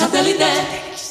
Satellite. 0.00 1.09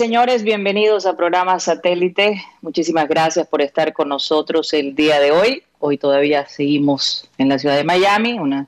Señores, 0.00 0.44
bienvenidos 0.44 1.04
a 1.04 1.14
programa 1.14 1.60
Satélite. 1.60 2.42
Muchísimas 2.62 3.06
gracias 3.06 3.46
por 3.46 3.60
estar 3.60 3.92
con 3.92 4.08
nosotros 4.08 4.72
el 4.72 4.94
día 4.94 5.20
de 5.20 5.30
hoy. 5.30 5.62
Hoy 5.78 5.98
todavía 5.98 6.48
seguimos 6.48 7.28
en 7.36 7.50
la 7.50 7.58
ciudad 7.58 7.76
de 7.76 7.84
Miami, 7.84 8.38
una, 8.38 8.66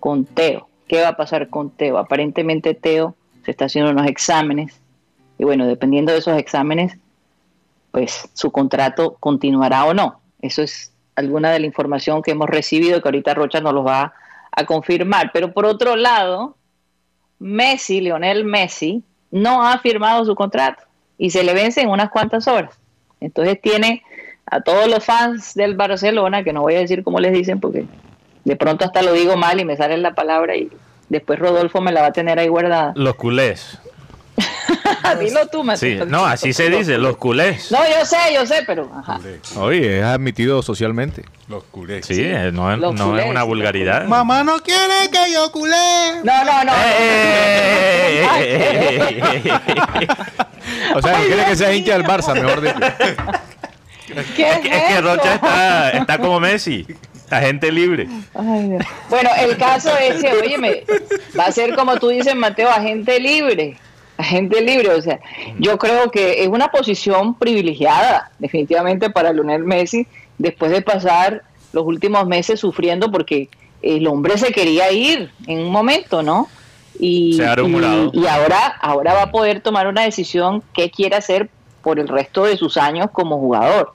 con 0.00 0.24
Teo. 0.24 0.68
¿Qué 0.88 1.00
va 1.02 1.08
a 1.08 1.16
pasar 1.16 1.48
con 1.48 1.70
Teo? 1.70 1.96
Aparentemente 1.96 2.74
Teo 2.74 3.14
se 3.44 3.52
está 3.52 3.66
haciendo 3.66 3.92
unos 3.92 4.08
exámenes 4.08 4.80
y 5.38 5.44
bueno, 5.44 5.66
dependiendo 5.66 6.12
de 6.12 6.18
esos 6.18 6.36
exámenes, 6.36 6.98
pues 7.92 8.28
su 8.34 8.50
contrato 8.50 9.16
continuará 9.20 9.84
o 9.84 9.94
no. 9.94 10.20
Eso 10.42 10.62
es 10.62 10.89
alguna 11.20 11.50
de 11.50 11.60
la 11.60 11.66
información 11.66 12.22
que 12.22 12.32
hemos 12.32 12.48
recibido 12.48 13.00
que 13.00 13.08
ahorita 13.08 13.34
Rocha 13.34 13.60
nos 13.60 13.72
lo 13.72 13.84
va 13.84 14.12
a 14.52 14.64
confirmar. 14.64 15.30
Pero 15.32 15.52
por 15.52 15.66
otro 15.66 15.96
lado, 15.96 16.56
Messi, 17.38 18.00
Lionel 18.00 18.44
Messi, 18.44 19.02
no 19.30 19.66
ha 19.66 19.78
firmado 19.78 20.24
su 20.24 20.34
contrato 20.34 20.82
y 21.18 21.30
se 21.30 21.44
le 21.44 21.54
vence 21.54 21.80
en 21.80 21.88
unas 21.88 22.10
cuantas 22.10 22.48
horas. 22.48 22.78
Entonces 23.20 23.60
tiene 23.60 24.02
a 24.46 24.60
todos 24.60 24.88
los 24.88 25.04
fans 25.04 25.54
del 25.54 25.76
Barcelona, 25.76 26.42
que 26.42 26.52
no 26.52 26.62
voy 26.62 26.74
a 26.74 26.80
decir 26.80 27.04
cómo 27.04 27.20
les 27.20 27.32
dicen 27.32 27.60
porque 27.60 27.86
de 28.44 28.56
pronto 28.56 28.84
hasta 28.84 29.02
lo 29.02 29.12
digo 29.12 29.36
mal 29.36 29.60
y 29.60 29.64
me 29.64 29.76
sale 29.76 29.96
la 29.98 30.14
palabra 30.14 30.56
y 30.56 30.70
después 31.08 31.38
Rodolfo 31.38 31.80
me 31.80 31.92
la 31.92 32.00
va 32.00 32.08
a 32.08 32.12
tener 32.12 32.38
ahí 32.38 32.48
guardada. 32.48 32.92
Los 32.96 33.14
culés. 33.14 33.78
Dilo 35.20 35.46
tú, 35.48 35.60
Sí, 35.60 35.64
Mateo. 35.66 36.06
no, 36.06 36.24
así 36.24 36.52
se 36.52 36.68
dice, 36.70 36.98
los 36.98 37.16
culés. 37.16 37.70
No, 37.70 37.78
yo 37.88 38.04
sé, 38.06 38.16
yo 38.34 38.46
sé, 38.46 38.62
pero 38.66 38.90
ajá. 38.98 39.18
Oye, 39.56 39.98
es 39.98 40.04
admitido 40.04 40.62
socialmente. 40.62 41.24
Los 41.48 41.64
culés. 41.64 42.06
Sí, 42.06 42.20
eh, 42.22 42.50
no, 42.52 42.72
es- 42.72 42.78
Los 42.78 42.94
no 42.94 43.06
culés, 43.10 43.24
es 43.24 43.30
una 43.30 43.40
sí, 43.42 43.46
vulgaridad. 43.46 44.04
Mamá 44.06 44.44
no 44.44 44.58
quiere 44.62 45.10
que 45.10 45.32
yo 45.32 45.50
culé. 45.52 45.76
No, 46.22 46.44
no, 46.44 46.64
no. 46.64 46.72
¡Eh, 46.72 48.22
eh, 48.22 48.26
eh, 48.38 49.20
eh, 49.20 49.42
eh, 49.44 49.60
eh! 50.00 50.06
O 50.94 51.02
sea, 51.02 51.18
no 51.18 51.24
quiere 51.26 51.44
que 51.44 51.56
sea 51.56 51.72
hincha 51.72 51.92
del 51.94 52.04
Barça, 52.04 52.34
mejor 52.34 52.60
dicho. 52.60 52.76
¿Qué 54.06 54.20
Es 54.20 54.26
que, 54.60 54.68
es 54.68 54.82
que 54.82 54.92
eso? 54.94 55.02
Rocha 55.02 55.34
está, 55.34 55.90
está 55.90 56.18
como 56.18 56.40
Messi, 56.40 56.84
agente 57.30 57.70
libre. 57.70 58.08
Ay, 58.34 58.68
Dios. 58.68 58.84
Bueno, 59.08 59.30
el 59.38 59.56
caso 59.56 59.90
es 59.98 60.20
que, 60.20 60.32
oye, 60.32 60.84
va 61.38 61.44
a 61.44 61.52
ser 61.52 61.74
como 61.76 61.96
tú 61.96 62.08
dices, 62.08 62.34
Mateo, 62.34 62.68
agente 62.70 63.20
libre. 63.20 63.76
Agente 64.20 64.60
libre, 64.60 64.90
o 64.90 65.00
sea, 65.02 65.20
yo 65.58 65.78
creo 65.78 66.10
que 66.10 66.42
es 66.42 66.48
una 66.48 66.68
posición 66.68 67.34
privilegiada, 67.34 68.30
definitivamente, 68.38 69.10
para 69.10 69.32
Lionel 69.32 69.64
Messi, 69.64 70.06
después 70.38 70.70
de 70.70 70.82
pasar 70.82 71.42
los 71.72 71.84
últimos 71.84 72.26
meses 72.26 72.60
sufriendo 72.60 73.10
porque 73.10 73.48
el 73.82 74.06
hombre 74.06 74.36
se 74.36 74.52
quería 74.52 74.90
ir 74.92 75.30
en 75.46 75.60
un 75.60 75.70
momento, 75.70 76.22
¿no? 76.22 76.48
Y, 76.98 77.34
Se 77.34 77.46
ha 77.46 77.54
y, 77.58 78.20
y 78.20 78.26
ahora, 78.26 78.66
ahora 78.80 79.14
va 79.14 79.22
a 79.22 79.30
poder 79.30 79.60
tomar 79.60 79.86
una 79.86 80.02
decisión 80.02 80.62
qué 80.74 80.90
quiere 80.90 81.16
hacer 81.16 81.48
por 81.82 81.98
el 81.98 82.08
resto 82.08 82.44
de 82.44 82.56
sus 82.56 82.76
años 82.76 83.08
como 83.12 83.38
jugador. 83.38 83.92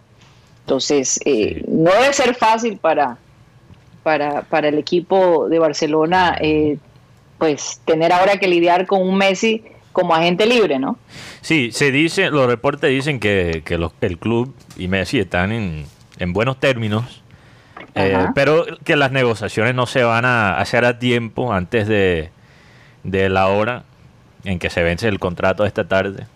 Entonces, 0.61 1.19
eh, 1.25 1.63
no 1.67 1.91
debe 1.91 2.13
ser 2.13 2.33
fácil 2.35 2.77
para, 2.77 3.17
para, 4.01 4.41
para 4.41 4.69
el 4.69 4.79
equipo 4.79 5.47
de 5.49 5.59
Barcelona, 5.59 6.37
eh, 6.41 6.79
pues 7.37 7.81
tener 7.85 8.11
ahora 8.11 8.37
que 8.37 8.47
lidiar 8.47 8.87
con 8.87 9.01
un 9.01 9.15
Messi 9.17 9.63
como 9.95 10.13
agente 10.13 10.45
libre, 10.45 10.77
¿no? 10.77 10.99
Sí, 11.41 11.71
se 11.71 11.91
dice, 11.91 12.29
los 12.29 12.45
reportes 12.45 12.91
dicen 12.91 13.19
que, 13.19 13.63
que 13.65 13.77
los- 13.79 13.93
el 14.01 14.19
club 14.19 14.53
y 14.77 14.87
Messi 14.87 15.19
están 15.19 15.51
en, 15.51 15.85
en 16.19 16.33
buenos 16.33 16.59
términos, 16.59 17.23
eh, 17.95 18.27
pero 18.35 18.65
que 18.83 18.95
las 18.97 19.11
negociaciones 19.11 19.73
no 19.73 19.85
se 19.87 20.03
van 20.03 20.25
a 20.25 20.57
hacer 20.59 20.83
a 20.85 20.99
tiempo 20.99 21.53
antes 21.53 21.87
de, 21.87 22.29
de 23.03 23.29
la 23.29 23.47
hora 23.47 23.83
en 24.43 24.59
que 24.59 24.69
se 24.69 24.83
vence 24.83 25.07
el 25.07 25.17
contrato 25.19 25.65
esta 25.65 25.87
tarde. 25.87 26.27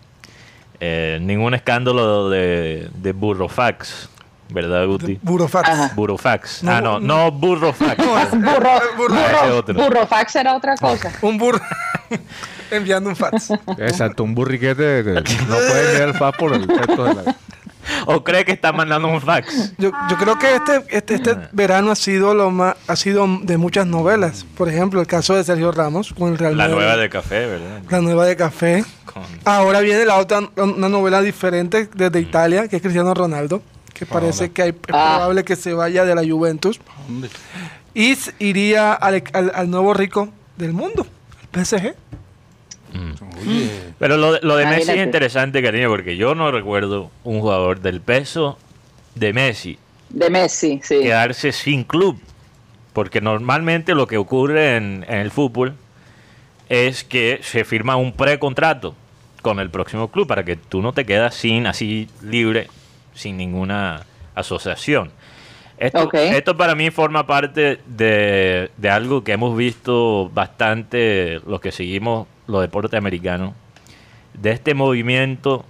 Eh, 0.80 1.18
ningún 1.20 1.52
escándalo 1.54 2.30
de, 2.30 2.88
de 2.94 3.12
Burrofax, 3.12 4.08
¿verdad, 4.48 4.86
Guti? 4.86 5.18
Burofax. 5.20 5.68
Ajá. 5.68 5.92
Burofax. 5.94 6.64
Ah, 6.64 6.80
no, 6.80 6.98
no 6.98 7.30
Burrofax. 7.30 7.98
Burro, 7.98 8.80
burro. 8.96 9.14
Burro, 9.66 9.74
burrofax 9.74 10.36
era 10.36 10.56
otra 10.56 10.74
cosa. 10.76 11.12
Un 11.20 11.36
burro 11.36 11.60
enviando 12.70 13.10
un 13.10 13.16
fax. 13.16 13.50
Exacto, 13.78 14.24
un 14.24 14.34
burriquete 14.34 15.02
que 15.04 15.12
no 15.48 15.54
puede 15.56 15.90
enviar 15.90 16.08
el 16.08 16.14
FAS 16.14 16.36
por 16.36 16.52
el 16.54 16.66
texto 16.66 17.04
de 17.04 17.14
la... 17.14 17.36
¿O 18.06 18.22
cree 18.22 18.44
que 18.44 18.52
está 18.52 18.72
mandando 18.72 19.08
un 19.08 19.20
fax? 19.20 19.72
Yo, 19.78 19.90
yo 20.08 20.16
creo 20.16 20.38
que 20.38 20.54
este, 20.54 20.84
este, 20.96 21.14
este 21.14 21.36
verano 21.52 21.90
ha 21.90 21.96
sido 21.96 22.34
lo 22.34 22.50
más, 22.50 22.76
ha 22.86 22.94
sido 22.94 23.26
de 23.42 23.56
muchas 23.56 23.86
novelas. 23.86 24.44
Por 24.56 24.68
ejemplo, 24.68 25.00
el 25.00 25.06
caso 25.06 25.34
de 25.34 25.42
Sergio 25.44 25.72
Ramos 25.72 26.12
con 26.16 26.30
el 26.32 26.38
Real 26.38 26.56
La 26.56 26.68
nueva 26.68 26.96
de 26.96 27.08
café, 27.08 27.46
¿verdad? 27.46 27.80
La 27.90 28.00
nueva 28.00 28.26
de 28.26 28.36
café. 28.36 28.84
Con- 29.06 29.22
Ahora 29.44 29.80
viene 29.80 30.04
la 30.04 30.18
otra, 30.18 30.40
una 30.56 30.88
novela 30.88 31.20
diferente 31.20 31.88
desde 31.94 32.20
Italia, 32.20 32.68
que 32.68 32.76
es 32.76 32.82
Cristiano 32.82 33.12
Ronaldo, 33.12 33.62
que 33.92 34.06
parece 34.06 34.50
que 34.52 34.62
hay, 34.62 34.68
es 34.70 34.76
Ah. 34.92 35.16
probable 35.16 35.42
que 35.44 35.56
se 35.56 35.72
vaya 35.72 36.04
de 36.04 36.14
la 36.14 36.22
Juventus. 36.22 36.80
Y 37.94 38.16
iría 38.38 38.92
al, 38.92 39.24
al- 39.32 39.52
al 39.54 39.70
nuevo 39.70 39.94
rico 39.94 40.28
del 40.56 40.72
mundo, 40.74 41.06
PSG. 41.52 41.94
Pero 43.98 44.16
lo, 44.16 44.32
de- 44.32 44.40
lo 44.42 44.56
de 44.56 44.66
Messi 44.66 44.90
es 44.92 45.04
interesante, 45.04 45.62
cariño, 45.62 45.88
porque 45.88 46.16
yo 46.16 46.34
no 46.34 46.50
recuerdo 46.50 47.10
un 47.24 47.40
jugador 47.40 47.80
del 47.80 48.00
peso 48.00 48.58
de 49.14 49.32
Messi 49.32 49.78
De 50.08 50.28
Messi, 50.30 50.80
sí. 50.82 51.00
quedarse 51.00 51.52
sin 51.52 51.84
club. 51.84 52.18
Porque 52.92 53.20
normalmente 53.20 53.94
lo 53.94 54.06
que 54.08 54.16
ocurre 54.16 54.76
en, 54.76 55.04
en 55.08 55.18
el 55.18 55.30
fútbol 55.30 55.74
es 56.68 57.04
que 57.04 57.40
se 57.42 57.64
firma 57.64 57.96
un 57.96 58.12
precontrato 58.12 58.96
con 59.42 59.60
el 59.60 59.70
próximo 59.70 60.08
club 60.10 60.26
para 60.26 60.44
que 60.44 60.56
tú 60.56 60.82
no 60.82 60.92
te 60.92 61.06
quedas 61.06 61.34
sin 61.34 61.66
así 61.66 62.08
libre, 62.22 62.68
sin 63.14 63.36
ninguna 63.36 64.04
asociación. 64.34 65.12
Esto, 66.36 66.56
para 66.56 66.74
mí 66.74 66.90
forma 66.90 67.26
parte 67.26 67.80
de, 67.86 68.70
de 68.76 68.90
algo 68.90 69.24
que 69.24 69.32
hemos 69.32 69.56
visto 69.56 70.30
bastante 70.34 71.40
los 71.46 71.60
que 71.60 71.72
seguimos 71.72 72.26
los 72.46 72.60
deportes 72.60 72.98
americanos, 72.98 73.54
de 74.34 74.50
este 74.50 74.74
movimiento 74.74 75.64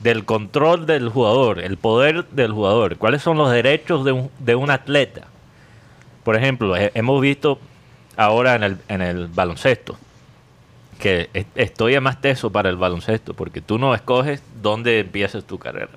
del 0.00 0.24
control 0.24 0.86
del 0.86 1.08
jugador, 1.08 1.60
el 1.60 1.76
poder 1.76 2.24
del 2.30 2.52
jugador, 2.52 2.96
cuáles 2.96 3.22
son 3.22 3.38
los 3.38 3.50
derechos 3.52 4.04
de 4.04 4.12
un, 4.12 4.30
de 4.40 4.56
un 4.56 4.70
atleta. 4.70 5.28
Por 6.24 6.34
ejemplo, 6.36 6.76
he- 6.76 6.90
hemos 6.94 7.20
visto 7.20 7.60
ahora 8.16 8.56
en 8.56 8.62
el, 8.64 8.78
en 8.88 9.02
el 9.02 9.28
baloncesto, 9.28 9.96
que 10.98 11.30
es- 11.32 11.46
estoy 11.54 11.98
más 12.00 12.20
teso 12.20 12.50
para 12.50 12.68
el 12.68 12.76
baloncesto, 12.76 13.34
porque 13.34 13.60
tú 13.60 13.78
no 13.78 13.94
escoges 13.94 14.42
dónde 14.60 14.98
empiezas 15.00 15.44
tu 15.44 15.58
carrera. 15.58 15.90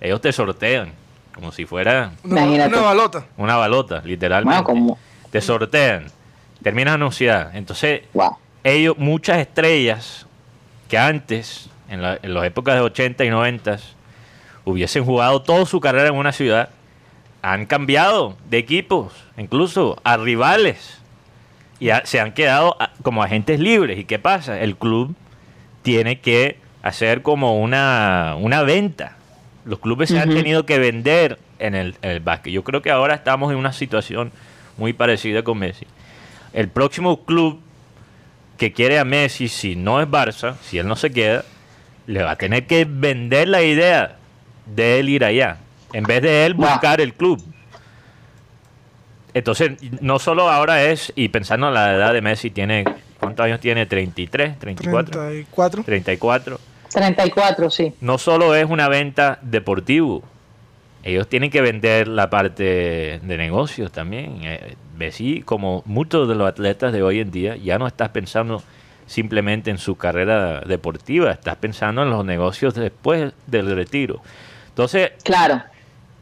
Ellos 0.00 0.20
te 0.22 0.32
sortean, 0.32 0.92
como 1.34 1.52
si 1.52 1.64
fuera 1.66 2.12
Una, 2.24 2.42
Imagínate. 2.42 2.74
una 2.76 2.82
balota. 2.82 3.24
una 3.36 3.56
balota, 3.56 4.02
literalmente. 4.04 4.62
Bueno, 4.62 4.64
como. 4.64 4.98
Te 5.30 5.40
sortean, 5.40 6.06
terminas 6.62 6.94
anunciada. 6.94 7.50
Entonces, 7.54 8.02
Wow. 8.12 8.36
ellos, 8.64 8.96
muchas 8.98 9.38
estrellas 9.38 10.26
que 10.88 10.98
antes, 10.98 11.70
en, 11.88 12.02
la- 12.02 12.18
en 12.22 12.34
las 12.34 12.44
épocas 12.44 12.74
de 12.74 12.80
80 12.82 13.24
y 13.24 13.30
90, 13.30 13.78
hubiesen 14.64 15.04
jugado 15.04 15.42
toda 15.42 15.64
su 15.66 15.80
carrera 15.80 16.08
en 16.08 16.14
una 16.14 16.32
ciudad, 16.32 16.68
han 17.40 17.66
cambiado 17.66 18.36
de 18.48 18.58
equipos, 18.58 19.12
incluso 19.36 19.96
a 20.04 20.16
rivales, 20.16 20.98
y 21.80 21.90
a- 21.90 22.04
se 22.06 22.20
han 22.20 22.32
quedado 22.32 22.76
a- 22.80 22.90
como 23.02 23.22
agentes 23.22 23.58
libres. 23.58 23.98
¿Y 23.98 24.04
qué 24.04 24.18
pasa? 24.18 24.60
El 24.60 24.76
club 24.76 25.16
tiene 25.82 26.20
que 26.20 26.58
hacer 26.82 27.22
como 27.22 27.58
una, 27.60 28.36
una 28.38 28.62
venta. 28.62 29.16
Los 29.64 29.78
clubes 29.78 30.10
se 30.10 30.18
han 30.18 30.30
tenido 30.30 30.66
que 30.66 30.78
vender 30.78 31.38
en 31.58 31.74
el, 31.74 31.96
en 32.02 32.10
el 32.10 32.20
básquet. 32.20 32.52
Yo 32.52 32.64
creo 32.64 32.82
que 32.82 32.90
ahora 32.90 33.14
estamos 33.14 33.52
en 33.52 33.58
una 33.58 33.72
situación 33.72 34.32
muy 34.76 34.92
parecida 34.92 35.42
con 35.42 35.58
Messi. 35.58 35.86
El 36.52 36.68
próximo 36.68 37.24
club 37.24 37.60
que 38.58 38.72
quiere 38.72 38.98
a 38.98 39.04
Messi, 39.04 39.48
si 39.48 39.76
no 39.76 40.00
es 40.00 40.08
Barça, 40.08 40.56
si 40.62 40.78
él 40.78 40.86
no 40.86 40.96
se 40.96 41.10
queda, 41.10 41.44
le 42.06 42.22
va 42.22 42.32
a 42.32 42.36
tener 42.36 42.66
que 42.66 42.84
vender 42.84 43.48
la 43.48 43.62
idea 43.62 44.16
de 44.66 45.00
él 45.00 45.08
ir 45.08 45.24
allá, 45.24 45.58
en 45.92 46.04
vez 46.04 46.22
de 46.22 46.46
él 46.46 46.54
buscar 46.54 47.00
el 47.00 47.14
club. 47.14 47.42
Entonces, 49.34 49.72
no 50.00 50.18
solo 50.18 50.50
ahora 50.50 50.84
es, 50.84 51.12
y 51.16 51.28
pensando 51.28 51.68
en 51.68 51.74
la 51.74 51.94
edad 51.94 52.12
de 52.12 52.20
Messi, 52.20 52.50
tiene, 52.50 52.84
¿cuántos 53.18 53.46
años 53.46 53.60
tiene? 53.60 53.88
¿33? 53.88 54.58
¿34? 54.58 55.10
34. 55.10 55.84
34. 55.84 56.60
34, 56.92 57.70
sí. 57.70 57.94
No 58.00 58.18
solo 58.18 58.54
es 58.54 58.66
una 58.68 58.88
venta 58.88 59.38
deportivo, 59.42 60.22
ellos 61.04 61.26
tienen 61.28 61.50
que 61.50 61.60
vender 61.60 62.06
la 62.08 62.30
parte 62.30 63.20
de 63.22 63.36
negocios 63.36 63.90
también. 63.90 64.40
Eh, 64.42 64.76
Messi, 64.96 65.42
como 65.42 65.82
muchos 65.86 66.28
de 66.28 66.34
los 66.36 66.48
atletas 66.48 66.92
de 66.92 67.02
hoy 67.02 67.20
en 67.20 67.30
día, 67.30 67.56
ya 67.56 67.78
no 67.78 67.86
estás 67.86 68.10
pensando 68.10 68.62
simplemente 69.06 69.70
en 69.70 69.78
su 69.78 69.96
carrera 69.96 70.60
deportiva, 70.60 71.32
estás 71.32 71.56
pensando 71.56 72.02
en 72.02 72.10
los 72.10 72.24
negocios 72.24 72.74
después 72.74 73.32
del 73.46 73.74
retiro. 73.74 74.20
Entonces, 74.68 75.10
Claro. 75.24 75.62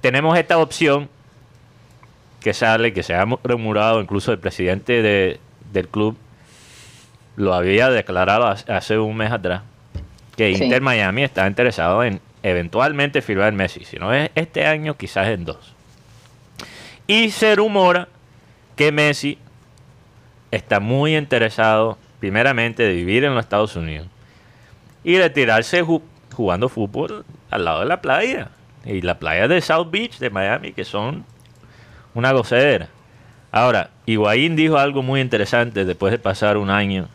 tenemos 0.01 0.37
esta 0.39 0.57
opción 0.59 1.09
que 2.41 2.55
sale, 2.55 2.95
que 2.95 3.03
se 3.03 3.15
ha 3.15 3.27
remurado, 3.45 4.01
incluso 4.01 4.33
el 4.33 4.39
presidente 4.39 5.03
de- 5.03 5.39
del 5.73 5.89
club 5.89 6.17
lo 7.37 7.53
había 7.55 7.91
declarado 7.91 8.47
hace 8.47 8.99
un 8.99 9.17
mes 9.17 9.31
atrás, 9.31 9.63
que 10.37 10.55
Sí. 10.55 10.65
Inter 10.65 10.81
Miami 10.83 11.23
está 11.25 11.47
interesado 11.47 12.03
en 12.05 12.21
eventualmente 12.43 13.21
firmar 13.23 13.53
Messi, 13.53 13.85
si 13.85 13.97
no 13.99 14.13
es 14.15 14.31
este 14.35 14.67
año, 14.67 14.97
quizás 14.97 15.29
en 15.29 15.45
dos. 15.45 15.75
Y 17.07 17.31
se 17.31 17.55
rumora 17.57 18.09
que 18.77 18.93
Messi 18.93 19.39
está 20.51 20.81
muy 20.81 21.17
interesado, 21.17 21.99
primeramente, 22.21 22.83
de 22.83 22.93
vivir 22.95 23.25
en 23.25 23.35
los 23.35 23.45
Estados 23.45 23.77
Unidos 23.77 24.07
y 25.05 25.19
retirarse 25.19 25.83
ju- 25.85 26.03
jugando 26.35 26.69
fútbol 26.69 27.25
al 27.51 27.65
lado 27.65 27.81
de 27.81 27.87
la 27.87 28.01
playa. 28.01 28.49
Y 28.85 29.03
la 29.03 29.19
playa 29.19 29.47
de 29.49 29.61
South 29.61 29.89
Beach 29.91 30.19
de 30.19 30.31
Miami, 30.31 30.73
que 30.73 30.85
son 30.85 31.25
una 32.15 32.33
gocedera. 32.33 32.89
Ahora, 33.53 33.91
Higuaín 34.07 34.57
dijo 34.57 34.79
algo 34.79 35.03
muy 35.03 35.21
interesante 35.21 35.85
después 35.85 36.13
de 36.13 36.19
pasar 36.19 36.57
un 36.57 36.71
año 36.71 37.09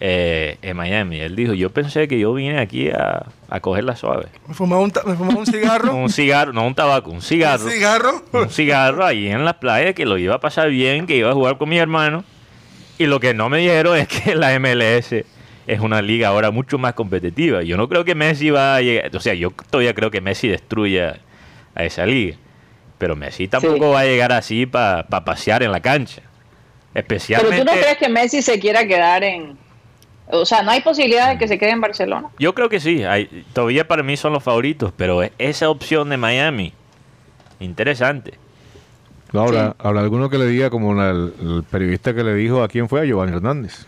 eh, 0.00 0.58
en 0.62 0.76
Miami. 0.76 1.18
Él 1.20 1.34
dijo, 1.36 1.54
yo 1.54 1.70
pensé 1.70 2.06
que 2.08 2.18
yo 2.18 2.32
vine 2.34 2.58
aquí 2.60 2.88
a, 2.90 3.26
a 3.48 3.60
coger 3.60 3.84
la 3.84 3.96
suave. 3.96 4.26
Me 4.46 4.54
fumaba 4.54 4.82
un, 4.82 4.90
ta- 4.90 5.02
me 5.04 5.14
fumaba 5.14 5.38
un 5.40 5.46
cigarro. 5.46 5.94
Un 5.96 6.08
cigarro, 6.10 6.52
no 6.52 6.66
un 6.66 6.74
tabaco, 6.74 7.10
un 7.10 7.20
cigarro. 7.22 7.64
Un 7.64 7.70
cigarro. 7.70 8.22
un 8.32 8.50
cigarro 8.50 9.04
ahí 9.04 9.28
en 9.28 9.44
la 9.44 9.58
playa 9.58 9.92
que 9.94 10.06
lo 10.06 10.18
iba 10.18 10.34
a 10.36 10.40
pasar 10.40 10.70
bien, 10.70 11.06
que 11.06 11.16
iba 11.16 11.30
a 11.30 11.34
jugar 11.34 11.58
con 11.58 11.68
mi 11.68 11.78
hermano. 11.78 12.24
Y 12.98 13.06
lo 13.06 13.20
que 13.20 13.34
no 13.34 13.48
me 13.48 13.58
dijeron 13.58 13.96
es 13.96 14.08
que 14.08 14.34
la 14.34 14.58
MLS 14.58 15.12
es 15.66 15.80
una 15.80 16.00
liga 16.02 16.28
ahora 16.28 16.50
mucho 16.50 16.78
más 16.78 16.94
competitiva. 16.94 17.62
Yo 17.62 17.76
no 17.76 17.88
creo 17.88 18.04
que 18.04 18.14
Messi 18.14 18.50
va 18.50 18.76
a 18.76 18.80
llegar, 18.82 19.14
o 19.14 19.20
sea, 19.20 19.34
yo 19.34 19.50
todavía 19.70 19.94
creo 19.94 20.10
que 20.10 20.20
Messi 20.20 20.48
destruya 20.48 21.18
a 21.74 21.84
esa 21.84 22.06
liga. 22.06 22.36
Pero 22.98 23.14
Messi 23.14 23.46
tampoco 23.46 23.74
Sí. 23.88 23.92
va 23.94 24.00
a 24.00 24.04
llegar 24.04 24.32
así 24.32 24.66
para 24.66 25.04
pasear 25.06 25.62
en 25.62 25.70
la 25.70 25.80
cancha. 25.80 26.22
Pero 26.92 27.02
Especialmente... 27.02 27.58
tú 27.58 27.64
no 27.64 27.72
crees 27.72 27.98
que 27.98 28.08
Messi 28.08 28.42
se 28.42 28.58
quiera 28.58 28.84
quedar 28.88 29.22
en. 29.22 29.56
O 30.30 30.44
sea, 30.44 30.62
no 30.62 30.70
hay 30.70 30.80
posibilidad 30.82 31.30
de 31.30 31.38
que 31.38 31.48
se 31.48 31.58
quede 31.58 31.70
en 31.70 31.80
Barcelona. 31.80 32.28
Yo 32.38 32.54
creo 32.54 32.68
que 32.68 32.80
sí, 32.80 33.02
hay- 33.04 33.44
todavía 33.54 33.88
para 33.88 34.02
mí 34.02 34.16
son 34.16 34.32
los 34.34 34.42
favoritos, 34.42 34.92
pero 34.96 35.22
es- 35.22 35.32
esa 35.38 35.70
opción 35.70 36.08
de 36.10 36.16
Miami, 36.18 36.72
interesante. 37.60 38.34
No, 39.32 39.42
habrá, 39.42 39.68
Sí. 39.70 39.74
habrá 39.78 40.00
alguno 40.00 40.30
que 40.30 40.38
le 40.38 40.46
diga, 40.46 40.70
como 40.70 40.94
la- 40.94 41.10
el, 41.10 41.34
el 41.40 41.64
periodista 41.70 42.14
que 42.14 42.24
le 42.24 42.34
dijo 42.34 42.62
a 42.62 42.68
quién 42.68 42.88
fue, 42.88 43.00
a 43.00 43.04
Giovanni 43.04 43.32
Hernández. 43.36 43.86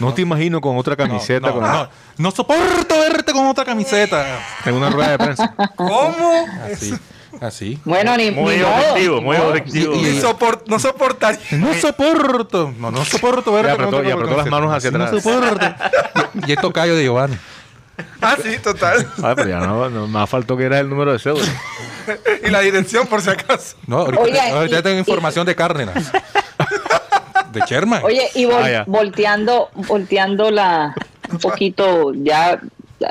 No 0.00 0.14
te 0.14 0.22
imagino 0.22 0.60
con 0.62 0.76
otra 0.78 0.96
camiseta, 0.96 1.48
No, 1.48 1.54
con 1.54 1.62
no, 1.62 1.88
no 2.16 2.30
soporto 2.30 2.98
verte 3.00 3.32
con 3.32 3.46
otra 3.46 3.64
camiseta. 3.66 4.38
en 4.64 4.74
una 4.74 4.88
rueda 4.90 5.10
de 5.10 5.18
prensa. 5.18 5.54
¿Cómo? 5.76 6.46
Así, 6.72 6.94
así. 7.40 7.78
Bueno, 7.84 8.16
ni, 8.16 8.30
Muy 8.30 8.56
ni 8.56 8.62
modo, 8.62 8.74
objetivo, 8.74 9.16
ni 9.16 9.22
muy 9.22 9.36
modo. 9.36 9.48
objetivo. 9.50 9.94
Ni 9.94 10.20
sopor- 10.20 10.62
no 10.66 10.78
soportaría. 10.78 11.40
No 11.52 11.74
soporto, 11.74 12.72
no, 12.78 12.90
no 12.90 13.04
soporto 13.04 13.52
verte 13.52 13.70
Y 13.70 13.74
apretó- 13.74 14.04
y 14.04 14.10
apretó 14.10 14.36
las 14.36 14.46
manos 14.46 14.72
hacia 14.74 14.90
Sí, 14.90 14.96
atrás. 14.96 15.12
No 15.12 15.20
soporto. 15.20 15.66
y, 16.46 16.50
y 16.50 16.52
esto 16.52 16.72
callo 16.72 16.94
de 16.96 17.04
Giovanni. 17.04 17.36
Ah, 18.20 18.36
sí, 18.42 18.58
total. 18.58 19.06
Ah, 19.22 19.34
pero 19.36 19.48
ya 19.48 19.60
no, 19.60 19.88
no, 19.88 20.06
más 20.08 20.28
faltó 20.28 20.56
que 20.56 20.64
era 20.64 20.80
el 20.80 20.88
número 20.88 21.12
de 21.12 21.18
cédula. 21.18 21.46
Y 22.44 22.50
la 22.50 22.60
dirección, 22.60 23.06
por 23.06 23.22
si 23.22 23.30
acaso. 23.30 23.76
No, 23.86 23.98
ahorita, 23.98 24.22
Oiga, 24.22 24.48
ahorita 24.50 24.78
y- 24.78 24.82
tengo 24.82 24.96
y- 24.96 25.00
información 25.00 25.46
de 25.46 25.54
Cárdenas. 25.54 26.10
De 27.52 27.60
Sherman. 27.66 28.02
Oye, 28.04 28.28
y 28.34 28.44
vol- 28.46 28.80
Ah, 28.80 28.84
volteando, 28.86 29.70
volteando 29.74 30.50
la 30.50 30.92
un 31.30 31.38
poquito 31.38 32.12
ya, 32.14 32.60
ya 32.98 33.10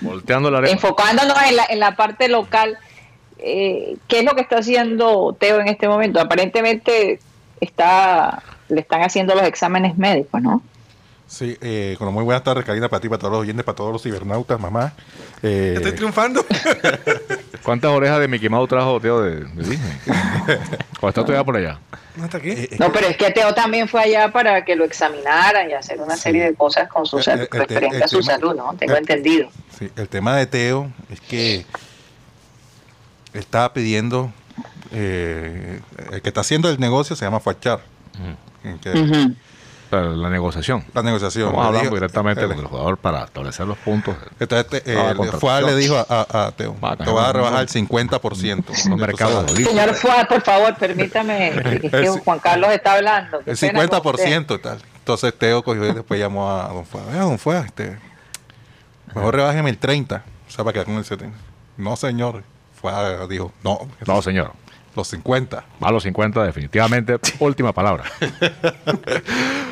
Volteando 0.00 0.50
la 0.50 0.58
arepa. 0.58 0.72
enfocándonos 0.72 1.36
en 1.46 1.56
la, 1.56 1.66
en 1.68 1.78
la 1.80 1.94
parte 1.94 2.28
local, 2.28 2.78
eh, 3.38 3.96
¿qué 4.08 4.20
es 4.20 4.24
lo 4.24 4.34
que 4.34 4.40
está 4.42 4.58
haciendo 4.58 5.36
Teo 5.38 5.60
en 5.60 5.68
este 5.68 5.88
momento? 5.88 6.20
Aparentemente 6.20 7.20
está, 7.60 8.42
le 8.68 8.80
están 8.80 9.02
haciendo 9.02 9.34
los 9.34 9.44
exámenes 9.44 9.96
médicos, 9.98 10.40
¿no? 10.42 10.62
Sí, 11.26 11.58
eh, 11.60 11.94
con 11.98 12.12
muy 12.14 12.24
buenas 12.24 12.42
tardes, 12.42 12.64
Karina, 12.64 12.88
para 12.88 13.00
ti, 13.00 13.08
para 13.10 13.18
todos 13.18 13.32
los 13.32 13.40
oyentes, 13.42 13.62
para 13.62 13.76
todos 13.76 13.92
los 13.92 14.02
cibernautas, 14.02 14.58
mamá. 14.58 14.94
Eh, 15.42 15.74
Estoy 15.76 15.92
triunfando. 15.92 16.42
¿Cuántas 17.62 17.90
orejas 17.90 18.18
de 18.20 18.28
Mickey 18.28 18.48
Mouse 18.48 18.68
trajo 18.70 18.98
Teo 18.98 19.20
de, 19.20 19.40
de 19.40 19.62
Disney? 19.62 19.78
¿O 21.02 21.08
está 21.08 21.22
todavía 21.22 21.44
por 21.44 21.56
allá? 21.56 21.78
No 22.16 22.24
está 22.24 22.38
aquí. 22.38 22.50
Eh, 22.52 22.76
No, 22.78 22.90
pero 22.90 23.08
es 23.08 23.16
que 23.18 23.30
Teo 23.30 23.52
también 23.54 23.88
fue 23.88 24.00
allá 24.02 24.32
para 24.32 24.64
que 24.64 24.74
lo 24.74 24.84
examinaran 24.84 25.68
y 25.68 25.74
hacer 25.74 26.00
una 26.00 26.16
Sí. 26.16 26.22
serie 26.22 26.44
de 26.44 26.54
cosas 26.54 26.88
con 26.88 27.04
su 27.04 27.18
Eh, 27.18 27.46
referente 27.50 27.96
el 27.98 28.02
a 28.02 28.08
su 28.08 28.20
tema- 28.20 28.32
salud, 28.32 28.54
¿no? 28.56 28.74
Tengo 28.78 28.96
entendido. 28.96 29.50
Sí, 29.78 29.90
el 29.96 30.08
tema 30.08 30.34
de 30.34 30.46
Teo 30.46 30.90
es 31.12 31.20
que 31.20 31.66
estaba 33.38 33.72
pidiendo, 33.72 34.32
eh, 34.92 35.80
el 36.12 36.22
que 36.22 36.28
está 36.28 36.40
haciendo 36.42 36.68
el 36.70 36.78
negocio 36.80 37.14
se 37.16 37.24
llama 37.24 37.40
Fachar. 37.40 37.80
que- 38.82 39.28
la 39.90 40.28
negociación. 40.28 40.84
La 40.92 41.02
negociación. 41.02 41.46
Vamos 41.46 41.62
Le 41.62 41.66
hablando 41.68 41.84
dijo- 41.84 41.94
directamente 41.94 42.44
eh, 42.44 42.48
con 42.48 42.58
el 42.58 42.64
jugador 42.66 42.98
para 42.98 43.24
establecer 43.24 43.66
los 43.66 43.78
puntos. 43.78 44.16
Entonces, 44.38 44.82
te- 44.84 44.98
Ah, 44.98 45.14
eh. 45.16 45.32
Fuad 45.40 45.64
le 45.64 45.76
dijo 45.76 45.96
a, 45.96 46.04
a- 46.30 46.46
a 46.48 46.52
Teo, 46.52 46.76
Va, 46.78 46.94
te 46.94 47.10
vas 47.10 47.28
a 47.28 47.32
rebajar 47.32 47.62
el 47.62 47.68
50%. 47.70 48.66
Los 48.90 48.98
mercados 48.98 49.34
salario". 49.34 49.56
libres. 49.56 49.74
Señor 49.74 49.94
Fuad, 49.94 50.28
por 50.28 50.42
favor, 50.42 50.76
permítame, 50.76 51.52
que 51.90 52.08
Juan 52.22 52.38
Carlos 52.38 52.70
está 52.70 52.96
hablando. 52.96 53.38
El 53.46 53.56
pena 53.56 53.88
con 53.88 54.02
50% 54.02 54.54
y 54.56 54.58
tal. 54.58 54.78
Entonces 54.98 55.32
Teo 55.38 55.62
cogió 55.62 55.86
y 55.88 55.94
después 55.94 56.20
llamó 56.20 56.50
a 56.50 56.68
Don 56.68 56.84
Fuad. 56.84 57.04
Vea, 57.10 57.22
Don 57.22 57.38
Fuad, 57.38 57.64
este, 57.64 57.98
mejor 59.14 59.36
rebájeme 59.36 59.70
el 59.70 59.78
30. 59.78 60.22
O 60.46 60.50
sea, 60.50 60.64
para 60.64 60.74
quedar 60.74 60.84
con 60.86 60.96
el 60.96 61.04
70. 61.06 61.34
No, 61.78 61.96
señor. 61.96 62.42
Dijo, 63.28 63.52
no, 63.64 63.78
No, 64.06 64.22
señor. 64.22 64.52
los 64.96 65.08
50. 65.08 65.64
Va 65.82 65.88
a 65.88 65.92
los 65.92 66.02
50 66.02 66.42
definitivamente. 66.44 67.18
Última 67.38 67.72
palabra. 67.72 68.04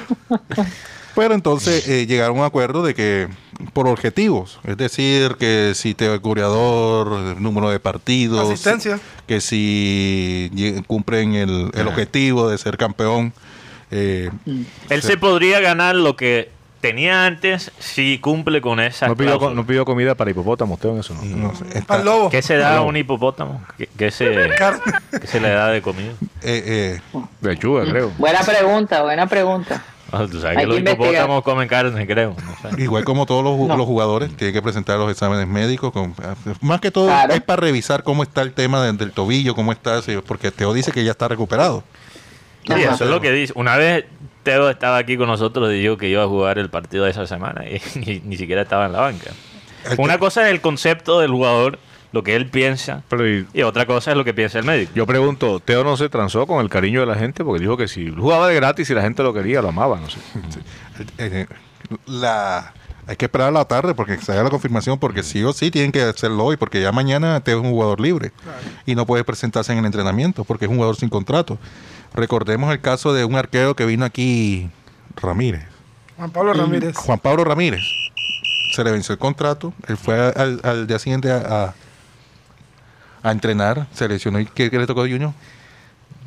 Pero 1.15 1.33
entonces 1.35 1.89
eh, 1.89 2.07
llegaron 2.07 2.37
a 2.37 2.41
un 2.41 2.47
acuerdo 2.47 2.83
de 2.83 2.95
que 2.95 3.29
por 3.73 3.89
objetivos, 3.89 4.61
es 4.65 4.77
decir, 4.77 5.37
que 5.39 5.73
si 5.75 5.95
te 5.95 6.13
el 6.13 6.19
goleador, 6.21 7.37
el 7.37 7.43
número 7.43 7.71
de 7.71 7.81
partidos, 7.81 8.51
Asistencia. 8.51 9.01
que 9.27 9.41
si 9.41 10.51
cumplen 10.87 11.35
el, 11.35 11.71
el 11.73 11.89
objetivo 11.89 12.51
de 12.51 12.59
ser 12.59 12.77
campeón, 12.77 13.33
eh, 13.91 14.31
Él 14.91 15.01
se 15.03 15.17
podría 15.17 15.61
ganar 15.61 15.95
lo 15.95 16.17
que 16.17 16.51
tenía 16.87 17.27
antes 17.27 17.71
si 17.79 18.19
cumple 18.19 18.61
con 18.61 18.79
esa 18.81 19.09
No 19.09 19.17
pidió, 19.17 19.39
no 19.51 19.67
pidió 19.67 19.85
comida 19.85 20.15
para 20.15 20.31
hipopótamo, 20.31 20.75
usted 20.75 20.89
en 20.91 20.99
eso 20.99 21.15
no. 21.15 21.23
no 21.37 21.55
sé, 21.57 21.65
está- 21.79 21.95
Al 21.95 22.05
lobo. 22.05 22.31
¿Qué 22.31 22.43
se 22.43 22.57
da 22.57 22.77
a 22.77 22.83
un 22.83 22.97
hipopótamo? 22.97 23.63
¿Qué, 23.77 23.89
qué 23.99 24.11
se, 24.11 24.49
Carne. 24.59 24.81
qué 25.21 25.27
se 25.27 25.41
le 25.41 25.49
da 25.51 25.69
de 25.69 25.83
comida? 25.83 26.13
eh, 26.43 27.01
eh, 27.13 27.21
Lechuga, 27.41 27.85
creo. 27.85 28.13
Buena 28.19 28.41
pregunta, 28.41 29.03
buena 29.03 29.27
pregunta. 29.27 29.83
Ah, 30.13 30.25
Tú 30.31 30.41
sabes 30.41 30.57
Hay 30.59 30.65
que 30.65 30.67
los 30.69 30.79
hipopótamos 30.79 31.43
comen 31.43 31.67
carne, 31.67 32.07
creo. 32.07 32.37
No 32.63 32.71
sé. 32.77 32.81
igual 32.83 33.05
como 33.05 33.27
todos 33.27 33.43
los, 33.43 33.55
ju- 33.55 33.67
No. 33.67 33.77
los 33.77 33.87
jugadores, 33.87 34.35
tienen 34.37 34.55
que 34.55 34.63
presentar 34.63 34.99
los 34.99 35.11
exámenes 35.11 35.49
médicos. 35.49 35.93
con- 35.93 36.15
más 36.61 36.81
que 36.81 36.93
todo 36.93 37.07
Claro. 37.09 37.35
es 37.35 37.41
para 37.43 37.61
revisar 37.63 38.05
cómo 38.05 38.23
está 38.23 38.43
el 38.43 38.53
tema 38.53 38.85
de- 38.85 38.93
del 38.93 39.11
tobillo, 39.11 39.57
cómo 39.57 39.73
está, 39.73 40.01
sí, 40.03 40.17
porque 40.25 40.53
Teo 40.53 40.73
dice 40.73 40.93
que 40.93 41.03
ya 41.03 41.11
está 41.11 41.27
recuperado. 41.27 41.83
Sí, 42.65 42.73
Ajá. 42.73 42.95
eso 42.95 43.05
es 43.05 43.11
lo 43.11 43.21
que 43.21 43.31
dice. 43.33 43.53
Una 43.57 43.77
vez 43.77 44.05
Teo 44.47 44.71
estaba 44.71 44.97
aquí 44.99 45.17
con 45.17 45.27
nosotros 45.27 45.73
y 45.73 45.81
dijo 45.81 45.97
que 45.97 46.09
iba 46.09 46.23
a 46.23 46.29
jugar 46.29 46.57
el 46.61 46.71
partido 46.71 47.05
de 47.05 47.11
esa 47.11 47.27
semana 47.27 47.65
y 47.69 47.81
ni, 47.99 48.21
ni 48.25 48.37
siquiera 48.37 48.63
estaba 48.63 48.87
en 48.87 48.93
la 48.93 49.01
banca. 49.01 49.33
Una 49.99 50.19
cosa 50.19 50.47
es 50.47 50.53
el 50.53 50.61
concepto 50.61 51.19
del 51.19 51.33
jugador, 51.33 51.81
lo 52.13 52.23
que 52.23 52.37
él 52.37 52.47
piensa, 52.49 53.03
Pero 53.09 53.29
y- 53.29 53.45
y 53.53 53.63
otra 53.63 53.87
cosa 53.87 54.13
es 54.13 54.17
lo 54.17 54.25
que 54.25 54.33
piensa 54.35 54.61
el 54.61 54.65
médico. 54.65 54.93
yo 54.95 55.05
pregunto, 55.05 55.59
¿Teo 55.59 55.83
no 55.83 55.97
se 55.97 56.09
transó 56.09 56.47
con 56.47 56.61
el 56.61 56.69
cariño 56.71 57.01
de 57.01 57.07
la 57.07 57.17
gente? 57.17 57.43
Porque 57.45 57.61
dijo 57.61 57.77
que 57.77 57.89
si 57.89 58.09
jugaba 58.09 58.47
de 58.47 58.55
gratis 58.55 58.89
y 58.89 58.95
la 58.95 59.03
gente 59.03 59.25
lo 59.25 59.35
quería, 59.35 59.61
lo 59.63 59.69
amaba, 59.71 59.99
no 59.99 60.09
sé. 60.09 60.19
Eh, 61.19 61.47
la 62.07 62.73
hay 63.09 63.15
que 63.17 63.27
esperar 63.27 63.49
a 63.49 63.53
la 63.53 63.65
tarde 63.65 63.95
porque 63.95 64.17
se 64.19 64.33
haga 64.33 64.43
la 64.43 64.51
confirmación 64.51 64.99
porque 64.99 65.23
sí 65.23 65.43
o 65.45 65.53
sí 65.53 65.71
tienen 65.71 65.93
que 65.93 66.03
hacerlo 66.03 66.45
hoy 66.45 66.57
porque 66.57 66.81
ya 66.83 66.91
mañana 66.91 67.39
te 67.41 67.53
es 67.53 67.57
un 67.57 67.71
jugador 67.71 68.01
libre 68.01 68.33
y 68.85 68.97
no 68.97 69.07
puede 69.07 69.23
presentarse 69.23 69.73
en 69.73 69.79
el 69.79 69.87
entrenamiento 69.87 70.43
porque 70.45 70.65
es 70.65 70.69
un 70.71 70.77
jugador 70.77 70.97
sin 70.97 71.09
contrato. 71.09 71.57
Recordemos 72.17 72.73
el 72.73 72.81
caso 72.81 73.13
de 73.13 73.25
un 73.25 73.37
arquero 73.37 73.77
que 73.77 73.85
vino 73.85 74.05
aquí 74.05 74.69
Ramírez, 75.21 75.63
Juan 76.17 76.31
Pablo 76.31 76.53
Ramírez. 76.55 76.97
Juan 76.97 77.19
Pablo 77.19 77.45
Ramírez. 77.45 77.83
Se 78.73 78.83
le 78.83 78.91
venció 78.91 79.13
el 79.13 79.19
contrato, 79.19 79.73
él 79.87 79.97
fue 79.97 80.19
al, 80.35 80.61
al 80.65 80.87
día 80.87 80.99
siguiente 80.99 81.31
a, 81.31 81.37
a, 83.23 83.29
a 83.29 83.31
entrenar, 83.33 83.87
se 83.95 84.09
lesionó 84.09 84.41
y 84.41 84.47
¿qué, 84.47 84.71
qué 84.71 84.79
le 84.79 84.87
tocó 84.87 85.03
a 85.03 85.09
Junior? 85.09 85.33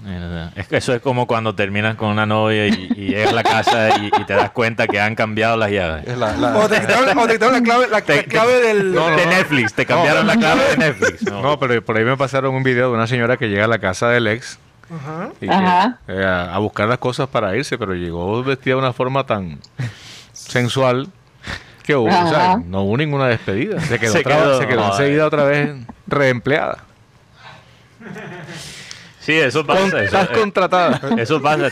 Eh, 0.05 0.49
Es 0.55 0.67
que 0.67 0.77
eso 0.77 0.93
es 0.93 1.01
como 1.01 1.27
cuando 1.27 1.53
terminas 1.55 1.95
con 1.95 2.09
una 2.09 2.25
novia 2.25 2.67
y, 2.67 2.87
y 2.95 3.07
llegas 3.09 3.31
a 3.31 3.35
la 3.35 3.43
casa 3.43 3.89
y, 3.99 4.05
y 4.07 4.23
te 4.25 4.33
das 4.33 4.51
cuenta 4.51 4.87
que 4.87 4.99
han 5.01 5.13
cambiado 5.15 5.57
las 5.57 5.71
llaves. 5.71 6.07
Es 6.07 6.17
la- 6.17 6.37
la- 6.37 6.57
O 6.57 6.69
te 6.69 6.79
quitaron, 6.79 7.05
la 7.05 7.61
clave, 7.61 7.87
la, 7.89 8.01
Te- 8.01 8.15
la 8.17 8.23
clave 8.23 8.61
del. 8.61 8.93
de 8.93 9.25
Netflix, 9.25 9.73
te 9.73 9.85
cambiaron 9.85 10.25
la 10.25 10.37
clave 10.37 10.61
de 10.69 10.77
Netflix. 10.77 11.23
No, 11.23 11.41
No, 11.41 11.59
pero 11.59 11.83
por 11.83 11.97
ahí 11.97 12.05
me 12.05 12.15
pasaron 12.15 12.55
un 12.55 12.63
video 12.63 12.89
de 12.89 12.95
una 12.95 13.07
señora 13.07 13.37
que 13.37 13.47
llega 13.49 13.65
a 13.65 13.67
la 13.67 13.79
casa 13.79 14.07
del 14.09 14.27
ex 14.27 14.57
Ajá. 14.93 15.29
y 15.39 15.47
que, 15.47 15.53
Ajá. 15.53 15.99
eh, 16.07 16.23
a, 16.25 16.55
a 16.55 16.57
buscar 16.59 16.87
las 16.87 16.97
cosas 16.97 17.27
para 17.29 17.55
irse, 17.55 17.77
pero 17.77 17.93
llegó 17.93 18.43
vestida 18.43 18.75
de 18.75 18.79
una 18.81 18.93
forma 18.93 19.25
tan 19.25 19.59
sensual 20.33 21.07
que 21.83 21.95
hubo, 21.95 22.07
o 22.07 22.11
sea, 22.29 22.53
Ajá. 22.53 22.61
no 22.65 22.83
hubo 22.83 22.97
ninguna 22.97 23.27
despedida. 23.27 23.79
Se 23.81 23.99
quedó, 23.99 24.11
Se 24.13 24.19
otra- 24.19 24.35
quedó- 24.35 24.59
se 24.59 24.67
quedó 24.67 24.85
enseguida 24.91 25.25
otra 25.27 25.43
vez 25.43 25.71
reempleada. 26.07 26.79
Sí, 29.19 29.33
eso 29.33 29.65
Con- 29.65 29.75
pasa. 29.75 29.87
Eso, 29.87 29.97
estás 30.17 30.29
eh, 30.29 30.39
contratada. 30.39 31.01
eso 31.17 31.41
pasa. 31.41 31.67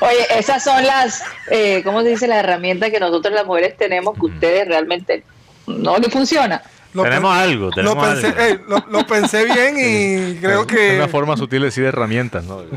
Oye, 0.00 0.26
esas 0.38 0.62
son 0.62 0.84
las, 0.84 1.22
eh, 1.50 1.82
¿cómo 1.84 2.02
se 2.02 2.08
dice? 2.10 2.26
Las 2.26 2.38
herramientas 2.38 2.90
que 2.90 3.00
nosotros 3.00 3.32
las 3.32 3.46
mujeres 3.46 3.76
tenemos 3.76 4.14
que 4.14 4.26
ustedes 4.26 4.68
realmente 4.68 5.24
no 5.66 5.96
les 5.98 6.12
funciona. 6.12 6.60
Lo 6.94 7.02
tenemos 7.02 7.36
algo, 7.36 7.70
tenemos 7.70 7.96
lo 7.96 8.02
pensé, 8.02 8.26
algo. 8.28 8.40
ey, 8.40 8.58
lo, 8.68 8.84
lo 8.88 9.06
pensé 9.06 9.44
bien 9.44 9.74
y 9.76 10.36
creo 10.40 10.60
Es 10.62 10.66
que. 10.66 10.96
una 10.96 11.08
forma 11.08 11.36
sutil 11.36 11.60
de 11.60 11.66
decir 11.66 11.84
herramientas, 11.84 12.44
¿no? 12.44 12.62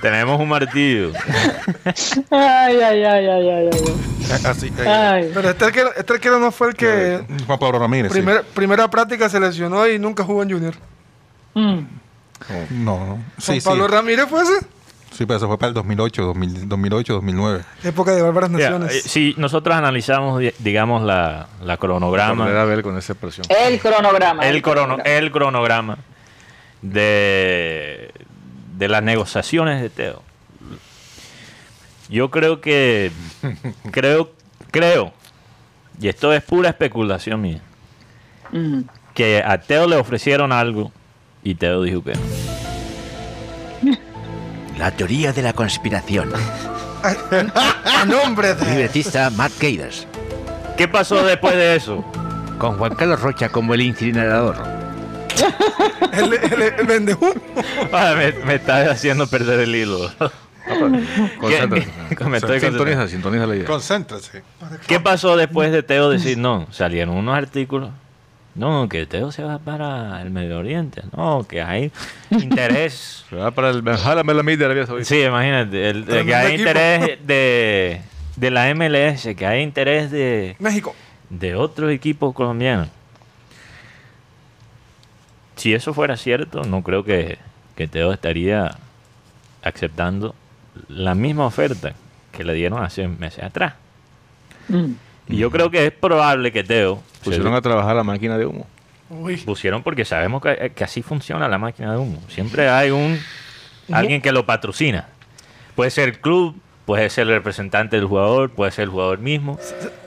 Tenemos 0.00 0.40
un 0.40 0.48
martillo. 0.48 1.12
Ay, 2.30 2.76
ay, 2.80 3.04
ay, 3.04 3.26
ay, 3.28 3.48
ay, 3.48 3.70
ay. 3.72 4.40
así, 4.46 4.72
eh, 4.76 4.88
ay. 4.88 5.30
Pero 5.32 5.50
este 5.50 5.64
arquero, 5.64 5.90
este 5.96 6.12
arquero 6.14 6.40
no 6.40 6.50
fue 6.50 6.68
el 6.70 6.74
que. 6.74 7.24
Juan 7.46 7.58
Pablo 7.58 7.78
Ramírez. 7.78 8.10
sí. 8.12 8.18
primer- 8.18 8.42
Primera 8.42 8.90
práctica 8.90 9.28
se 9.28 9.38
lesionó 9.38 9.86
y 9.86 10.00
nunca 10.00 10.24
jugó 10.24 10.42
en 10.42 10.50
Junior. 10.50 10.74
Mm. 11.54 11.78
No, 12.84 13.06
no. 13.06 13.18
Sí, 13.38 13.44
Juan 13.46 13.60
sí. 13.60 13.68
Pablo 13.68 13.86
Ramírez 13.86 14.26
fue 14.28 14.42
ese. 14.42 14.66
Sí, 15.12 15.26
pero 15.26 15.36
eso 15.36 15.46
fue 15.46 15.58
para 15.58 15.68
el 15.68 15.74
2008, 15.74 16.22
2000, 16.22 16.68
2008, 16.68 17.12
2009. 17.14 17.62
Época 17.84 18.12
de 18.12 18.22
Bárbaras 18.22 18.50
Naciones. 18.50 18.94
eh, 18.94 19.00
si 19.08 19.34
nosotros 19.36 19.76
analizamos, 19.76 20.40
di- 20.40 20.52
digamos, 20.58 21.02
la, 21.02 21.48
la 21.62 21.76
cronograma, 21.76 22.46
a 22.46 22.64
ver 22.64 22.82
con 22.82 22.96
esa 22.98 23.12
expresión. 23.12 23.46
El 23.50 23.78
cronograma. 23.78 24.46
el, 24.48 24.62
crono- 24.62 24.98
el 25.04 25.30
cronograma 25.30 25.98
de, 26.80 28.10
de 28.76 28.88
las 28.88 29.02
negociaciones 29.02 29.80
de 29.82 29.90
Teo. 29.90 30.22
Yo 32.08 32.30
creo 32.30 32.60
que, 32.60 33.10
creo, 33.90 34.30
creo, 34.70 35.12
y 36.00 36.08
esto 36.08 36.32
es 36.32 36.42
pura 36.42 36.70
especulación 36.70 37.40
mía, 37.40 37.60
Mm. 38.50 38.82
que 39.14 39.42
a 39.42 39.58
Teo 39.62 39.86
le 39.86 39.96
ofrecieron 39.96 40.52
algo 40.52 40.92
y 41.42 41.54
Teo 41.54 41.82
dijo 41.82 42.02
que 42.04 42.12
no. 42.12 42.20
La 44.78 44.90
teoría 44.90 45.32
de 45.32 45.42
la 45.42 45.52
conspiración. 45.52 46.32
A 47.02 48.04
nombre 48.06 48.54
de. 48.54 48.64
Libretista 48.66 49.30
Matt 49.30 49.52
Gators. 49.60 50.06
¿Qué 50.76 50.88
pasó 50.88 51.22
después 51.24 51.54
de 51.54 51.76
eso? 51.76 52.04
Con 52.58 52.78
Juan 52.78 52.94
Carlos 52.94 53.20
Rocha 53.20 53.48
como 53.48 53.74
el 53.74 53.82
incinerador. 53.82 54.56
El, 56.12 56.32
el. 56.34 57.16
Ah, 57.92 58.14
me, 58.16 58.32
me 58.44 58.54
está 58.56 58.90
haciendo 58.90 59.26
perder 59.26 59.60
el 59.60 59.74
hilo. 59.74 60.10
Concéntrate. 61.40 61.88
¿Qué- 62.16 62.24
me 62.24 62.38
estoy 62.38 62.60
Sintoniza, 62.60 63.08
sintoniza 63.08 63.46
la 63.46 63.56
idea. 63.56 63.66
Concéntrese. 63.66 64.42
¿Qué 64.86 65.00
pasó 65.00 65.36
después 65.36 65.72
de 65.72 65.82
Teo 65.82 66.08
decir 66.10 66.38
no? 66.38 66.66
Salieron 66.70 67.16
unos 67.16 67.36
artículos. 67.36 67.90
No, 68.54 68.86
que 68.88 69.06
Teo 69.06 69.32
se 69.32 69.42
va 69.42 69.58
para 69.58 70.20
el 70.20 70.30
Medio 70.30 70.58
Oriente. 70.58 71.02
No, 71.16 71.46
que 71.48 71.62
hay 71.62 71.90
interés. 72.30 73.24
Se 73.30 73.36
va 73.36 73.50
para 73.50 73.70
el 73.70 73.80
Benjala 73.80 74.22
Melamid 74.24 74.58
de 74.58 74.64
Arabia 74.66 74.84
Saudita. 74.86 75.08
Sí, 75.08 75.22
imagínate. 75.22 75.88
el- 75.88 76.04
que 76.04 76.34
hay 76.34 76.56
interés 76.58 77.18
de, 77.26 78.02
de 78.36 78.50
la 78.50 78.74
MLS, 78.74 79.34
que 79.34 79.46
hay 79.46 79.62
interés 79.62 80.10
de, 80.10 80.54
México. 80.58 80.94
de 81.30 81.54
otros 81.56 81.90
equipos 81.92 82.34
colombianos. 82.34 82.88
Si 85.56 85.72
eso 85.74 85.94
fuera 85.94 86.16
cierto, 86.16 86.64
no 86.64 86.82
creo 86.82 87.04
que, 87.04 87.38
que 87.76 87.88
Teo 87.88 88.12
estaría 88.12 88.76
aceptando 89.62 90.34
la 90.88 91.14
misma 91.14 91.46
oferta 91.46 91.92
que 92.32 92.44
le 92.44 92.52
dieron 92.54 92.82
hace 92.82 93.06
meses 93.08 93.44
atrás. 93.44 93.74
Mm. 94.68 94.92
Y 95.32 95.38
yo 95.38 95.50
creo 95.50 95.70
que 95.70 95.86
es 95.86 95.92
probable 95.92 96.52
que 96.52 96.62
Teo 96.64 97.02
se- 97.20 97.24
Pusieron 97.24 97.54
a 97.54 97.60
trabajar 97.60 97.96
la 97.96 98.04
máquina 98.04 98.36
de 98.38 98.46
humo. 98.46 98.66
Uy. 99.10 99.36
pusieron 99.36 99.82
porque 99.82 100.04
sabemos 100.06 100.40
que, 100.40 100.72
que 100.74 100.84
así 100.84 101.02
funciona 101.02 101.46
la 101.46 101.58
máquina 101.58 101.92
de 101.92 101.98
humo. 101.98 102.18
Siempre 102.28 102.68
hay 102.70 102.90
un 102.90 103.18
alguien 103.92 104.22
que 104.22 104.32
lo 104.32 104.46
patrocina. 104.46 105.06
Puede 105.74 105.90
ser 105.90 106.20
club, 106.20 106.56
puede 106.86 107.10
ser 107.10 107.24
el 107.28 107.34
representante 107.34 107.96
del 107.96 108.06
jugador, 108.06 108.50
puede 108.50 108.70
ser 108.72 108.84
el 108.84 108.90
jugador 108.90 109.18
mismo. 109.18 109.58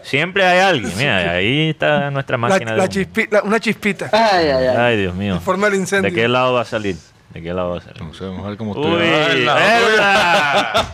Siempre 0.02 0.44
hay 0.46 0.60
alguien. 0.60 0.92
Mira, 0.98 1.32
ahí 1.34 1.70
está 1.70 2.10
nuestra 2.10 2.38
máquina. 2.38 2.72
la 2.76 2.88
de 2.88 3.00
humo. 3.00 3.08
chispi- 3.14 3.28
la- 3.30 3.44
una 3.44 3.60
chispita. 3.60 4.10
Ay, 4.12 4.48
ay, 4.48 4.68
ay. 4.68 4.76
Ay, 4.78 4.98
Dios 4.98 5.14
mío. 5.14 5.40
Forma 5.40 5.68
el 5.68 5.76
incendio. 5.76 6.10
¿De 6.10 6.16
qué 6.16 6.28
lado 6.28 6.54
va 6.54 6.62
a 6.62 6.66
salir? 6.66 6.96
¿De 7.32 7.42
qué 7.44 7.54
lado 7.54 7.72
va 7.72 7.78
a 7.78 7.82
salir? 7.82 8.02
No 8.02 8.14
sé, 8.14 8.26
vamos 8.26 8.44
a 8.46 8.50
ver 8.50 8.58
cómo 8.58 8.72
Uy, 8.74 8.82
estoy. 9.04 9.46
¡verdad! 9.46 10.86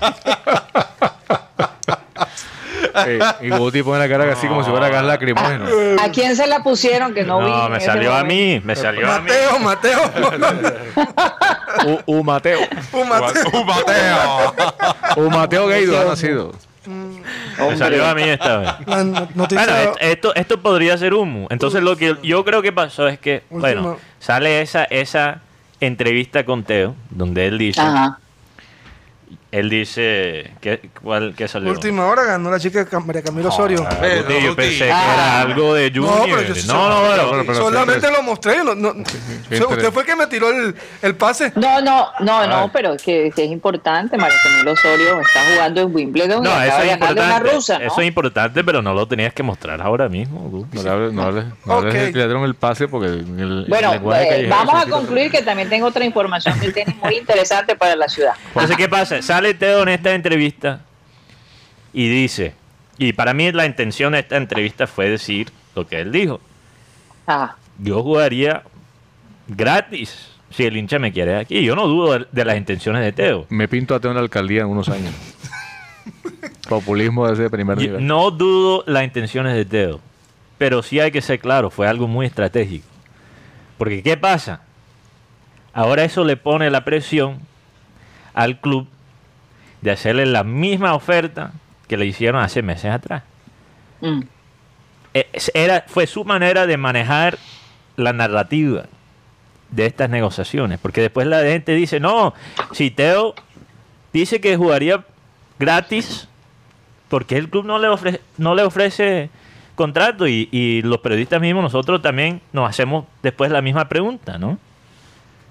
Y 3.41 3.49
Guti 3.49 3.83
pone 3.83 3.99
la 3.99 4.09
cara 4.09 4.31
así 4.31 4.47
como 4.47 4.63
si 4.63 4.69
fuera 4.69 4.89
gas 4.89 5.03
lacrimógeno. 5.03 5.65
¿A 6.01 6.09
quién 6.09 6.35
se 6.35 6.47
la 6.47 6.63
pusieron 6.63 7.13
que 7.13 7.23
no, 7.23 7.39
vi? 7.39 7.51
No, 7.51 7.69
me 7.69 7.79
salió 7.79 8.13
a 8.13 8.23
mí, 8.23 8.61
me 8.63 8.75
salió 8.75 9.11
a 9.11 9.19
mí. 9.19 9.29
Mateo, 9.29 10.01
Mateo. 10.09 11.01
U, 11.85 12.17
U 12.17 12.23
Mateo. 12.23 12.59
Un 12.93 13.09
Mateo. 13.09 13.43
¡Un 13.53 13.65
bateo! 13.65 14.53
U 15.17 15.29
Mateo 15.29 15.67
Gueido 15.67 15.99
ha 15.99 16.05
nacido. 16.05 16.51
Me 16.85 17.77
salió 17.77 18.05
a 18.05 18.15
mí 18.15 18.23
esta 18.23 18.57
vez. 18.57 18.71
Bueno, 18.85 19.27
esto, 19.99 20.33
esto 20.35 20.61
podría 20.61 20.97
ser 20.97 21.13
humo. 21.13 21.47
Entonces 21.49 21.83
lo 21.83 21.95
que 21.95 22.17
yo 22.23 22.43
creo 22.43 22.61
que 22.61 22.71
pasó 22.71 23.07
es 23.07 23.19
que, 23.19 23.43
bueno, 23.49 23.97
sale 24.19 24.61
esa, 24.61 24.85
esa 24.85 25.41
entrevista 25.79 26.45
con 26.45 26.63
Teo, 26.63 26.95
donde 27.09 27.47
él 27.47 27.57
dice, 27.57 27.81
Ajá. 27.81 28.19
Él 29.51 29.69
dice, 29.69 30.51
¿qué, 30.61 30.79
cuál, 31.03 31.33
qué 31.35 31.47
salió? 31.47 31.71
Última 31.71 32.05
hora 32.05 32.23
ganó 32.23 32.49
la 32.49 32.59
chica 32.59 32.87
Cam- 32.89 33.05
María 33.05 33.21
Camilo 33.21 33.49
Osorio. 33.49 33.85
Ah, 33.89 33.97
Pero, 33.99 34.23
Guti, 34.23 34.33
yo 34.35 34.49
Guti. 34.51 34.55
pensé 34.55 34.85
que 34.85 34.91
Ah. 34.93 35.13
era 35.13 35.41
algo 35.41 35.73
de 35.73 35.91
No, 35.91 36.07
Junior. 36.07 36.37
pero 36.39 36.47
yo 36.49 36.55
sí- 36.55 36.67
No, 36.67 36.89
no, 36.89 37.01
bueno, 37.07 37.23
pero- 37.31 37.45
pero 37.45 37.55
Solamente 37.55 38.11
lo 38.11 38.23
mostré. 38.23 38.63
no- 38.63 38.75
no- 38.75 38.93
usted 39.49 39.91
fue 39.91 40.03
el 40.03 40.07
que 40.07 40.15
me 40.15 40.27
tiró 40.27 40.49
el, 40.49 40.73
el 41.01 41.15
pase. 41.15 41.51
No, 41.55 41.81
no, 41.81 42.07
no, 42.21 42.47
no, 42.47 42.69
pero 42.71 42.93
es 42.93 43.01
que, 43.03 43.29
que 43.35 43.43
es 43.43 43.51
importante. 43.51 44.17
María 44.17 44.37
Camilo 44.41 44.71
Osorio 44.71 45.19
está 45.19 45.39
jugando 45.53 45.81
en 45.81 45.95
Wimbledon 45.95 46.39
y 46.39 46.43
No, 46.47 46.49
acaba 46.51 46.65
eso 46.67 46.77
de 46.77 46.83
es 46.83 46.99
ganarle 46.99 47.21
importante. 47.21 47.51
rusa, 47.53 47.79
¿no? 47.79 47.85
Eso 47.87 48.01
es 48.01 48.07
importante, 48.07 48.63
pero 48.63 48.81
no 48.81 48.93
lo 48.93 49.05
tenías 49.07 49.33
que 49.33 49.43
mostrar 49.43 49.81
ahora 49.81 50.07
mismo. 50.07 50.39
Guti. 50.49 50.77
No 50.77 50.83
le 50.83 50.89
hables, 50.89 51.13
no 51.13 51.23
hables, 51.23 51.45
no 51.65 51.73
hables 51.73 51.93
Ok. 51.93 51.99
de 51.99 52.11
que 52.13 52.17
le 52.19 52.25
dieron 52.25 52.43
el 52.45 52.55
pase 52.55 52.87
porque 52.87 53.07
el 53.07 53.65
Bueno, 53.67 53.91
lenguaje 53.91 54.23
eh, 54.23 54.29
callejero 54.29 54.55
vamos 54.55 54.75
a 54.85 54.89
concluir 54.89 55.29
que 55.29 55.41
también 55.41 55.67
tengo 55.69 55.87
otra 55.87 56.05
información 56.05 56.57
del 56.59 56.73
tenis 56.73 56.95
muy 57.03 57.17
interesante 57.17 57.75
para 57.75 57.97
la 57.97 58.07
ciudad. 58.07 58.33
Entonces, 58.53 58.77
¿qué 58.77 58.87
pasa? 58.87 59.21
Sale 59.41 59.55
Teo 59.55 59.81
en 59.81 59.89
esta 59.89 60.13
entrevista 60.13 60.81
y 61.93 62.07
dice, 62.07 62.53
y 62.99 63.13
para 63.13 63.33
mí 63.33 63.51
la 63.51 63.65
intención 63.65 64.13
de 64.13 64.19
esta 64.19 64.37
entrevista 64.37 64.85
fue 64.85 65.09
decir 65.09 65.49
lo 65.75 65.87
que 65.87 65.99
él 65.99 66.11
dijo. 66.11 66.39
Ah, 67.25 67.55
Yo 67.79 68.03
jugaría 68.03 68.61
gratis 69.47 70.29
si 70.51 70.65
el 70.65 70.77
hincha 70.77 70.99
me 70.99 71.11
quiere 71.11 71.37
aquí. 71.37 71.63
Yo 71.63 71.75
no 71.75 71.87
dudo 71.87 72.27
de, 72.31 72.45
las 72.45 72.55
intenciones 72.55 73.01
de 73.01 73.13
Teo. 73.13 73.47
Me 73.49 73.67
pinto 73.67 73.95
a 73.95 73.99
Teo 73.99 74.11
en 74.11 74.17
la 74.17 74.21
alcaldía 74.21 74.61
en 74.61 74.67
unos 74.67 74.89
años. 74.89 75.15
Populismo 76.69 77.25
de 77.25 77.33
ese 77.33 77.49
primer 77.49 77.79
Yo 77.79 77.85
nivel. 77.85 78.05
no 78.05 78.29
dudo 78.29 78.83
las 78.85 79.03
intenciones 79.03 79.55
de 79.55 79.65
Teo. 79.65 80.01
Pero 80.59 80.83
sí 80.83 80.99
hay 80.99 81.09
que 81.09 81.23
ser 81.23 81.39
claro, 81.39 81.71
fue 81.71 81.87
algo 81.87 82.07
muy 82.07 82.27
estratégico. 82.27 82.85
Porque 83.79 84.03
¿qué 84.03 84.17
pasa? 84.17 84.61
Ahora 85.73 86.03
eso 86.03 86.23
le 86.23 86.37
pone 86.37 86.69
la 86.69 86.85
presión 86.85 87.39
al 88.35 88.59
club 88.59 88.87
de 89.81 89.91
hacerle 89.91 90.25
la 90.25 90.43
misma 90.43 90.93
oferta 90.93 91.51
que 91.87 91.97
le 91.97 92.05
hicieron 92.05 92.41
hace 92.41 92.61
meses 92.61 92.91
atrás. 92.91 93.23
mm, 94.01 94.21
Eh, 95.13 95.27
Era, 95.53 95.83
fue 95.87 96.07
su 96.07 96.23
manera 96.23 96.65
de 96.65 96.77
manejar 96.77 97.37
la 97.97 98.13
narrativa 98.13 98.85
de 99.69 99.85
estas 99.85 100.09
negociaciones. 100.09 100.79
Porque 100.79 101.01
después 101.01 101.27
la 101.27 101.41
gente 101.41 101.73
dice, 101.73 101.99
no, 101.99 102.33
si 102.71 102.91
Teo 102.91 103.35
dice 104.13 104.39
que 104.39 104.55
jugaría 104.55 105.03
gratis, 105.59 106.27
porque 107.09 107.37
el 107.37 107.49
club 107.49 107.65
no 107.65 107.77
le 107.79 107.89
ofrece, 107.89 108.21
no 108.37 108.55
le 108.55 108.63
ofrece 108.63 109.29
contrato? 109.75 110.27
Y, 110.27 110.47
y 110.51 110.81
los 110.83 110.99
periodistas 110.99 111.41
mismos, 111.41 111.63
nosotros 111.63 112.01
también 112.01 112.39
nos 112.53 112.69
hacemos 112.69 113.05
después 113.21 113.51
la 113.51 113.61
misma 113.61 113.89
pregunta, 113.89 114.37
¿no? 114.37 114.57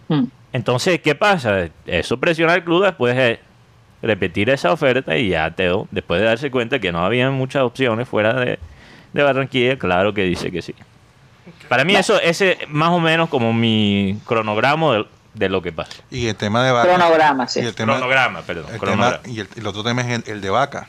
mm. 0.09 0.25
Entonces, 0.53 1.01
¿qué 1.01 1.15
pasa? 1.15 1.69
Eso 1.87 2.19
presiona 2.19 2.55
al 2.55 2.65
club 2.65 2.85
después 2.85 3.15
de 3.15 3.41
repetir 4.03 4.49
esa 4.51 4.73
oferta 4.73 5.17
y 5.17 5.29
ya 5.31 5.51
Teo, 5.55 5.87
después 5.91 6.21
de 6.21 6.27
darse 6.27 6.51
cuenta 6.51 6.79
que 6.79 6.93
no 6.93 7.05
había 7.05 7.31
muchas 7.31 7.63
opciones 7.63 8.09
fuera 8.09 8.33
de, 8.35 8.59
de 9.13 9.23
Barranquilla, 9.23 9.79
claro 9.79 10.15
que 10.15 10.23
dice 10.25 10.51
que 10.51 10.63
sí. 10.63 10.75
Para 11.69 11.85
mí 11.85 11.95
eso, 11.97 12.21
ese 12.21 12.59
más 12.69 12.91
o 12.91 13.01
menos 13.01 13.29
como 13.29 13.53
mi 13.53 14.19
cronograma 14.27 14.95
de, 14.95 15.07
de 15.35 15.49
lo 15.49 15.61
que 15.63 15.73
pasa. 15.73 16.03
Y 16.11 16.27
el 16.29 16.37
tema 16.37 16.65
de 16.65 16.73
vaca. 16.73 16.89
Cronograma, 16.89 17.47
sí. 17.49 17.61
Y 17.61 17.67
el 17.67 17.75
tema, 17.75 17.95
cronograma, 17.95 18.41
perdón. 18.43 18.67
el 18.73 18.79
cronograma. 18.79 19.19
tema- 19.23 19.35
y 19.35 19.41
el, 19.41 19.49
el 19.57 19.67
otro 19.67 19.83
tema 19.83 20.03
es 20.03 20.09
el, 20.27 20.33
el 20.33 20.41
de 20.41 20.51
vaca. 20.51 20.89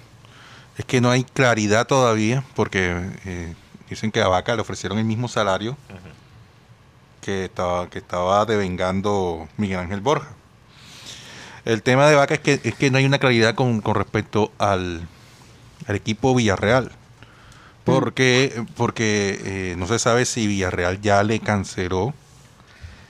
Es 0.77 0.85
que 0.85 1.01
no 1.01 1.09
hay 1.11 1.23
claridad 1.23 1.85
todavía 1.87 2.43
porque 2.55 2.95
eh, 3.25 3.53
dicen 3.89 4.11
que 4.11 4.21
a 4.21 4.27
vaca 4.29 4.55
le 4.55 4.61
ofrecieron 4.61 4.97
el 4.99 5.05
mismo 5.05 5.27
salario 5.27 5.75
que 7.21 7.45
estaba 7.45 7.87
que 7.89 7.99
estaba 7.99 8.45
devengando 8.45 9.47
Miguel 9.57 9.79
Ángel 9.79 10.01
Borja. 10.01 10.29
El 11.65 11.81
tema 11.83 12.07
de 12.07 12.15
vaca 12.15 12.33
es 12.35 12.39
que 12.39 12.59
es 12.63 12.75
que 12.75 12.89
no 12.91 12.97
hay 12.97 13.05
una 13.05 13.19
claridad 13.19 13.55
con, 13.55 13.81
con 13.81 13.95
respecto 13.95 14.51
al, 14.57 15.07
al 15.87 15.95
equipo 15.95 16.33
Villarreal. 16.35 16.91
Porque, 17.83 18.63
porque 18.77 19.39
eh, 19.43 19.75
no 19.77 19.87
se 19.87 19.97
sabe 19.99 20.25
si 20.25 20.45
Villarreal 20.47 21.01
ya 21.01 21.23
le 21.23 21.39
canceló 21.39 22.13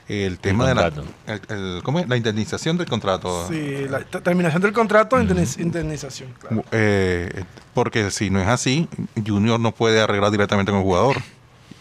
el 0.07 0.39
tema 0.39 0.67
de 0.67 0.75
la, 0.75 0.87
el- 0.87 1.41
el- 1.49 1.81
¿cómo 1.83 1.99
es? 1.99 2.07
la 2.09 2.17
indemnización 2.17 2.77
del 2.77 2.87
contrato. 2.87 3.47
Sí, 3.49 3.85
la 3.89 3.99
terminación 4.01 4.61
del 4.61 4.73
contrato, 4.73 5.17
indemniz- 5.17 5.59
indemnización. 5.59 6.33
claro. 6.39 6.63
Eh, 6.71 7.43
porque 7.73 8.11
si 8.11 8.29
no 8.29 8.41
es 8.41 8.47
así, 8.47 8.87
Junior 9.25 9.59
no 9.59 9.71
puede 9.73 10.01
arreglar 10.01 10.31
directamente 10.31 10.71
con 10.71 10.79
el 10.79 10.85
jugador. 10.85 11.17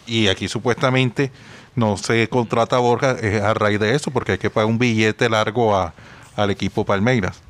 Y 0.05 0.27
aquí 0.27 0.47
supuestamente 0.47 1.31
no 1.75 1.95
se 1.97 2.27
contrata 2.29 2.75
a 2.77 2.79
Borja 2.79 3.11
es 3.11 3.41
a 3.41 3.53
raíz 3.53 3.79
de 3.79 3.95
eso, 3.95 4.11
porque 4.11 4.33
hay 4.33 4.37
que 4.37 4.49
pagar 4.49 4.69
un 4.69 4.77
billete 4.79 5.29
largo 5.29 5.75
a, 5.77 5.93
al 6.41 6.49
equipo 6.51 6.85
Palmeiras. 6.85 7.41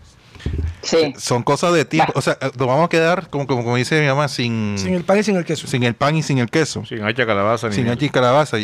Sí. 0.81 1.13
Son 1.17 1.43
cosas 1.43 1.71
de 1.73 1.85
tiempo. 1.85 2.11
O 2.15 2.21
sea, 2.21 2.35
eh, 2.41 2.49
nos 2.57 2.67
vamos 2.67 2.85
a 2.85 2.89
quedar, 2.89 3.29
como, 3.29 3.45
como, 3.45 3.63
como 3.63 3.75
dice 3.75 4.01
mi 4.01 4.07
mamá, 4.07 4.27
sin, 4.27 4.75
Sin 4.79 4.95
el 4.95 5.03
pan 5.03 5.19
y 5.19 5.23
sin 5.23 5.35
el 5.35 5.45
queso. 5.45 5.67
sin 5.67 5.83
el 5.83 5.93
pan 5.93 6.15
y 6.15 6.23
sin 6.23 6.39
el 6.39 6.49
queso. 6.49 6.83
Sin 6.85 7.03
hacha 7.03 7.27
calabaza 7.27 7.67
ni 7.69 7.75
Sin 7.75 7.83
miel. 7.83 7.93
hacha 7.95 8.05
y 8.05 8.09
calabaza. 8.09 8.57
Y, 8.59 8.63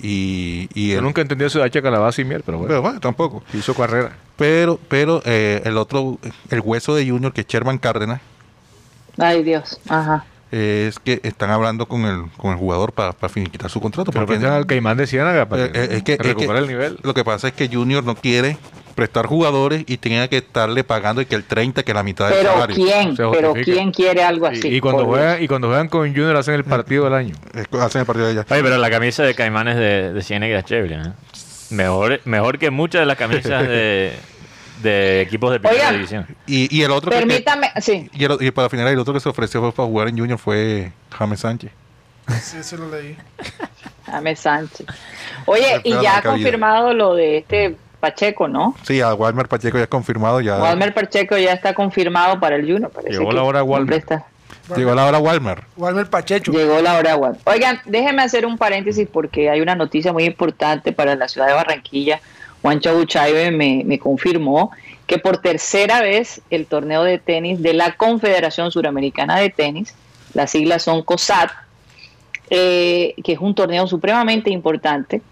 y, 0.00 0.68
y 0.74 0.88
Yo 0.92 0.98
el- 0.98 1.04
nunca 1.04 1.20
entendí 1.20 1.44
eso 1.44 1.58
de 1.58 1.64
hacha 1.64 1.82
calabaza 1.82 2.20
y 2.20 2.24
miel, 2.24 2.42
pero 2.46 2.58
bueno. 2.58 2.68
pero 2.68 2.82
bueno, 2.82 3.00
tampoco. 3.00 3.42
Hizo 3.52 3.74
carrera. 3.74 4.16
Pero, 4.36 4.78
pero 4.88 5.20
eh, 5.24 5.60
el 5.64 5.76
otro, 5.76 6.18
el 6.50 6.60
hueso 6.60 6.94
de 6.94 7.08
Junior, 7.10 7.32
que 7.32 7.40
es 7.40 7.46
Sherman 7.48 7.78
Cárdenas, 7.78 8.20
Ay, 9.20 9.42
Dios. 9.42 9.80
Ajá. 9.88 10.24
Es 10.50 10.98
que 10.98 11.20
están 11.22 11.50
hablando 11.50 11.86
con 11.86 12.04
el, 12.04 12.24
con 12.36 12.52
el 12.52 12.56
jugador 12.58 12.92
para 12.92 13.12
finiquitar 13.28 13.70
su 13.70 13.80
contrato. 13.80 14.12
Pero 14.12 14.26
porque- 14.26 14.46
al 14.46 14.66
Caimán 14.66 14.96
de 14.96 15.06
Ciénaga 15.06 15.46
para 15.48 15.66
Eh, 15.66 15.70
eh, 15.74 15.88
es 15.92 16.02
que, 16.02 16.12
es 16.14 16.18
recuperar 16.18 16.56
que 16.56 16.60
el 16.62 16.68
nivel. 16.68 16.98
Lo 17.02 17.14
que 17.14 17.24
pasa 17.24 17.48
es 17.48 17.54
que 17.54 17.68
Junior 17.68 18.02
no 18.04 18.14
quiere 18.14 18.56
prestar 18.94 19.26
jugadores 19.26 19.84
y 19.86 19.96
tenía 19.98 20.26
que 20.28 20.38
estarle 20.38 20.82
pagando 20.82 21.22
y 21.22 21.26
que 21.26 21.36
el 21.36 21.44
30, 21.44 21.84
que 21.84 21.94
la 21.94 22.02
mitad 22.02 22.28
del 22.28 22.38
Pero 22.38 22.52
salario. 22.54 22.74
¿quién? 22.76 23.14
Pero 23.16 23.30
justifica. 23.50 23.76
¿quién 23.76 23.92
quiere 23.92 24.24
algo 24.24 24.46
así? 24.46 24.66
Y, 24.68 24.76
y 24.76 24.80
cuando 24.80 25.02
Dios. 25.04 25.14
juegan, 25.14 25.42
y 25.42 25.46
cuando 25.46 25.68
juegan 25.68 25.88
con 25.88 26.08
Junior 26.08 26.34
hacen 26.34 26.54
el 26.54 26.64
partido 26.64 27.04
del 27.04 27.14
año. 27.14 27.34
Hacen 27.80 28.00
el 28.00 28.06
partido 28.06 28.26
de 28.26 28.32
allá. 28.32 28.46
Oye, 28.50 28.62
pero 28.62 28.76
la 28.78 28.90
camisa 28.90 29.22
de 29.22 29.34
Caimanes 29.36 29.76
de, 29.76 30.12
de 30.12 30.22
Ciénaga 30.22 30.58
es 30.58 30.64
chévere, 30.64 30.96
¿eh? 30.96 31.12
Mejor, 31.70 32.20
mejor 32.24 32.58
que 32.58 32.70
muchas 32.70 33.00
de 33.02 33.06
las 33.06 33.16
camisas 33.18 33.62
de, 33.68 34.14
de 34.82 35.20
equipos 35.22 35.50
de 35.52 35.60
primera 35.60 35.78
Oigan. 35.80 35.94
división. 35.94 36.26
Y, 36.46 36.74
y 36.76 36.82
el 36.82 36.90
otro 36.90 37.10
que- 37.10 37.16
Permítame, 37.18 37.70
sí. 37.80 38.08
y, 38.12 38.24
el- 38.24 38.38
y 38.40 38.50
para 38.50 38.68
finalizar, 38.68 38.92
el 38.94 38.98
otro 39.00 39.14
que 39.14 39.20
se 39.20 39.28
ofreció 39.28 39.60
fue 39.60 39.72
para 39.72 39.86
jugar 39.88 40.08
en 40.08 40.18
Junior 40.18 40.38
fue 40.38 40.92
James 41.10 41.40
Sánchez. 41.40 41.70
Sí, 42.42 42.58
eso 42.58 42.76
lo 42.76 42.90
leí. 42.90 43.16
James 44.06 44.40
Sánchez. 44.40 44.86
Oye, 45.46 45.80
y 45.84 45.90
ya 46.02 46.18
ha 46.18 46.22
confirmado 46.22 46.92
lo 46.94 47.14
de 47.14 47.38
este 47.38 47.76
Pacheco, 48.00 48.46
¿no? 48.48 48.76
Sí, 48.82 49.00
a 49.00 49.12
Walmer 49.14 49.48
Pacheco 49.48 49.76
ya 49.76 49.84
es 49.84 49.88
confirmado. 49.90 50.40
Ya 50.40 50.56
Walmer 50.58 50.94
Pacheco 50.94 51.36
ya 51.36 51.52
está 51.52 51.74
confirmado 51.74 52.38
para 52.38 52.56
el 52.56 52.70
Juno. 52.70 52.88
Parece 52.90 53.18
Llegó 53.18 53.32
la 53.32 53.42
hora 53.42 53.62
Walmer. 53.62 53.98
está- 53.98 54.24
llegó 54.76 54.94
la 54.94 55.04
hora 55.06 55.18
Walmer. 55.18 55.64
Walmer 55.76 56.08
Pachecho. 56.08 56.52
Llegó 56.52 56.80
la 56.80 56.94
hora 56.94 57.16
Walmer. 57.16 57.40
Oigan, 57.44 57.80
déjenme 57.86 58.22
hacer 58.22 58.46
un 58.46 58.56
paréntesis 58.56 59.08
porque 59.10 59.50
hay 59.50 59.60
una 59.60 59.74
noticia 59.74 60.12
muy 60.12 60.24
importante 60.24 60.92
para 60.92 61.16
la 61.16 61.26
ciudad 61.28 61.48
de 61.48 61.54
Barranquilla. 61.54 62.20
Juan 62.62 62.80
Chabuchaibe 62.80 63.50
me, 63.50 63.82
me 63.84 63.98
confirmó 63.98 64.70
que 65.08 65.18
por 65.18 65.38
tercera 65.38 66.02
vez 66.02 66.42
el 66.50 66.66
torneo 66.66 67.02
de 67.02 67.18
tenis 67.18 67.62
de 67.62 67.72
la 67.72 67.96
Confederación 67.96 68.70
Suramericana 68.70 69.38
de 69.38 69.48
Tenis, 69.48 69.94
las 70.34 70.50
siglas 70.50 70.82
son 70.82 71.02
COSAT, 71.02 71.50
eh, 72.50 73.14
que 73.24 73.32
es 73.32 73.38
un 73.38 73.54
torneo 73.54 73.86
supremamente 73.86 74.50
importante. 74.50 75.22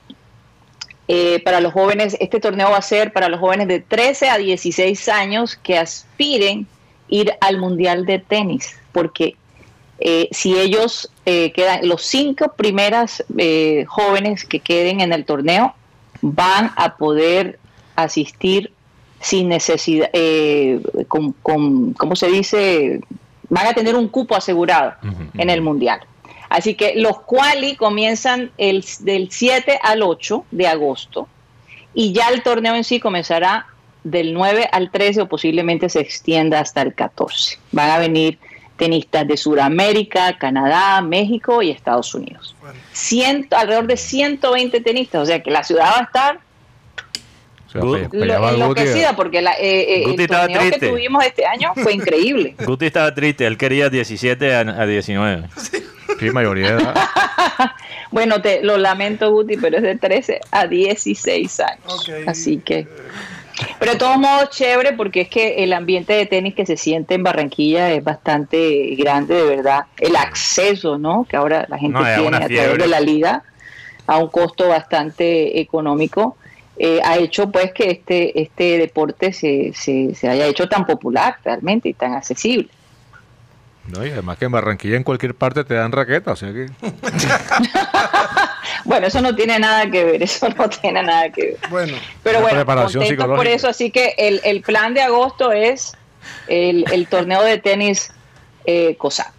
Eh, 1.08 1.40
para 1.44 1.60
los 1.60 1.72
jóvenes, 1.72 2.16
este 2.20 2.40
torneo 2.40 2.70
va 2.70 2.78
a 2.78 2.82
ser 2.82 3.12
para 3.12 3.28
los 3.28 3.38
jóvenes 3.38 3.68
de 3.68 3.80
13 3.80 4.30
a 4.30 4.38
16 4.38 5.08
años 5.10 5.56
que 5.56 5.78
aspiren 5.78 6.66
ir 7.08 7.32
al 7.40 7.58
Mundial 7.58 8.06
de 8.06 8.18
Tenis, 8.18 8.76
porque 8.92 9.36
eh, 9.98 10.28
si 10.32 10.58
ellos 10.58 11.10
quedan, 11.24 11.86
los 11.88 12.02
cinco 12.02 12.54
primeras 12.56 13.24
jóvenes 13.86 14.44
que 14.44 14.60
queden 14.60 15.00
en 15.00 15.12
el 15.12 15.24
torneo 15.24 15.74
van 16.22 16.72
a 16.76 16.96
poder 16.96 17.58
asistir 17.96 18.72
sin 19.20 19.48
necesidad, 19.48 20.08
eh, 20.12 20.80
con, 21.08 21.32
con- 21.42 21.92
¿cómo 21.94 22.16
se 22.16 22.28
dice? 22.28 23.00
Van 23.48 23.66
a 23.66 23.72
tener 23.74 23.94
un 23.96 24.08
cupo 24.08 24.36
asegurado 24.36 24.94
en 25.38 25.50
el 25.50 25.62
Mundial. 25.62 26.00
Así 26.48 26.74
que 26.74 26.94
los 26.96 27.20
quali 27.22 27.76
comienzan 27.76 28.50
el, 28.58 28.84
del 29.00 29.30
7 29.30 29.80
al 29.82 30.02
8 30.02 30.44
de 30.50 30.66
agosto 30.68 31.28
y 31.94 32.12
ya 32.12 32.28
el 32.28 32.42
torneo 32.42 32.74
en 32.76 32.84
sí 32.84 33.00
comenzará 33.00 33.66
del 34.04 34.32
9 34.34 34.68
al 34.70 34.90
13 34.90 35.22
o 35.22 35.28
posiblemente 35.28 35.88
se 35.88 35.98
extienda 36.00 36.60
hasta 36.60 36.82
el 36.82 36.94
14. 36.94 37.58
Van 37.72 37.90
a 37.90 37.98
venir 37.98 38.38
tenistas 38.76 39.26
de 39.26 39.36
Sudamérica, 39.36 40.36
Canadá, 40.38 41.00
México 41.00 41.62
y 41.62 41.70
Estados 41.70 42.14
Unidos. 42.14 42.54
Ciento, 42.92 43.56
alrededor 43.56 43.86
de 43.86 43.96
120 43.96 44.80
tenistas, 44.80 45.22
o 45.22 45.26
sea 45.26 45.42
que 45.42 45.50
la 45.50 45.62
ciudad 45.64 45.84
va 45.86 45.98
a 46.00 46.02
estar 46.04 46.38
lo- 47.74 47.98
Guti, 48.08 48.16
enloquecida 48.22 49.14
porque 49.16 49.42
la- 49.42 49.52
eh, 49.54 50.00
eh, 50.00 50.04
Guti 50.06 50.22
el 50.22 50.28
torneo 50.28 50.60
que 50.60 50.68
triste. 50.70 50.88
tuvimos 50.88 51.24
este 51.24 51.44
año 51.44 51.72
fue 51.74 51.92
increíble. 51.94 52.54
Guti 52.64 52.86
estaba 52.86 53.14
triste, 53.14 53.46
él 53.46 53.58
quería 53.58 53.90
17 53.90 54.54
a, 54.54 54.60
a 54.60 54.86
19. 54.86 55.48
Sí, 56.18 56.30
mayoría. 56.30 56.78
Bueno, 58.12 58.40
te 58.40 58.62
lo 58.62 58.78
lamento, 58.78 59.30
Guti, 59.32 59.56
pero 59.56 59.78
es 59.78 59.82
de 59.82 59.96
13 59.96 60.40
a 60.52 60.66
16 60.68 61.60
años. 61.60 61.80
Ok. 62.08 62.28
Así 62.28 62.58
que. 62.58 62.86
Pero 63.78 63.92
de 63.92 63.98
todos 63.98 64.18
modos, 64.18 64.50
chévere, 64.50 64.92
porque 64.92 65.22
es 65.22 65.28
que 65.28 65.64
el 65.64 65.72
ambiente 65.72 66.12
de 66.12 66.26
tenis 66.26 66.54
que 66.54 66.66
se 66.66 66.76
siente 66.76 67.14
en 67.14 67.22
Barranquilla 67.22 67.90
es 67.92 68.04
bastante 68.04 68.94
grande, 68.96 69.34
de 69.34 69.56
verdad. 69.56 69.86
El 69.98 70.14
acceso, 70.16 70.98
¿no? 70.98 71.24
Que 71.28 71.36
ahora 71.36 71.64
la 71.68 71.78
gente 71.78 71.98
No, 71.98 72.04
tiene 72.04 72.36
a 72.36 72.48
través 72.48 72.78
de 72.78 72.86
la 72.86 73.00
liga 73.00 73.42
a 74.06 74.18
un 74.18 74.28
costo 74.28 74.68
bastante 74.68 75.58
económico. 75.60 76.36
eh, 76.78 77.00
ha 77.02 77.16
hecho 77.16 77.50
pues 77.50 77.72
que 77.72 77.90
este 77.90 78.38
este 78.42 78.76
deporte 78.76 79.32
se, 79.32 79.72
se, 79.74 80.14
se 80.14 80.28
haya 80.28 80.44
hecho 80.46 80.68
tan 80.68 80.84
popular 80.84 81.36
realmente 81.42 81.88
y 81.88 81.94
tan 81.94 82.12
accesible. 82.12 82.68
No, 83.86 84.04
y 84.04 84.10
además 84.10 84.36
que 84.36 84.44
en 84.44 84.52
Barranquilla 84.52 84.96
en 84.96 85.02
cualquier 85.04 85.34
parte 85.34 85.64
te 85.64 85.72
dan 85.74 85.92
raqueta, 85.92 86.32
o 86.32 86.36
sea 86.36 86.52
que 86.52 86.66
Bueno, 88.84 89.06
eso 89.06 89.20
no 89.20 89.34
tiene 89.34 89.58
nada 89.58 89.90
que 89.90 90.04
ver, 90.04 90.22
eso 90.22 90.48
no 90.50 90.68
tiene 90.68 91.02
nada 91.02 91.30
que 91.30 91.42
ver. 91.46 91.56
Bueno, 91.70 91.96
Pero 92.22 92.40
bueno, 92.40 92.56
preparación 92.56 93.02
contentos 93.04 93.36
por 93.36 93.46
eso, 93.46 93.68
así 93.68 93.90
que 93.90 94.14
el, 94.18 94.40
el 94.44 94.62
plan 94.62 94.94
de 94.94 95.02
agosto 95.02 95.52
es 95.52 95.92
el, 96.48 96.84
el 96.92 97.06
torneo 97.06 97.42
de 97.42 97.58
tenis 97.58 98.12
eh, 98.64 98.96
COSAC. 98.96 99.32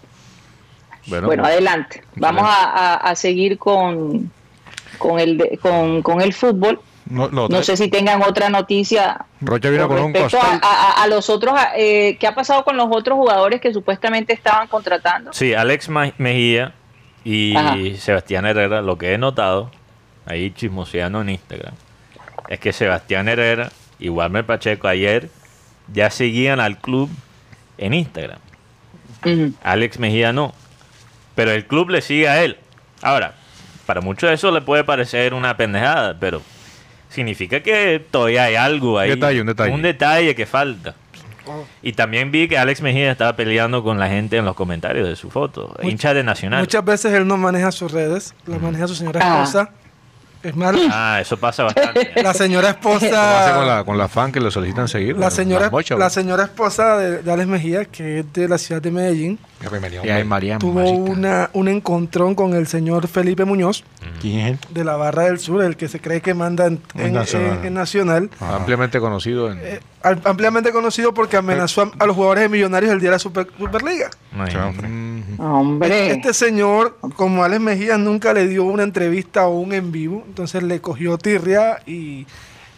bueno, 1.08 1.28
Bueno, 1.28 1.44
pues, 1.44 1.54
adelante. 1.54 2.04
Vamos 2.16 2.44
a, 2.46 2.64
a- 2.64 2.96
a 2.96 3.16
seguir 3.16 3.58
con, 3.58 4.32
con, 4.98 5.20
el 5.20 5.38
de- 5.38 5.58
con, 5.62 6.02
con 6.02 6.22
el 6.22 6.34
fútbol. 6.34 6.80
No, 7.10 7.24
otro- 7.24 7.48
No 7.50 7.64
sé 7.64 7.78
si 7.78 7.88
tengan 7.90 8.22
otra 8.22 8.50
noticia 8.50 9.26
Rocha 9.40 9.70
vino 9.70 9.88
con 9.88 9.96
con 9.98 10.06
un 10.08 10.14
respecto 10.14 10.46
a, 10.46 10.60
a- 10.62 11.04
a 11.04 11.08
los 11.08 11.30
otros. 11.30 11.54
eh, 11.78 12.18
¿Qué 12.20 12.28
ha 12.28 12.36
pasado 12.36 12.66
con 12.66 12.76
los 12.76 12.88
otros 12.92 13.16
jugadores 13.18 13.62
que 13.62 13.72
supuestamente 13.74 14.34
estaban 14.34 14.68
contratando? 14.68 15.32
Sí, 15.32 15.54
Alex 15.54 15.88
Mejía 16.18 16.74
y 17.28 17.58
Ajá. 17.58 17.76
Sebastián 17.98 18.46
Herrera, 18.46 18.82
lo 18.82 18.98
que 18.98 19.14
he 19.14 19.18
notado, 19.18 19.70
ahí 20.26 20.50
chismoseando 20.52 21.20
en 21.20 21.30
Instagram, 21.32 21.74
es 22.48 22.58
que 22.62 22.72
Sebastián 22.72 23.28
Herrera 23.28 23.70
y 24.00 24.08
Walmer 24.08 24.46
Pacheco 24.46 24.88
ayer 24.88 25.30
ya 25.92 26.10
seguían 26.10 26.62
al 26.62 26.78
club 26.78 27.10
en 27.78 27.94
Instagram. 27.94 28.40
Alex 29.62 30.00
Mejía 30.00 30.32
no. 30.32 30.54
Pero 31.36 31.52
el 31.52 31.66
club 31.66 31.90
le 31.90 32.02
sigue 32.02 32.30
a 32.30 32.42
él. 32.46 32.56
Ahora, 33.02 33.34
para 33.86 34.00
muchos 34.00 34.32
eso 34.32 34.50
le 34.52 34.62
puede 34.62 34.86
parecer 34.86 35.34
una 35.34 35.58
pendejada, 35.58 36.16
pero 36.18 36.42
significa 37.10 37.60
que 37.60 38.02
todavía 38.10 38.46
hay 38.46 38.56
algo 38.56 39.00
ahí. 39.00 39.10
Detalle, 39.10 39.42
un 39.42 39.48
detalle. 39.48 39.74
Un 39.74 39.82
detalle 39.82 40.34
que 40.34 40.46
falta. 40.46 40.96
Oh. 41.50 41.66
Y 41.82 41.94
también 41.94 42.32
vi 42.32 42.48
que 42.48 42.58
Alex 42.58 42.82
Mejía 42.82 43.12
estaba 43.12 43.36
peleando 43.36 43.84
con 43.84 44.00
la 44.00 44.08
gente 44.10 44.38
en 44.38 44.46
los 44.46 44.56
comentarios 44.56 45.08
de 45.08 45.16
su 45.16 45.30
foto. 45.30 45.74
Much- 45.82 45.90
hincha 45.92 46.14
de 46.14 46.24
Nacional. 46.24 46.60
muchas 46.62 46.84
veces 46.86 47.14
él 47.14 47.28
no 47.28 47.38
maneja 47.38 47.72
sus 47.72 47.92
redes, 47.92 48.34
las 48.46 48.62
maneja 48.62 48.88
su 48.88 48.96
señora 48.96 49.20
Ah. 49.24 49.40
Es 50.44 50.56
más, 50.56 50.76
Ah, 50.92 51.20
eso 51.22 51.38
pasa 51.38 51.64
bastante. 51.64 52.12
la 52.24 52.34
señora 52.34 52.78
¿Cómo 52.82 52.96
hace 52.98 53.10
con 53.10 53.18
esposa, 53.20 53.66
la, 53.66 53.84
con 53.84 53.98
la 53.98 54.08
fan 54.08 54.32
que 54.32 54.40
le 54.40 54.52
solicitan 54.52 54.88
seguir? 54.88 55.18
la 55.18 55.32
señora, 55.32 55.70
mocha, 55.70 55.96
la 55.96 56.10
señora 56.10 56.44
esposa 56.44 56.98
de, 56.98 57.24
de 57.24 57.32
Alex 57.32 57.48
Mejía, 57.48 57.86
que 57.86 58.20
es 58.20 58.34
de 58.34 58.48
la 58.48 58.58
ciudad 58.58 58.82
de 58.82 58.92
Medellín, 58.92 59.40
Y 59.62 59.98
hombre. 59.98 60.24
María 60.24 60.58
tuvo 60.60 60.90
una, 60.92 61.50
un 61.54 61.68
encontrón 61.68 62.36
con 62.36 62.54
el 62.54 62.68
señor 62.68 63.08
Felipe 63.08 63.46
Muñoz 63.46 63.84
¿Quién 64.22 64.40
es 64.40 64.52
él? 64.54 64.60
de 64.70 64.84
la 64.84 64.96
Barra 64.96 65.24
del 65.24 65.40
Sur, 65.40 65.64
el 65.64 65.76
que 65.76 65.88
se 65.88 66.00
cree 66.00 66.22
que 66.22 66.34
manda 66.34 66.68
en, 66.68 66.82
Nacional. 67.14 67.58
en- 67.60 67.66
en 67.66 67.74
Nacional. 67.74 68.30
Ampliamente 68.40 69.00
conocido 69.00 69.52
en... 69.52 69.60
Eh, 69.62 69.80
ampliamente 70.24 70.72
conocido 70.72 71.14
porque 71.14 71.36
amenazó 71.38 71.82
a, 71.82 71.92
a 72.00 72.06
los 72.06 72.16
jugadores 72.16 72.44
de 72.44 72.50
Millonarios 72.50 72.92
el 72.94 73.00
día 73.00 73.10
de 73.10 73.16
la 73.16 73.20
Super- 73.20 73.48
Superliga. 73.58 74.10
Hombre. 75.40 76.12
Este 76.12 76.34
señor, 76.34 76.98
como 77.16 77.44
Alex 77.44 77.62
Mejía 77.62 77.98
nunca 77.98 78.34
le 78.34 78.48
dio 78.48 78.64
una 78.64 78.84
entrevista 78.84 79.48
o 79.48 79.60
un 79.60 79.74
en 79.74 79.92
vivo, 79.92 80.24
entonces 80.28 80.64
le 80.64 80.82
cogió 80.82 81.18
tirria 81.18 81.80
y, 81.86 82.28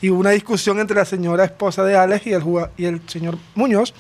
y 0.02 0.10
hubo 0.10 0.20
una 0.20 0.32
discusión 0.32 0.80
entre 0.80 0.98
la 0.98 1.06
señora 1.06 1.44
esposa 1.44 1.84
de 1.84 1.98
Alex 1.98 2.28
y 2.28 2.34
el, 2.34 2.44
y 2.78 2.86
el 2.86 3.02
señor 3.08 3.38
Muñoz. 3.56 3.94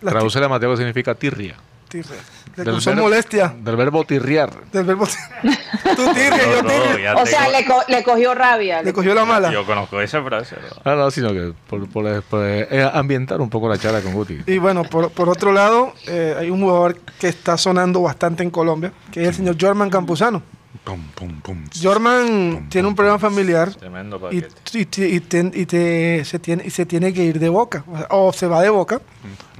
La 0.00 0.12
Traduce 0.12 0.42
a 0.42 0.48
Mateo 0.48 0.70
que 0.70 0.78
significa 0.78 1.14
tirria. 1.14 1.56
Tirria. 1.90 2.16
Le 2.56 2.64
Del 2.64 2.72
causó 2.74 2.90
verbo- 2.90 3.02
molestia 3.02 3.54
Del 3.60 3.76
verbo 3.76 4.04
tirriar. 4.04 4.50
del 4.72 4.84
verbo. 4.84 5.06
Tú 5.96 6.04
tirria, 6.14 6.38
yo 6.50 6.62
no, 6.62 6.98
ya 6.98 7.14
o 7.14 7.26
sea, 7.26 7.48
le, 7.48 7.64
co- 7.64 7.82
le 7.88 8.02
cogió 8.02 8.34
rabia. 8.34 8.82
Le 8.82 8.92
cogió 8.92 9.14
la 9.14 9.24
mala. 9.24 9.52
Yo 9.52 9.64
conozco 9.66 10.00
esa 10.00 10.22
frase. 10.22 10.56
¿no? 10.56 10.90
Ah, 10.90 10.94
no, 10.96 11.10
sino 11.10 11.32
que 11.32 11.52
por, 11.68 11.88
por- 11.88 12.22
por, 12.22 12.40
eh, 12.44 12.90
ambientar 12.92 13.40
un 13.40 13.50
poco 13.50 13.68
la 13.68 13.78
charla 13.78 14.00
con 14.00 14.14
Guti. 14.14 14.38
Y 14.46 14.58
bueno, 14.58 14.82
por, 14.84 15.10
por 15.10 15.28
otro 15.28 15.52
lado, 15.52 15.92
eh, 16.08 16.34
hay 16.38 16.50
un 16.50 16.60
jugador 16.60 16.98
que 17.20 17.28
está 17.28 17.56
sonando 17.56 18.02
bastante 18.02 18.42
en 18.42 18.50
Colombia, 18.50 18.92
que 19.12 19.22
es 19.22 19.28
el 19.28 19.34
señor 19.34 19.56
Jorman 19.60 19.90
Campuzano. 19.90 20.42
Pum, 20.84 21.02
pum, 21.16 21.40
pum. 21.40 21.64
Jorman 21.82 22.68
tiene 22.70 22.86
un 22.86 22.94
problema 22.94 23.18
familiar 23.18 23.74
Tremendo 23.74 24.16
y, 24.30 24.40
paquete. 24.40 24.78
y, 24.78 24.84
te- 24.86 25.08
y 25.08 25.20
ten- 25.20 25.52
y 25.54 25.66
te- 25.66 26.24
se 26.24 26.38
tiene, 26.38 26.62
y 26.64 26.70
se 26.70 26.86
tiene 26.86 27.12
que 27.12 27.24
ir 27.24 27.38
de 27.40 27.48
boca. 27.48 27.84
O, 27.88 27.96
sea, 27.98 28.06
o 28.10 28.32
se 28.32 28.46
va 28.46 28.62
de 28.62 28.70
boca, 28.70 29.00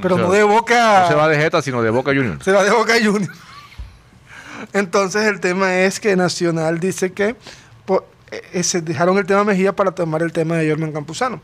pero 0.01 0.15
O 0.15 0.19
sea, 0.19 0.27
no 0.29 0.33
de 0.33 0.43
boca. 0.45 1.01
No 1.03 1.09
se 1.09 1.15
va 1.15 1.29
de 1.29 1.37
Jeta, 1.37 1.61
sino 1.63 1.83
de 1.83 1.91
Boca 1.91 2.13
Juniors. 2.13 2.45
se 2.45 2.53
va 2.53 2.63
de 2.63 2.71
boca 2.71 2.95
Junior. 3.03 3.31
Entonces 4.73 5.25
el 5.27 5.41
tema 5.41 5.75
es 5.81 5.99
que 6.01 6.15
Nacional 6.17 6.79
dice 6.81 7.13
que 7.13 7.35
po- 7.85 8.05
eh, 8.31 8.63
se 8.63 8.81
dejaron 8.81 9.19
el 9.19 9.27
tema 9.27 9.43
Mejía 9.45 9.75
para 9.75 9.91
tomar 9.93 10.23
el 10.23 10.33
tema 10.33 10.57
de 10.57 10.69
Jorman 10.71 10.93
Campuzano. 10.93 11.41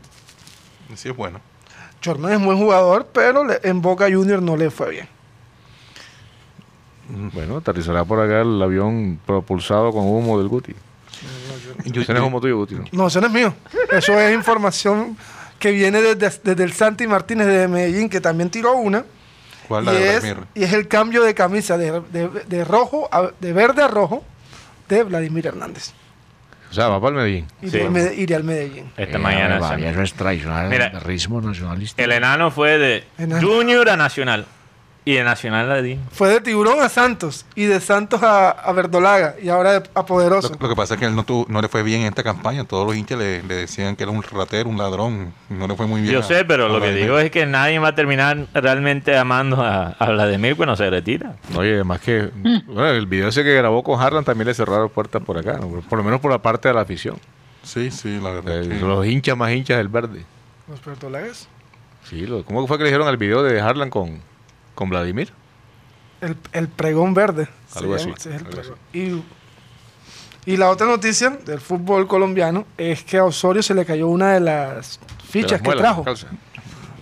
Sí, 0.95 1.09
es 1.09 1.15
bueno. 1.15 1.41
Jorman 2.03 2.31
es 2.33 2.41
buen 2.41 2.57
jugador, 2.57 3.07
pero 3.11 3.43
le- 3.43 3.59
en 3.63 3.81
Boca 3.81 4.05
Junior 4.09 4.41
no 4.41 4.55
le 4.55 4.69
fue 4.71 4.91
bien. 4.91 5.09
Bueno, 7.09 7.57
aterrizará 7.57 8.03
por 8.05 8.19
acá 8.19 8.41
el 8.41 8.61
avión 8.61 9.19
propulsado 9.25 9.91
con 9.91 10.03
humo 10.05 10.37
del 10.39 10.47
Guti. 10.47 10.73
Yo- 11.85 12.01
Ese 12.01 12.13
no 12.13 12.19
es 12.19 12.25
humo 12.25 12.41
tuyo, 12.41 12.57
Guti. 12.57 12.75
¿no? 12.75 12.83
No, 12.91 13.07
eso 13.07 13.21
no 13.21 13.27
es 13.27 13.33
mío. 13.33 13.53
Eso 13.91 14.19
es 14.19 14.33
información 14.33 15.17
que 15.59 15.71
viene 15.71 16.01
desde, 16.01 16.39
desde 16.43 16.63
el 16.63 16.73
Santi 16.73 17.07
Martínez 17.07 17.47
de 17.47 17.67
Medellín, 17.67 18.09
que 18.09 18.19
también 18.21 18.49
tiró 18.49 18.73
una. 18.75 19.03
¿Cuál 19.67 19.83
Y 19.83 19.85
la 19.87 19.91
de 19.93 20.15
es, 20.15 20.21
Vladimir? 20.21 20.47
y 20.55 20.63
es 20.63 20.73
el 20.73 20.87
cambio 20.87 21.23
de 21.23 21.33
camisa 21.33 21.77
de, 21.77 22.01
de- 22.11 22.29
de 22.47 22.63
rojo 22.65 23.07
a- 23.11 23.31
de 23.39 23.53
verde 23.53 23.81
a 23.83 23.87
rojo 23.87 24.23
de 24.89 25.03
Vladimir 25.03 25.47
Hernández. 25.47 25.91
O 26.69 26.73
sea, 26.73 26.89
va 26.89 26.99
para 26.99 27.11
el 27.11 27.15
Medellín. 27.15 27.47
Y 27.61 27.69
Sí. 27.69 27.79
iría 28.17 28.35
al 28.37 28.43
Medellín. 28.43 28.91
Esta 28.97 29.17
Eh, 29.17 29.19
mañana. 29.21 29.57
vale, 29.59 29.89
eso 29.89 30.01
es 30.01 30.13
tradicional. 30.13 30.69
Mira, 30.69 30.89
ritmo 30.99 31.39
nacionalista. 31.41 32.01
El 32.03 32.11
enano 32.11 32.51
fue 32.51 32.77
de 32.77 33.03
Enano. 33.17 33.47
Junior 33.47 33.89
a 33.89 33.95
Nacional. 33.95 34.45
Y 35.07 35.13
de 35.13 35.23
Nacional 35.23 35.71
a 35.71 35.81
Di. 35.81 35.97
Fue 36.11 36.27
de 36.27 36.41
Tiburón 36.41 36.81
a 36.81 36.89
Santos 36.89 37.45
y 37.55 37.63
de 37.63 37.79
Santos 37.79 38.21
a, 38.23 38.49
a 38.49 38.73
Verdolaga 38.73 39.35
y 39.41 39.47
ahora 39.47 39.81
a 39.93 40.05
Poderoso. 40.05 40.49
Lo, 40.49 40.57
lo 40.59 40.67
que 40.67 40.75
pasa 40.75 40.95
es 40.95 40.99
que 40.99 41.05
él 41.05 41.15
no, 41.15 41.23
tuvo- 41.23 41.45
no 41.47 41.61
le 41.61 41.69
fue 41.69 41.81
bien 41.81 42.01
en 42.01 42.07
esta 42.07 42.23
campaña. 42.23 42.65
Todos 42.65 42.85
los 42.85 42.93
hinchas 42.93 43.17
le, 43.17 43.41
le 43.43 43.55
decían 43.55 43.95
que 43.95 44.03
era 44.03 44.11
un 44.11 44.21
ratero, 44.21 44.67
un 44.67 44.77
ladrón. 44.77 45.31
No 45.47 45.65
le 45.65 45.75
fue 45.75 45.87
muy 45.87 46.01
bien. 46.01 46.13
Yo 46.13 46.19
a- 46.19 46.23
sé, 46.23 46.43
pero 46.43 46.65
a 46.65 46.69
lo 46.69 46.81
que 46.81 46.91
digo 46.91 47.17
es 47.19 47.31
que 47.31 47.45
nadie 47.45 47.79
va 47.79 47.87
a 47.87 47.95
terminar 47.95 48.47
realmente 48.53 49.17
amando 49.17 49.61
a, 49.63 49.95
a 49.97 50.09
Vladimir 50.11 50.57
cuando 50.57 50.75
se 50.75 50.89
retira. 50.89 51.35
Oye, 51.55 51.75
además 51.75 52.01
que 52.01 52.29
bueno, 52.65 52.89
el 52.89 53.05
video 53.05 53.29
ese 53.29 53.45
que 53.45 53.53
grabó 53.55 53.83
con 53.83 54.01
Harlan 54.01 54.25
también 54.25 54.47
le 54.49 54.53
cerraron 54.53 54.89
puertas 54.89 55.23
por 55.23 55.37
acá, 55.37 55.53
¿no? 55.53 55.69
por 55.87 55.97
lo 55.99 56.03
menos 56.03 56.19
por 56.19 56.31
la 56.31 56.39
parte 56.41 56.67
de 56.67 56.73
la 56.73 56.81
afición. 56.81 57.15
Sí, 57.63 57.91
sí, 57.91 58.19
la 58.21 58.31
verdad. 58.31 58.61
Eh, 58.61 58.67
que- 58.67 58.79
Los 58.85 59.05
hinchas 59.05 59.37
más 59.37 59.51
hinchas 59.53 59.77
del 59.77 59.87
verde. 59.87 60.25
Los 60.67 60.83
Verdolagas. 60.83 61.47
Sí, 62.03 62.25
lo- 62.25 62.43
¿cómo 62.43 62.67
fue 62.67 62.77
que 62.77 62.83
le 62.83 62.89
dijeron 62.89 63.07
al 63.07 63.15
video 63.15 63.41
de 63.41 63.61
Harlan 63.61 63.89
con, 63.89 64.19
con 64.77 64.89
Vladimir? 64.91 65.33
El, 66.21 66.37
el 66.53 66.67
pregón 66.67 67.15
verde. 67.15 67.47
Algo 67.75 67.95
así, 67.95 68.13
el 68.25 68.33
algo 68.33 68.49
pregón. 68.51 68.75
Y, 68.93 70.51
y 70.51 70.55
la 70.57 70.69
otra 70.69 70.85
noticia 70.85 71.31
del 71.31 71.59
fútbol 71.59 72.07
colombiano 72.07 72.65
es 72.77 73.03
que 73.03 73.17
a 73.17 73.23
Osorio 73.25 73.63
se 73.63 73.73
le 73.73 73.85
cayó 73.85 74.07
una 74.07 74.33
de 74.33 74.39
las 74.39 74.99
De 74.99 75.23
fichas 75.23 75.51
las 75.53 75.61
que 75.61 75.67
muelas, 75.69 75.83
trajo. 75.95 76.05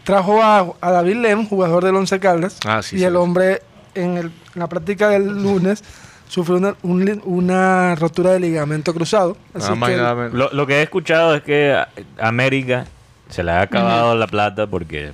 Trajo 0.05 0.41
a, 0.41 0.73
a 0.79 0.91
David 0.91 1.17
Lem, 1.17 1.47
jugador 1.49 1.83
del 1.83 1.95
Once 1.95 2.17
Caldas. 2.19 2.59
Ah, 2.65 2.81
sí, 2.81 2.95
y 2.95 2.99
sí. 2.99 3.05
el 3.05 3.17
hombre 3.17 3.61
en, 3.93 4.15
el- 4.17 4.25
en 4.53 4.59
la 4.59 4.67
práctica 4.67 5.09
del 5.09 5.27
lunes 5.43 5.83
sufrió 6.29 6.55
una, 6.57 6.75
un 6.81 7.21
una 7.25 7.95
rotura 7.95 8.31
de 8.31 8.39
ligamento 8.39 8.93
cruzado. 8.93 9.35
Así 9.53 9.63
Nada 9.65 9.75
más 9.75 9.89
y 9.89 9.93
que 9.93 9.97
nada 9.97 10.15
menos. 10.15 10.33
Lo, 10.33 10.49
lo 10.53 10.65
que 10.65 10.75
he 10.79 10.81
escuchado 10.81 11.35
es 11.35 11.43
que 11.43 11.77
América 12.19 12.85
se 13.29 13.43
le 13.43 13.51
ha 13.51 13.61
acabado 13.61 14.15
la 14.15 14.27
plata 14.27 14.65
porque 14.65 15.11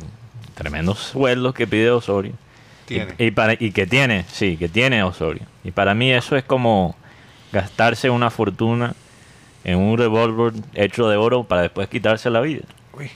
tremendos 0.54 1.00
sueldos 1.00 1.54
que 1.56 1.66
pide 1.66 1.90
Osorio. 1.92 2.34
Tiene. 2.94 3.14
Y, 3.18 3.26
y 3.26 3.32
para, 3.32 3.54
y 3.54 3.72
que 3.72 3.86
tiene, 3.88 4.26
sí, 4.32 4.58
que 4.58 4.70
tiene 4.70 5.04
Osorio. 5.04 5.44
Y 5.64 5.72
para 5.72 5.94
mí 5.94 6.12
eso 6.12 6.36
es 6.36 6.44
como 6.44 6.96
gastarse 7.52 8.10
una 8.10 8.30
fortuna 8.30 8.94
en 9.64 9.78
un 9.78 9.98
revólver 9.98 10.54
hecho 10.74 11.08
de 11.10 11.18
oro 11.18 11.44
para 11.44 11.62
después 11.64 11.88
quitarse 11.88 12.30
la 12.30 12.42
vida. 12.42 12.64
Uy. 12.98 13.10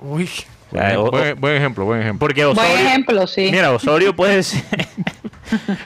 Uy. 0.00 0.28
O 0.70 0.76
sea, 0.76 1.00
o- 1.00 1.10
Buen, 1.10 1.40
buen 1.40 1.56
ejemplo, 1.56 1.84
buen 1.86 2.00
ejemplo. 2.02 2.18
porque 2.26 2.44
Buen 2.44 2.58
Osorio, 2.58 2.76
ejemplo, 2.86 3.26
sí. 3.26 3.48
Mira, 3.50 3.72
Osorio 3.72 4.14
puede 4.14 4.42
ser. 4.42 4.62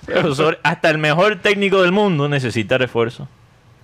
Osorio- 0.24 0.58
hasta 0.62 0.90
el 0.90 0.98
mejor 0.98 1.36
técnico 1.40 1.82
del 1.82 1.92
mundo 1.92 2.28
necesita 2.28 2.78
refuerzo. 2.78 3.28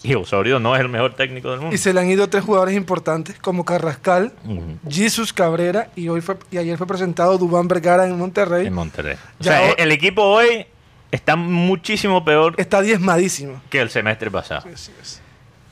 Y 0.03 0.15
Osorio 0.15 0.61
no 0.61 0.75
es 0.77 0.81
el 0.81 0.89
mejor 0.89 1.15
técnico 1.15 1.51
del 1.51 1.61
mundo. 1.61 1.75
Y 1.75 1.79
se 1.79 1.93
le 1.93 2.01
han 2.01 2.09
ido 2.09 2.29
tres 2.29 2.45
jugadores 2.45 2.77
importantes 2.77 3.37
como 3.41 3.65
Carrascal, 3.65 4.33
Ujú. 4.45 4.79
Jesus 4.89 5.33
Cabrera 5.33 5.89
y 5.97 6.09
hoy 6.09 6.21
fue 6.21 6.37
y 6.51 6.59
ayer 6.59 6.79
fue 6.79 6.87
presentado 6.87 7.37
Dubán 7.39 7.67
Vergara 7.69 8.07
en 8.07 8.17
Monterrey. 8.17 8.67
En 8.67 8.75
Monterrey. 8.75 9.17
O 9.41 9.45
sea, 9.45 9.71
el 9.73 9.91
equipo 9.93 10.23
hoy 10.23 10.67
está 11.11 11.37
muchísimo 11.37 12.25
peor 12.25 12.55
Está 12.59 12.81
diezmadísimo. 12.83 13.61
que 13.71 13.81
el 13.81 13.91
semestre 13.91 14.31
pasado. 14.31 14.69
Así 14.73 14.93
es. 15.01 15.21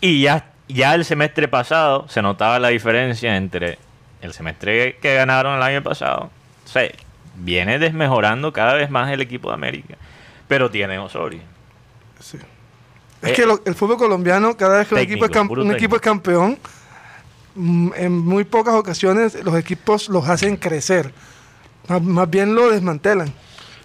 Y 0.01 0.23
ya, 0.23 0.51
ya 0.69 0.95
el 0.95 1.05
semestre 1.05 1.47
pasado 1.49 2.09
se 2.09 2.21
notaba 2.23 2.59
la 2.59 2.69
diferencia 2.69 3.37
entre 3.37 3.79
el 4.23 4.33
semestre 4.33 4.97
que 5.01 5.15
ganaron 5.15 5.57
el 5.57 5.63
año 5.63 5.83
pasado. 5.83 6.31
O 6.65 6.69
sea, 6.69 6.91
viene 7.37 7.79
desmejorando 7.79 8.53
cada 8.53 8.75
vez 8.75 8.91
más 8.91 9.11
el 9.13 9.21
equipo 9.21 9.49
de 9.49 9.55
América. 9.55 9.95
Pero 10.49 10.71
tiene 10.71 10.99
Osorio. 10.99 11.41
Sí. 12.21 12.39
Es 13.23 13.31
Eh, 13.31 13.33
que 13.35 13.47
lo- 13.47 13.61
el 13.65 13.75
fútbol 13.75 13.97
colombiano, 13.97 14.57
cada 14.57 14.79
vez 14.79 14.89
que 14.89 14.95
un, 14.95 15.01
técnico, 15.01 15.25
equipo, 15.25 15.39
es, 15.41 15.45
cam- 15.45 15.49
puro 15.49 15.63
un 15.63 15.73
equipo 15.73 15.97
es 15.97 16.03
campeón, 16.03 16.59
mm, 17.55 17.91
en 17.97 18.19
muy 18.19 18.45
pocas 18.45 18.75
ocasiones 18.75 19.43
los 19.45 19.57
equipos 19.57 20.09
los 20.09 20.29
hacen 20.29 20.57
crecer. 20.57 21.13
Más, 21.89 22.03
más 22.03 22.29
bien 22.29 22.55
lo 22.55 22.71
desmantelan. 22.71 23.33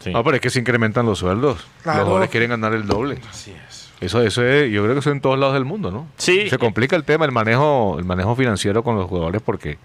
Sí. 0.03 0.11
No, 0.11 0.23
pero 0.23 0.35
es 0.37 0.41
que 0.41 0.49
se 0.49 0.59
incrementan 0.59 1.05
los 1.05 1.19
sueldos. 1.19 1.65
Claro. 1.83 1.99
Los 1.99 2.05
jugadores 2.07 2.29
quieren 2.31 2.49
ganar 2.49 2.73
el 2.73 2.87
doble. 2.87 3.19
Así 3.29 3.51
es. 3.51 3.89
Eso, 4.01 4.21
eso 4.23 4.43
es, 4.43 4.71
yo 4.71 4.81
creo 4.81 4.95
que 4.95 4.99
eso 4.99 5.11
en 5.11 5.21
todos 5.21 5.37
lados 5.37 5.53
del 5.53 5.63
mundo, 5.63 5.91
¿no? 5.91 6.07
Sí. 6.17 6.49
Se 6.49 6.57
complica 6.57 6.95
el 6.95 7.03
tema, 7.03 7.23
el 7.25 7.31
manejo, 7.31 7.97
el 7.99 8.05
manejo 8.05 8.35
financiero 8.35 8.83
con 8.83 8.95
los 8.97 9.07
jugadores 9.07 9.43
porque 9.45 9.77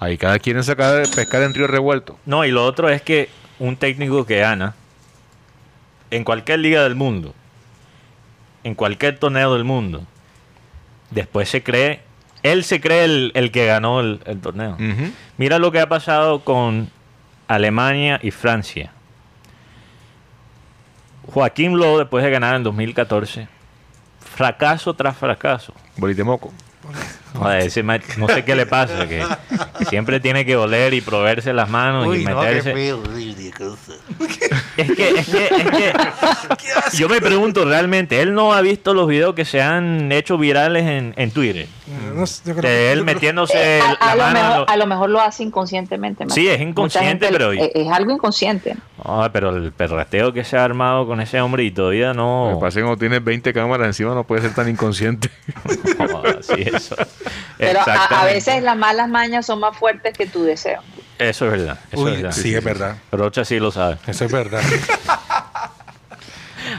ahí 0.00 0.16
cada 0.16 0.38
quien 0.38 0.64
sacar 0.64 1.02
pescar 1.14 1.42
en 1.42 1.52
río 1.52 1.66
revuelto. 1.66 2.18
No, 2.24 2.46
y 2.46 2.50
lo 2.50 2.64
otro 2.64 2.88
es 2.88 3.02
que 3.02 3.28
un 3.58 3.76
técnico 3.76 4.24
que 4.24 4.38
gana 4.38 4.74
en 6.10 6.24
cualquier 6.24 6.60
liga 6.60 6.82
del 6.82 6.94
mundo, 6.94 7.34
en 8.64 8.74
cualquier 8.74 9.18
torneo 9.18 9.54
del 9.54 9.64
mundo, 9.64 10.04
después 11.10 11.48
se 11.48 11.62
cree, 11.62 12.02
él 12.42 12.64
se 12.64 12.80
cree 12.80 13.04
el, 13.04 13.32
el 13.34 13.50
que 13.50 13.66
ganó 13.66 14.00
el, 14.00 14.20
el 14.26 14.40
torneo. 14.40 14.76
Mira 15.36 15.58
lo 15.58 15.72
que 15.72 15.80
ha 15.80 15.88
pasado 15.88 16.40
con 16.40 16.90
Alemania 17.48 18.18
y 18.22 18.30
Francia. 18.30 18.92
Joaquín 21.26 21.78
Lowe, 21.78 21.98
después 21.98 22.24
de 22.24 22.30
ganar 22.30 22.56
en 22.56 22.62
2014, 22.64 23.48
fracaso 24.20 24.94
tras 24.94 25.16
fracaso. 25.16 25.72
Bolitemoco. 25.96 26.52
Joder, 27.34 27.62
ese 27.66 27.82
no 27.82 28.28
sé 28.28 28.44
qué 28.44 28.54
le 28.54 28.66
pasa, 28.66 29.08
que 29.08 29.24
siempre 29.88 30.20
tiene 30.20 30.44
que 30.44 30.54
oler 30.56 30.92
y 30.94 31.00
proveerse 31.00 31.52
las 31.52 31.68
manos 31.70 32.14
y 32.16 32.24
meterse. 32.24 32.72
Es 34.76 34.90
que, 34.92 35.08
es 35.10 35.26
que, 35.28 35.46
es 35.46 35.70
que 35.70 35.92
yo 36.96 37.08
me 37.08 37.20
pregunto 37.20 37.64
realmente, 37.64 38.20
él 38.20 38.34
no 38.34 38.52
ha 38.54 38.60
visto 38.60 38.94
los 38.94 39.08
videos 39.08 39.34
que 39.34 39.44
se 39.44 39.60
han 39.62 40.10
hecho 40.12 40.38
virales 40.38 40.84
en, 40.84 41.14
en 41.16 41.30
Twitter. 41.30 41.66
No 42.14 42.26
sé, 42.26 42.42
yo 42.46 42.54
creo 42.54 42.62
que- 42.62 42.68
De 42.68 42.92
él 42.92 42.98
yo 43.00 43.04
creo- 43.04 43.14
metiéndose 43.14 43.78
Eh, 43.78 43.80
a, 43.80 43.92
a 43.92 44.14
la 44.14 44.14
lo 44.16 44.22
mano. 44.32 44.40
mejor, 44.48 44.58
lo- 44.60 44.68
a 44.70 44.76
lo 44.76 44.86
mejor 44.86 45.10
lo 45.10 45.20
hace 45.20 45.42
inconscientemente. 45.42 46.24
Sí, 46.30 46.48
es 46.48 46.60
inconsciente, 46.60 47.28
pero- 47.30 47.52
Es, 47.52 47.70
es 47.74 47.88
algo 47.90 48.12
inconsciente. 48.12 48.76
Ah, 49.04 49.30
pero 49.32 49.50
el 49.56 49.72
perrateo 49.72 50.32
que 50.32 50.44
se 50.44 50.56
ha 50.56 50.64
armado 50.64 51.06
con 51.06 51.20
ese 51.20 51.40
hombre 51.40 51.64
y 51.64 51.70
todavía 51.70 52.12
no. 52.14 52.56
pasa 52.60 52.68
es 52.68 52.74
que 52.76 52.80
cuando 52.82 52.98
tienes 52.98 53.22
20 53.24 53.52
cámaras 53.52 53.86
encima 53.88 54.14
no 54.14 54.24
puede 54.24 54.42
ser 54.42 54.54
tan 54.54 54.68
inconsciente. 54.68 55.30
Sí, 56.42 56.54
eso. 56.62 56.96
Pero 57.58 57.80
a, 57.80 58.24
veces 58.24 58.62
las 58.62 58.76
malas 58.76 59.08
mañas 59.08 59.46
son 59.46 59.60
más 59.60 59.76
fuertes 59.76 60.16
que 60.16 60.26
tu 60.26 60.44
deseo. 60.44 60.82
Eso 61.18 61.46
es 61.46 61.52
verdad. 61.52 61.78
Eso 61.90 62.02
Uy, 62.02 62.12
es 62.12 62.22
verdad. 62.22 62.32
sí, 62.32 62.54
es 62.54 62.64
verdad. 62.64 62.96
Rocha 63.12 63.44
sí 63.44 63.58
lo 63.60 63.70
sabe. 63.70 63.98
Eso 64.06 64.24
es 64.24 64.32
verdad. 64.32 64.62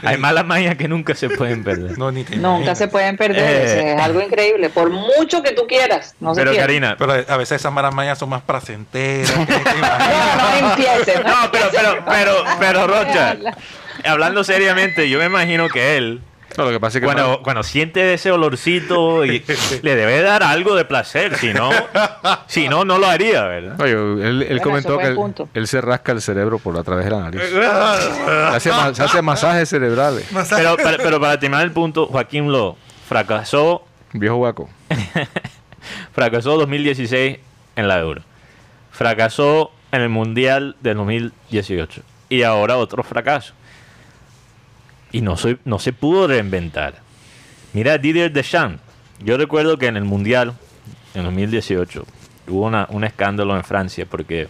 Hay 0.02 0.18
malas 0.18 0.44
mañas 0.44 0.76
que 0.76 0.88
nunca 0.88 1.14
se 1.14 1.28
pueden 1.30 1.64
perder. 1.64 1.98
No, 1.98 2.10
ni 2.10 2.24
te 2.24 2.36
Nunca 2.36 2.74
se 2.74 2.88
pueden 2.88 3.16
perder. 3.16 3.66
Eh. 3.66 3.94
Es 3.94 4.00
algo 4.00 4.20
increíble. 4.20 4.70
Por 4.70 4.90
mucho 4.90 5.42
que 5.42 5.52
tú 5.52 5.66
quieras. 5.66 6.14
No 6.20 6.34
se 6.34 6.40
Pero 6.40 6.52
pierde. 6.52 6.66
Karina, 6.66 6.96
Pero 6.98 7.12
a 7.12 7.36
veces 7.36 7.60
esas 7.60 7.72
malas 7.72 7.94
mañas 7.94 8.18
son 8.18 8.28
más 8.28 8.42
placenteras. 8.42 9.30
que 9.30 9.38
ni 9.38 9.46
te 9.46 9.54
No, 9.74 10.60
no 10.60 10.70
empieces. 10.70 11.24
No, 11.24 11.50
pero, 11.50 11.66
pero, 11.70 12.04
pero, 12.06 12.44
pero, 12.58 12.86
Rocha, 12.86 13.36
hablando 14.04 14.44
seriamente, 14.44 15.08
yo 15.08 15.18
me 15.18 15.26
imagino 15.26 15.68
que 15.68 15.96
él, 15.96 16.20
No, 16.56 16.64
lo 16.64 16.70
que 16.70 16.78
pasa 16.80 16.98
es 16.98 17.02
que 17.02 17.06
cuando, 17.06 17.40
cuando 17.42 17.62
siente 17.62 18.14
ese 18.14 18.30
olorcito, 18.30 19.24
y 19.24 19.44
le 19.82 19.96
debe 19.96 20.22
dar 20.22 20.42
algo 20.42 20.76
de 20.76 20.84
placer, 20.84 21.36
si 21.36 21.52
no, 21.52 21.70
si 22.46 22.68
no, 22.68 22.84
no 22.84 22.98
lo 22.98 23.06
haría, 23.06 23.42
¿verdad? 23.44 23.80
Él, 23.86 24.42
él 24.42 24.46
Bueno, 24.48 24.62
comentó 24.62 24.98
que 24.98 25.58
él, 25.58 25.66
se 25.66 25.80
rasca 25.80 26.12
el 26.12 26.20
cerebro 26.22 26.58
por 26.58 26.76
a 26.78 26.82
través 26.84 27.06
de 27.06 27.10
la 27.10 27.20
nariz. 27.20 27.40
se, 27.50 27.66
hace, 27.66 28.70
ma- 28.70 28.94
se 28.94 29.02
hace 29.02 29.20
masajes 29.22 29.68
cerebrales. 29.68 30.26
Pero, 30.50 30.76
pero, 30.76 30.96
pero 30.98 31.20
para 31.20 31.38
terminar 31.40 31.64
el 31.64 31.72
punto, 31.72 32.06
Joaquín 32.06 32.52
Lo 32.52 32.76
fracasó, 33.08 33.84
Viejo 34.12 34.36
guaco. 34.36 34.70
fracasó 36.12 36.56
2016 36.56 37.38
en 37.76 37.88
la 37.88 37.98
Euro, 37.98 38.22
fracasó 38.92 39.72
en 39.92 40.02
el 40.02 40.08
Mundial 40.08 40.76
del 40.80 40.96
2018 40.98 42.02
y 42.28 42.42
ahora 42.42 42.76
otro 42.76 43.02
fracaso. 43.02 43.54
Y 45.14 45.20
no, 45.22 45.36
soy, 45.36 45.58
no 45.64 45.78
se 45.78 45.92
pudo 45.92 46.26
reinventar. 46.26 46.96
Mira, 47.72 47.98
Didier 47.98 48.32
Deschamps. 48.32 48.80
Yo 49.22 49.36
recuerdo 49.36 49.78
que 49.78 49.86
en 49.86 49.96
el 49.96 50.04
Mundial, 50.04 50.54
en 51.14 51.22
2018, 51.24 52.04
hubo 52.48 52.66
una- 52.66 52.86
un 52.90 53.04
escándalo 53.04 53.56
en 53.56 53.62
Francia 53.62 54.06
porque 54.10 54.48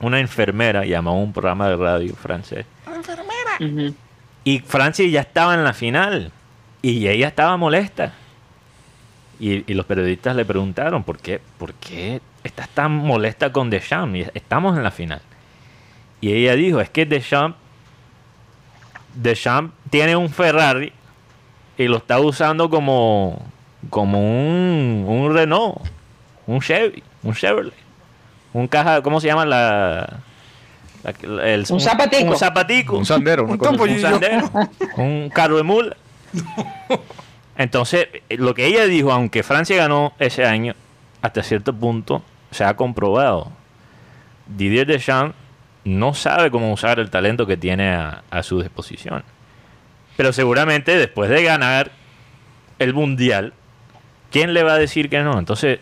una 0.00 0.20
enfermera 0.20 0.84
llamó 0.84 1.10
a 1.10 1.14
un 1.14 1.32
programa 1.32 1.68
de 1.68 1.76
radio 1.76 2.14
francés 2.14 2.64
Ujú. 3.60 3.94
y 4.44 4.60
Francia 4.60 5.06
ya 5.08 5.20
estaba 5.20 5.54
en 5.54 5.64
la 5.64 5.72
final 5.74 6.30
y 6.82 7.08
ella 7.08 7.26
estaba 7.28 7.56
molesta. 7.56 8.12
Y, 9.40 9.70
y 9.70 9.74
los 9.74 9.86
periodistas 9.86 10.36
le 10.36 10.44
preguntaron, 10.44 11.02
¿por 11.02 11.18
qué, 11.18 11.40
¿por 11.58 11.74
qué 11.74 12.20
estás 12.44 12.68
tan 12.68 12.92
molesta 12.92 13.50
con 13.52 13.70
Deschamps? 13.70 14.16
Y 14.18 14.26
Estamos 14.34 14.76
en 14.76 14.84
la 14.84 14.90
final. 14.92 15.20
Y 16.20 16.32
ella 16.32 16.54
dijo, 16.54 16.80
es 16.80 16.90
que 16.90 17.06
Deschamps, 17.06 17.56
Deschamps 19.14 19.74
tiene 19.90 20.16
un 20.16 20.30
Ferrari 20.30 20.92
y 21.76 21.88
lo 21.88 21.98
está 21.98 22.18
usando 22.20 22.70
como, 22.70 23.42
como 23.90 24.20
un, 24.20 25.04
un 25.06 25.34
Renault, 25.34 25.76
un 26.46 26.60
Chevy, 26.60 27.02
un 27.22 27.34
Chevrolet. 27.34 27.74
Un 28.52 28.66
caja, 28.66 29.00
¿cómo 29.02 29.20
se 29.20 29.28
llama 29.28 29.44
la... 29.46 30.18
la- 31.04 31.46
el- 31.48 31.64
Un 31.70 31.80
zapatico. 31.80 32.30
Un 32.30 32.36
zapatico. 32.36 32.96
Un 32.98 33.06
sandero. 33.06 33.44
una 33.44 33.70
Un 33.70 34.00
sandero, 34.00 34.50
un 34.96 35.30
carro 35.32 35.56
de 35.56 35.62
mula. 35.62 35.96
Entonces, 37.56 38.08
lo 38.30 38.54
que 38.54 38.66
ella 38.66 38.86
dijo, 38.86 39.12
aunque 39.12 39.42
Francia 39.42 39.76
ganó 39.76 40.12
ese 40.18 40.44
año, 40.46 40.74
hasta 41.22 41.42
cierto 41.42 41.72
punto 41.74 42.22
se 42.50 42.64
ha 42.64 42.74
comprobado. 42.74 43.48
Didier 44.46 44.86
Deschamps 44.86 45.34
no 45.84 46.14
sabe 46.14 46.50
cómo 46.50 46.72
usar 46.72 46.98
el 46.98 47.10
talento 47.10 47.46
que 47.46 47.56
tiene 47.56 47.90
a, 47.94 48.22
a 48.30 48.42
su 48.42 48.60
disposición. 48.62 49.22
Pero 50.16 50.32
seguramente 50.32 50.96
después 50.96 51.30
de 51.30 51.42
ganar 51.42 51.90
el 52.78 52.94
mundial, 52.94 53.52
¿quién 54.30 54.54
le 54.54 54.62
va 54.62 54.74
a 54.74 54.78
decir 54.78 55.08
que 55.08 55.20
no? 55.22 55.38
Entonces, 55.38 55.78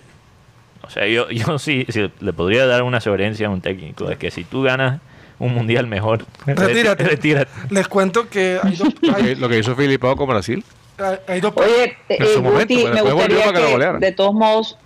o 0.83 0.91
sea, 0.91 1.07
yo, 1.07 1.29
yo 1.31 1.59
sí, 1.59 1.87
sí 1.89 2.11
le 2.21 2.33
podría 2.33 2.67
dar 2.67 2.83
una 2.83 3.01
sugerencia 3.01 3.47
a 3.49 3.51
un 3.51 3.61
técnico 3.61 4.05
de 4.07 4.17
que 4.17 4.31
si 4.31 4.45
tú 4.45 4.63
ganas 4.63 5.01
un 5.39 5.55
mundial 5.55 5.87
mejor, 5.87 6.25
Retírate. 6.47 7.05
retírate. 7.05 7.51
Les 7.71 7.87
cuento 7.89 8.29
que 8.29 8.59
hay 8.63 8.75
dos, 8.77 8.89
Lo 9.03 9.17
hay- 9.17 9.23
que- 9.23 9.37
Lo 9.37 9.49
que 9.49 9.59
hizo 9.59 9.75
Filipao 9.77 10.17
con 10.17 10.29
Brasil. 10.29 10.65
hay- 10.99 11.19
hay 11.29 11.41
dos 11.41 11.53
Oye, 11.57 11.97
En 12.09 12.23
eh, 12.23 12.27
su 12.35 12.43
momento, 12.43 12.75
Guti, 12.75 12.87
me 12.89 13.03
gustaría 13.03 13.45
para 13.45 13.53
que 13.53 13.79
lo 13.79 13.93
que, 13.99 14.07
de 14.07 14.13
todos 14.13 14.35
modos, 14.35 14.77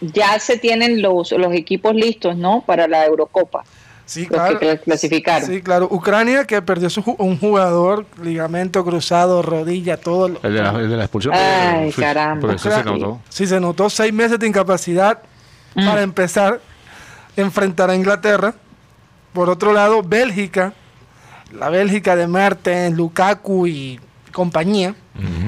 ya 0.00 0.38
se 0.40 0.58
tienen 0.58 1.00
los, 1.02 1.30
los 1.32 1.54
equipos 1.54 1.94
listos, 1.94 2.36
¿no? 2.36 2.62
Para 2.66 2.88
la 2.88 3.06
Eurocopa. 3.06 3.62
Sí, 4.04 4.22
Los 4.22 4.30
claro. 4.30 4.58
que 4.58 4.66
cla- 4.66 4.80
clasificaron. 4.80 5.48
Sí, 5.48 5.62
claro. 5.62 5.88
Ucrania 5.90 6.44
que 6.44 6.60
perdió 6.60 6.90
su, 6.90 7.00
un 7.18 7.38
jugador, 7.38 8.04
ligamento 8.22 8.84
cruzado, 8.84 9.42
rodilla, 9.42 9.96
todo. 9.96 10.28
lo- 10.28 10.40
El 10.42 10.54
de 10.54 10.62
la, 10.62 10.70
el 10.70 10.90
de 10.90 10.96
la 10.96 11.04
expulsión. 11.04 11.34
Ay, 11.34 11.92
Sí, 11.92 12.00
caramba. 12.02 12.52
Eso 12.54 12.70
se 12.70 12.84
notó. 12.84 13.20
Sí, 13.28 13.46
se 13.46 13.60
notó 13.60 13.88
seis 13.88 14.12
meses 14.12 14.38
de 14.38 14.46
incapacidad 14.46 15.18
Mm. 15.74 15.86
para 15.86 16.02
empezar 16.02 16.60
a 17.36 17.40
enfrentar 17.40 17.88
a 17.90 17.94
Inglaterra. 17.94 18.54
Por 19.32 19.48
otro 19.48 19.72
lado, 19.72 20.02
Bélgica, 20.02 20.74
la 21.52 21.70
Bélgica 21.70 22.14
de 22.16 22.26
Mertens, 22.26 22.94
Lukaku 22.96 23.66
y 23.66 24.00
compañía, 24.32 24.94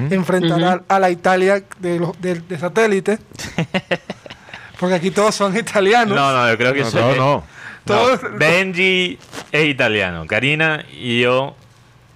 enfrentará 0.09 0.81
a 0.87 0.99
la 0.99 1.09
Italia 1.11 1.63
de, 1.79 1.99
los- 1.99 2.19
de- 2.21 2.39
de 2.39 2.57
satélite. 2.57 3.19
Porque 4.79 4.95
aquí 4.95 5.11
todos 5.11 5.33
son 5.35 5.55
italianos. 5.55 6.15
No, 6.15 6.31
no, 6.33 6.49
yo 6.49 6.57
creo 6.57 6.73
que 6.73 6.81
No, 6.81 6.89
soy- 6.91 7.01
no, 7.01 7.15
no. 7.15 7.15
no, 7.15 7.43
Todos- 7.85 8.19
Benji 8.37 9.17
es 9.51 9.65
italiano. 9.65 10.25
Karina 10.27 10.85
y 10.91 11.21
yo 11.21 11.55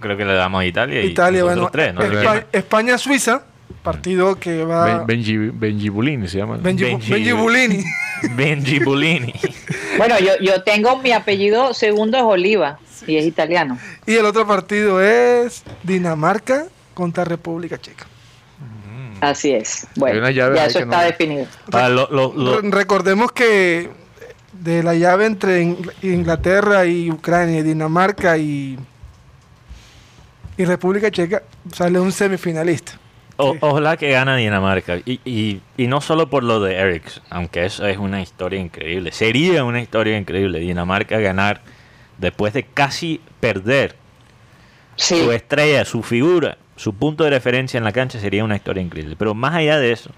creo 0.00 0.16
que 0.16 0.24
le 0.24 0.34
damos 0.34 0.62
a 0.62 0.66
Italia. 0.66 1.02
Italia, 1.02 1.44
bueno. 1.44 1.68
tres, 1.70 1.94
¿no? 1.94 2.02
Espa- 2.02 2.44
España-Suiza, 2.52 3.42
partido 3.82 4.36
que 4.38 4.64
va. 4.64 4.84
Ben- 4.86 5.06
Benji, 5.06 5.36
Benji 5.36 5.88
Bulini 5.88 6.26
se 6.28 6.38
llama. 6.38 6.56
Benji, 6.56 6.84
Benji- 6.84 7.08
Benji 7.10 7.32
Bulini. 7.32 7.84
Benji 8.36 8.78
Bulini. 8.84 9.32
Bueno, 9.96 10.18
yo, 10.18 10.32
yo 10.40 10.62
tengo 10.62 10.98
mi 10.98 11.12
apellido 11.12 11.72
segundo 11.74 12.16
es 12.18 12.24
Oliva 12.24 12.78
y 13.06 13.16
es 13.16 13.24
italiano. 13.26 13.78
Y 14.06 14.14
el 14.16 14.24
otro 14.26 14.46
partido 14.46 15.00
es 15.02 15.62
Dinamarca 15.82 16.66
contra 16.94 17.24
República 17.24 17.78
Checa. 17.80 18.06
Así 19.20 19.52
es. 19.52 19.86
Bueno, 19.96 20.30
ya 20.30 20.48
eso 20.64 20.78
está 20.80 20.84
no- 20.98 21.02
definido. 21.02 21.46
Para 21.70 21.90
lo- 21.90 22.08
lo- 22.10 22.32
lo- 22.34 22.60
Re- 22.62 22.70
Recordemos 22.70 23.32
que 23.32 23.90
de 24.60 24.82
la 24.82 24.94
llave 24.94 25.26
entre 25.26 25.62
Ing- 25.62 25.90
Inglaterra 26.02 26.84
y 26.86 27.10
Ucrania, 27.10 27.62
Dinamarca 27.62 28.36
y, 28.38 28.78
y 30.56 30.64
República 30.64 31.10
Checa 31.10 31.42
sale 31.72 31.98
un 32.00 32.12
semifinalista. 32.12 32.92
o- 33.42 33.52
Sí. 33.54 33.58
ojalá 33.62 33.96
que 33.96 34.10
gana 34.10 34.36
Dinamarca. 34.36 34.98
Y, 35.06 35.18
y- 35.24 35.60
y 35.78 35.86
no 35.86 36.02
solo 36.02 36.28
por 36.28 36.44
lo 36.44 36.60
de 36.60 36.74
Eriks, 36.76 37.22
aunque 37.30 37.64
eso 37.64 37.86
es 37.86 37.96
una 37.96 38.20
historia 38.20 38.60
increíble. 38.60 39.12
Sería 39.12 39.64
una 39.64 39.80
historia 39.80 40.18
increíble 40.18 40.58
Dinamarca 40.58 41.18
ganar 41.20 41.62
después 42.18 42.52
de 42.52 42.64
casi 42.64 43.18
perder 43.40 43.96
Sí. 44.96 45.22
su 45.24 45.32
estrella, 45.32 45.86
su 45.86 46.02
figura, 46.02 46.58
su 46.76 46.92
punto 46.92 47.24
de 47.24 47.30
referencia 47.30 47.78
en 47.78 47.84
la 47.84 47.92
cancha 47.92 48.20
sería 48.20 48.44
una 48.44 48.56
historia 48.56 48.82
increíble. 48.82 49.16
Pero 49.18 49.32
más 49.34 49.54
allá 49.54 49.78
de 49.78 49.92
eso, 49.92 50.10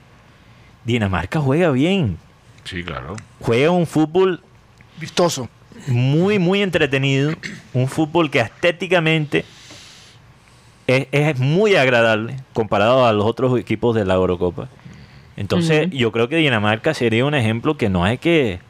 Dinamarca 0.84 1.38
juega 1.38 1.70
bien. 1.70 2.18
Sí, 2.64 2.82
claro. 2.84 3.16
Juega 3.40 3.70
un 3.70 3.86
fútbol 3.86 4.40
Vistoso. 5.00 5.48
muy, 5.88 6.38
muy 6.38 6.62
entretenido. 6.62 7.32
Un 7.72 7.88
fútbol 7.88 8.30
que 8.30 8.40
estéticamente 8.40 9.44
es, 10.86 11.06
es 11.12 11.38
muy 11.38 11.76
agradable 11.76 12.36
comparado 12.52 13.06
a 13.06 13.12
los 13.12 13.24
otros 13.24 13.58
equipos 13.58 13.94
de 13.94 14.04
la 14.04 14.14
Eurocopa. 14.14 14.68
Entonces, 15.36 15.88
yo 15.90 16.12
creo 16.12 16.28
que 16.28 16.36
Dinamarca 16.36 16.92
sería 16.94 17.24
un 17.24 17.34
ejemplo 17.34 17.76
que 17.76 17.88
no 17.88 18.04
hay 18.04 18.18
que, 18.18 18.60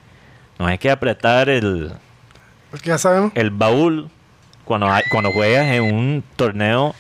no 0.59 0.67
hay 0.67 0.79
que 0.79 0.91
apretar 0.91 1.49
el, 1.49 1.93
Porque 2.71 2.89
ya 2.91 2.99
sabemos. 2.99 3.33
el 3.35 3.51
baúl 3.51 4.09
cuando, 4.65 4.87
hay- 4.91 5.03
cuando 5.11 5.33
juegas 5.33 5.67
en 5.67 5.83
un 5.83 6.25
torneo 6.37 6.95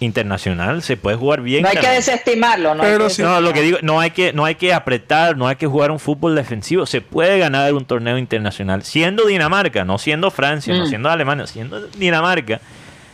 internacional. 0.00 0.82
Se 0.82 0.96
puede 0.96 1.16
jugar 1.16 1.40
bien. 1.40 1.62
No 1.62 1.68
hay 1.68 1.76
que 1.78 1.88
desestimarlo, 1.88 2.74
¿no? 2.74 2.82
hay 2.82 2.98
que 2.98 3.10
sí. 3.10 3.22
No, 3.22 3.40
lo 3.40 3.52
que 3.52 3.62
digo, 3.62 3.78
no 3.82 3.98
hay 4.00 4.10
que, 4.10 4.32
no 4.32 4.44
hay 4.44 4.54
que 4.56 4.72
apretar, 4.74 5.36
no 5.36 5.48
hay 5.48 5.56
que 5.56 5.66
jugar 5.66 5.90
un 5.90 5.98
fútbol 5.98 6.34
defensivo. 6.34 6.84
Se 6.86 7.00
puede 7.00 7.38
ganar 7.38 7.72
un 7.74 7.84
torneo 7.84 8.18
internacional. 8.18 8.82
Siendo 8.82 9.24
Dinamarca, 9.26 9.84
no 9.84 9.98
siendo 9.98 10.30
Francia, 10.30 10.74
no 10.76 10.84
Mm. 10.84 10.88
siendo 10.88 11.10
Alemania, 11.10 11.46
siendo 11.46 11.80
Dinamarca, 11.88 12.60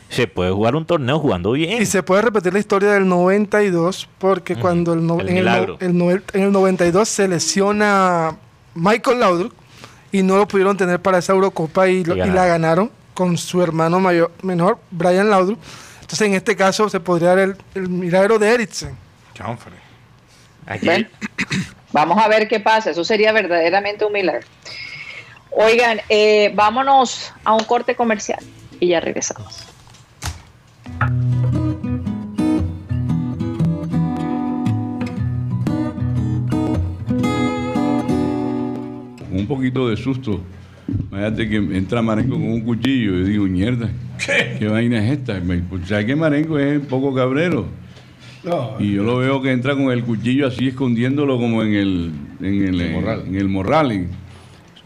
se 0.08 0.26
puede 0.26 0.50
jugar 0.50 0.74
un 0.76 0.84
torneo 0.84 1.18
jugando 1.18 1.52
bien. 1.52 1.80
Y 1.80 1.86
se 1.86 2.02
puede 2.02 2.22
repetir 2.22 2.52
la 2.52 2.58
historia 2.58 2.90
del 2.92 3.08
92, 3.08 4.08
porque 4.18 4.56
cuando 4.56 4.92
el 4.92 5.06
no- 5.06 5.20
El 5.20 5.28
en, 5.30 5.38
el, 5.38 6.22
en 6.34 6.42
el 6.42 6.52
92 6.52 7.08
se 7.08 7.28
lesiona 7.28 8.36
Michael 8.74 9.20
Laudrup 9.20 9.52
y 10.10 10.22
no 10.22 10.36
lo 10.36 10.46
pudieron 10.46 10.76
tener 10.76 11.00
para 11.00 11.18
esa 11.18 11.32
Eurocopa 11.32 11.88
y, 11.88 12.04
lo- 12.04 12.14
Y 12.16 12.18
y 12.18 12.20
la 12.20 12.26
ganaron. 12.46 12.50
ganaron 12.50 12.90
con 13.14 13.38
su 13.38 13.62
hermano 13.62 14.00
mayor, 14.00 14.32
menor, 14.42 14.78
Brian 14.90 15.30
Laudrup. 15.30 15.58
Entonces, 16.12 16.28
en 16.28 16.34
este 16.34 16.54
caso, 16.56 16.90
se 16.90 17.00
podría 17.00 17.28
dar 17.28 17.38
el, 17.38 17.56
el 17.74 17.88
milagro 17.88 18.38
de 18.38 18.52
Eriksen. 18.52 18.94
Ven. 20.82 21.08
Vamos 21.92 22.22
a 22.22 22.28
ver 22.28 22.48
qué 22.48 22.60
pasa. 22.60 22.90
Eso 22.90 23.02
sería 23.02 23.32
verdaderamente 23.32 24.04
un 24.04 24.12
milagro. 24.12 24.46
Oigan, 25.52 26.02
eh, 26.10 26.52
vámonos 26.54 27.32
a 27.44 27.54
un 27.54 27.64
corte 27.64 27.96
comercial 27.96 28.44
y 28.78 28.88
ya 28.88 29.00
regresamos. 29.00 29.68
un 39.30 39.46
poquito 39.48 39.88
de 39.88 39.96
susto. 39.96 40.42
Imagínate 41.10 41.48
que 41.48 41.56
entra 41.56 42.02
Marengo 42.02 42.34
con 42.34 42.44
un 42.44 42.60
cuchillo 42.62 43.18
y 43.20 43.24
digo, 43.24 43.44
mierda, 43.44 43.90
¿qué, 44.58 44.66
vaina 44.66 45.04
es 45.04 45.18
esta? 45.18 45.40
Me- 45.40 45.58
pues, 45.58 45.86
¿Sabes 45.88 46.06
que 46.06 46.16
Marengo 46.16 46.58
es 46.58 46.80
un 46.80 46.86
poco 46.86 47.14
cabrero? 47.14 47.66
y 48.80 48.94
yo 48.94 49.04
lo 49.04 49.18
veo 49.18 49.40
que 49.40 49.52
entra 49.52 49.74
con 49.74 49.92
el 49.92 50.02
cuchillo 50.02 50.48
así 50.48 50.68
escondiéndolo 50.68 51.38
como 51.38 51.62
en 51.62 51.74
el, 51.74 52.10
en 52.40 52.62
el, 52.80 52.90
morral. 52.90 53.22
en 53.28 53.34
el 53.36 53.48
morral. 53.48 53.92
Y, 53.92 54.08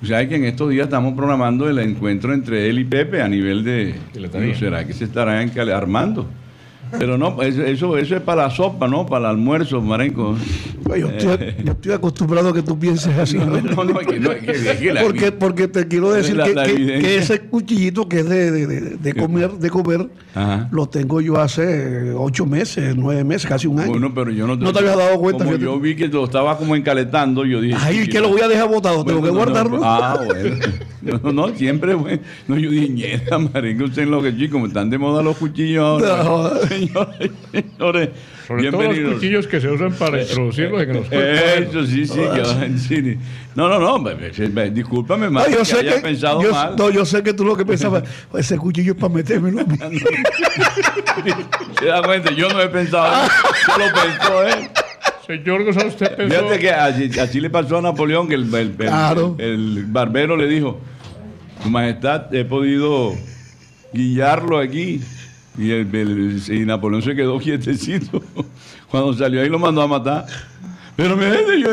¿Sabes 0.07 0.29
que 0.29 0.37
en 0.37 0.45
estos 0.45 0.69
días 0.69 0.85
estamos 0.85 1.15
programando 1.15 1.69
el 1.69 1.79
encuentro 1.79 2.35
entre 2.35 2.69
él 2.69 2.79
y 2.81 2.85
Pepe 2.85 3.23
a 3.23 3.29
nivel 3.29 3.65
de... 3.65 3.95
¿Será 4.59 4.87
que 4.87 4.93
se 4.93 5.05
estarán 5.05 5.51
armando? 5.71 6.29
Pero 6.99 7.19
no, 7.19 7.43
eso, 7.43 7.63
eso, 7.65 7.97
eso 7.99 8.17
es 8.17 8.23
para 8.23 8.45
la 8.45 8.51
sopa, 8.51 8.87
¿no? 8.89 9.07
Para 9.07 9.27
el 9.27 9.37
almuerzo, 9.37 9.81
Marengo. 9.81 10.37
Yo 10.97 11.09
estoy, 11.09 11.55
yo 11.65 11.73
estoy 11.73 11.93
acostumbrado 11.93 12.51
a 12.51 12.55
que 12.55 12.63
tú 12.63 12.79
pienses 12.79 13.17
así. 13.19 13.37
No, 13.39 13.47
no, 13.61 13.85
no, 13.85 14.01
es 14.01 14.07
que, 14.07 14.21
no, 14.21 14.31
es 14.31 14.43
que- 14.45 14.53
es 14.71 14.77
que 14.79 14.93
la- 14.93 15.03
porque, 15.03 15.33
porque 15.33 15.67
te 15.69 15.89
quiero 15.89 16.13
decir 16.13 16.37
La- 16.37 16.45
que, 16.45 16.55
la 16.55 16.65
que- 16.65 16.75
que 16.77 17.17
ese 17.19 17.41
cuchillito 17.41 18.09
que 18.09 18.21
es 18.21 18.29
de, 18.29 18.51
de- 18.53 18.81
de- 18.97 19.15
comer, 19.15 19.51
de 19.53 19.69
comer 19.71 20.09
Ajá. 20.35 20.69
lo 20.71 20.87
tengo 20.89 21.21
yo 21.21 21.41
hace 21.41 22.13
ocho 22.13 22.47
meses, 22.47 22.95
nueve 22.97 23.25
meses, 23.25 23.47
casi 23.49 23.67
un 23.67 23.81
año. 23.81 23.91
Bueno, 23.91 24.13
pero 24.15 24.31
yo 24.31 24.47
no 24.47 24.55
No 24.55 24.73
te 24.73 24.79
habías 24.79 24.97
dado 24.97 25.19
cuenta, 25.19 25.45
Como 25.45 25.57
yo 25.57 25.81
vi 25.81 25.97
que 25.97 26.07
lo 26.07 26.25
estaba 26.25 26.57
como 26.57 26.77
encaletando, 26.77 27.45
yo 27.45 27.61
dije. 27.61 27.77
Ay, 27.81 28.07
que 28.07 28.21
lo 28.21 28.29
voy 28.29 28.41
a 28.43 28.49
dejar 28.49 28.69
botado, 28.69 29.05
tengo 29.05 29.23
que 29.23 29.31
Bueno, 29.31 29.47
no, 29.53 29.65
no, 29.65 29.69
guardarlo. 29.71 29.81
ah, 29.85 30.21
bueno. 30.25 30.57
No, 31.23 31.33
no, 31.33 31.49
siempre, 31.55 31.95
bueno. 31.95 32.19
No, 32.49 32.59
yo 32.59 32.69
dije, 32.69 32.89
ñeta, 32.89 33.39
marengo, 33.39 33.85
usted 33.85 34.09
lo 34.09 34.21
que 34.23 34.37
chico, 34.37 34.55
como 34.55 34.67
están 34.67 34.91
de 34.91 34.99
moda 34.99 35.23
los 35.23 35.37
cuchillos 35.37 36.03
ahora. 36.03 36.59
No. 36.93 37.07
Señores, 37.13 37.31
señores, 37.53 38.09
Sobre 38.47 38.71
todo 38.71 38.83
los 38.83 38.89
bienvenidos. 38.91 39.15
cuchillos 39.15 39.47
que 39.47 39.61
se 39.61 39.69
usan 39.71 39.93
para 39.95 40.23
introducirlos 40.23 40.83
en 40.83 40.93
los 40.95 41.07
cuerpos. 41.09 41.69
Eso 41.69 41.87
sí, 41.87 42.07
sí, 42.07 42.15
que 42.19 42.41
va 42.43 42.65
en 42.65 42.79
cine. 42.79 43.19
No, 43.55 43.69
no, 43.69 43.79
no, 44.01 44.11
discúlpame, 44.71 45.27
No, 45.27 45.33
más 45.33 45.51
yo 45.51 45.59
que 45.59 45.65
sé 45.65 45.79
haya 45.79 45.95
que, 45.97 46.01
pensado 46.01 46.43
yo, 46.43 46.53
mal. 46.53 46.75
no, 46.77 46.91
yo 46.91 47.05
sé 47.05 47.23
que 47.23 47.33
tú 47.33 47.45
lo 47.45 47.57
que 47.57 47.65
pensabas, 47.65 48.05
ese 48.37 48.57
cuchillo 48.59 48.93
es 48.93 48.99
para 48.99 49.15
metérmelo. 49.15 49.61
a 49.81 49.89
mí. 49.89 49.99
Se 51.79 51.87
da 51.87 52.03
cuenta, 52.03 52.31
yo 52.33 52.49
no 52.51 52.61
he 52.61 52.69
pensado, 52.69 53.29
yo 53.69 53.79
lo 53.79 53.85
pensó 53.93 54.43
él. 54.43 54.69
Señor 55.27 55.65
González, 55.65 55.93
usted 55.95 56.17
pensó... 56.17 56.37
Fíjate 56.39 56.59
que 56.61 56.71
así, 56.71 57.19
así 57.19 57.41
le 57.41 57.51
pasó 57.51 57.79
a 57.79 57.83
Napoleón, 57.83 58.29
que 58.29 58.35
el, 58.35 58.43
el- 58.55 58.55
el- 58.55 58.77
Claro. 58.77 59.35
el 59.39 59.85
barbero 59.89 60.37
le 60.37 60.47
dijo, 60.47 60.79
Su 61.63 61.71
Majestad, 61.71 62.33
he 62.33 62.45
podido 62.45 63.13
guiarlo 63.93 64.59
aquí. 64.59 65.01
Y, 65.59 65.71
el- 65.71 66.67
Napoleón 66.67 67.03
se 67.03 67.15
quedó 67.15 67.39
quietecito. 67.39 68.23
Cuando 68.91 69.13
salió 69.15 69.41
ahí 69.41 69.49
lo 69.49 69.59
mandó 69.59 69.83
a 69.83 69.87
matar. 69.89 70.27
Pero 70.97 71.17
mi 71.17 71.25
gente, 71.25 71.61
yo 71.61 71.69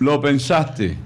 lo 0.00 0.20
pensaste. 0.20 0.96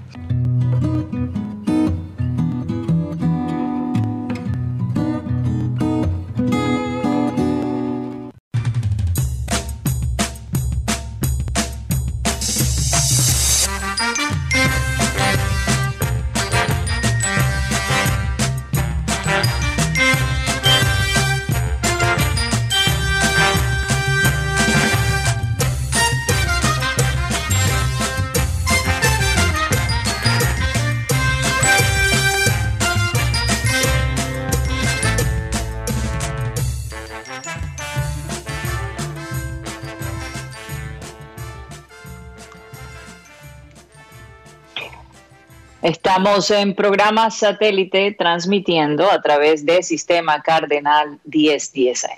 Estamos 46.37 46.61
en 46.61 46.75
programa 46.75 47.31
satélite 47.31 48.11
transmitiendo 48.11 49.09
a 49.09 49.19
través 49.23 49.65
de 49.65 49.81
Sistema 49.81 50.39
Cardenal 50.43 51.17
1010 51.25 52.05
AM. 52.05 52.11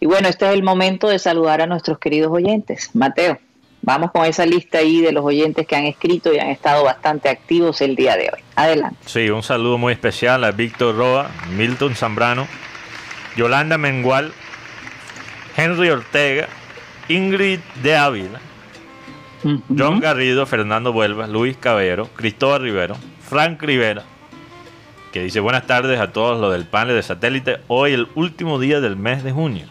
Y 0.00 0.06
bueno, 0.06 0.26
este 0.26 0.48
es 0.48 0.54
el 0.54 0.64
momento 0.64 1.06
de 1.06 1.20
saludar 1.20 1.60
a 1.60 1.68
nuestros 1.68 2.00
queridos 2.00 2.32
oyentes. 2.32 2.90
Mateo, 2.92 3.38
vamos 3.80 4.10
con 4.10 4.24
esa 4.24 4.46
lista 4.46 4.78
ahí 4.78 5.00
de 5.00 5.12
los 5.12 5.24
oyentes 5.24 5.64
que 5.64 5.76
han 5.76 5.84
escrito 5.84 6.34
y 6.34 6.40
han 6.40 6.48
estado 6.48 6.82
bastante 6.82 7.28
activos 7.28 7.80
el 7.82 7.94
día 7.94 8.16
de 8.16 8.30
hoy. 8.32 8.40
Adelante. 8.56 8.96
Sí, 9.06 9.30
un 9.30 9.44
saludo 9.44 9.78
muy 9.78 9.92
especial 9.92 10.42
a 10.42 10.50
Víctor 10.50 10.96
Roa, 10.96 11.30
Milton 11.56 11.94
Zambrano, 11.94 12.48
Yolanda 13.36 13.78
Mengual, 13.78 14.32
Henry 15.56 15.88
Ortega, 15.88 16.48
Ingrid 17.08 17.60
de 17.80 17.94
Ávila, 17.94 18.40
John 19.78 20.00
Garrido, 20.00 20.46
Fernando 20.46 20.92
Vuelvas, 20.92 21.28
Luis 21.28 21.56
Caballero, 21.56 22.08
Cristóbal 22.16 22.62
Rivero, 22.62 22.96
Frank 23.32 23.62
Rivera, 23.62 24.02
que 25.10 25.20
dice 25.22 25.40
buenas 25.40 25.66
tardes 25.66 25.98
a 25.98 26.12
todos 26.12 26.38
los 26.38 26.52
del 26.52 26.66
panel 26.66 26.94
de 26.96 27.02
satélite. 27.02 27.60
Hoy 27.66 27.94
el 27.94 28.08
último 28.14 28.58
día 28.58 28.78
del 28.82 28.94
mes 28.96 29.24
de 29.24 29.32
junio. 29.32 29.64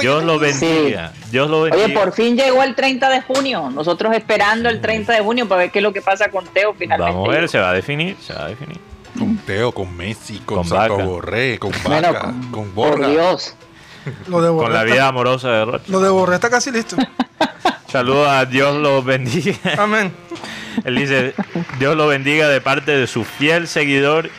Dios 0.00 0.24
lo 0.24 0.38
bendiga. 0.38 1.12
Dios 1.30 1.50
lo 1.50 1.60
bendiga. 1.64 1.84
Oye, 1.84 1.92
por 1.94 2.12
fin 2.14 2.34
llegó 2.34 2.62
el 2.62 2.74
30 2.74 3.10
de 3.10 3.20
junio. 3.20 3.68
Nosotros 3.68 4.14
esperando 4.16 4.70
el 4.70 4.80
30 4.80 5.12
de 5.12 5.20
junio 5.20 5.46
para 5.46 5.60
ver 5.60 5.70
qué 5.70 5.80
es 5.80 5.82
lo 5.82 5.92
que 5.92 6.00
pasa 6.00 6.30
con 6.30 6.46
Teo 6.46 6.72
finalmente. 6.72 7.12
Vamos 7.12 7.28
a 7.28 7.32
ver, 7.32 7.46
se 7.50 7.58
va 7.58 7.68
a 7.68 7.74
definir, 7.74 8.16
se 8.18 8.32
va 8.32 8.46
a 8.46 8.48
definir. 8.48 8.78
Con 9.18 9.36
Teo, 9.36 9.70
con 9.72 9.94
Messi, 9.94 10.38
con, 10.38 10.56
Con 10.58 10.66
Santo 10.68 10.94
Vaca. 10.96 11.04
Borré, 11.04 11.58
con 11.58 11.72
Bueno, 11.84 12.08
Vaca, 12.14 12.20
con- 12.22 12.50
con 12.50 12.70
Por 12.70 12.90
Borja. 12.96 13.08
Dios. 13.10 13.54
Lo 14.28 14.40
de 14.40 14.48
Con 14.48 14.72
la 14.72 14.82
está- 14.82 14.94
vida 14.94 15.08
amorosa 15.08 15.50
de 15.50 15.64
Rocha. 15.66 15.84
Lo 15.88 16.00
de 16.00 16.08
Borré 16.08 16.36
está 16.36 16.48
casi 16.48 16.70
listo. 16.70 16.96
Saludos 17.88 18.28
a 18.28 18.46
Dios 18.46 18.74
lo 18.76 19.02
bendiga. 19.02 19.58
Amén. 19.76 20.10
Él 20.84 20.96
dice, 20.96 21.34
Dios 21.78 21.96
lo 21.96 22.06
bendiga 22.08 22.48
de 22.48 22.60
parte 22.60 22.92
de 22.96 23.06
su 23.06 23.24
fiel 23.24 23.68
seguidor 23.68 24.30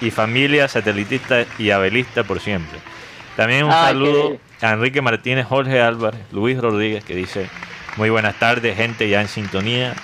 y 0.00 0.10
familia 0.10 0.66
satelitista 0.68 1.44
y 1.58 1.70
abelista 1.70 2.24
por 2.24 2.40
siempre. 2.40 2.78
También 3.36 3.64
un 3.64 3.70
Ay, 3.72 3.86
saludo 3.94 4.36
a 4.60 4.70
Enrique 4.72 5.00
Martínez, 5.00 5.46
Jorge 5.46 5.80
Álvarez, 5.80 6.20
Luis 6.32 6.58
Rodríguez, 6.58 7.04
que 7.04 7.14
dice, 7.14 7.48
muy 7.96 8.10
buenas 8.10 8.34
tardes, 8.38 8.76
gente 8.76 9.08
ya 9.08 9.20
en 9.20 9.28
sintonía. 9.28 9.94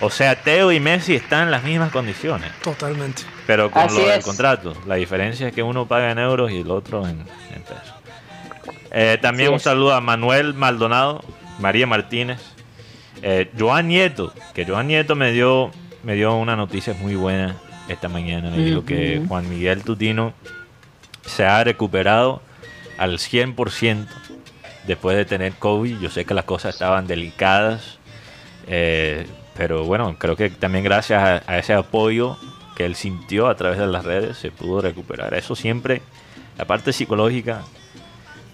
O 0.00 0.10
sea, 0.10 0.34
Teo 0.42 0.72
y 0.72 0.80
Messi 0.80 1.14
están 1.14 1.44
en 1.44 1.50
las 1.52 1.62
mismas 1.62 1.92
condiciones, 1.92 2.50
Totalmente. 2.62 3.22
pero 3.46 3.70
con 3.70 3.82
Así 3.82 3.98
lo 3.98 4.08
del 4.08 4.18
es. 4.18 4.24
contrato. 4.24 4.74
La 4.86 4.96
diferencia 4.96 5.48
es 5.48 5.54
que 5.54 5.62
uno 5.62 5.86
paga 5.86 6.10
en 6.10 6.18
euros 6.18 6.50
y 6.50 6.58
el 6.60 6.70
otro 6.70 7.06
en, 7.06 7.20
en 7.54 7.62
pesos. 7.62 7.94
Eh, 8.90 9.18
también 9.22 9.48
Así 9.48 9.52
un 9.52 9.56
es. 9.58 9.62
saludo 9.62 9.94
a 9.94 10.00
Manuel 10.00 10.54
Maldonado, 10.54 11.22
María 11.60 11.86
Martínez, 11.86 12.40
eh, 13.26 13.50
Joan 13.58 13.88
Nieto, 13.88 14.34
que 14.52 14.66
Joan 14.66 14.86
Nieto 14.86 15.16
me 15.16 15.32
dio, 15.32 15.70
me 16.02 16.12
dio 16.14 16.36
una 16.36 16.56
noticia 16.56 16.92
muy 16.92 17.14
buena 17.14 17.56
esta 17.88 18.06
mañana. 18.06 18.50
Me 18.50 18.58
dijo 18.58 18.84
que. 18.84 19.22
Juan 19.26 19.48
Miguel 19.48 19.82
Tutino 19.82 20.34
se 21.24 21.46
ha 21.46 21.64
recuperado 21.64 22.42
al 22.98 23.16
100% 23.16 24.06
después 24.86 25.16
de 25.16 25.24
tener 25.24 25.54
COVID. 25.54 26.00
Yo 26.00 26.10
sé 26.10 26.26
que 26.26 26.34
las 26.34 26.44
cosas 26.44 26.74
estaban 26.74 27.06
delicadas, 27.06 27.98
eh, 28.66 29.26
pero 29.56 29.84
bueno, 29.84 30.16
creo 30.18 30.36
que 30.36 30.50
también 30.50 30.84
gracias 30.84 31.22
a, 31.22 31.50
a 31.50 31.58
ese 31.58 31.72
apoyo 31.72 32.36
que 32.76 32.84
él 32.84 32.94
sintió 32.94 33.48
a 33.48 33.54
través 33.54 33.78
de 33.78 33.86
las 33.86 34.04
redes 34.04 34.36
se 34.36 34.50
pudo 34.50 34.82
recuperar. 34.82 35.32
Eso 35.32 35.56
siempre, 35.56 36.02
la 36.58 36.66
parte 36.66 36.92
psicológica 36.92 37.62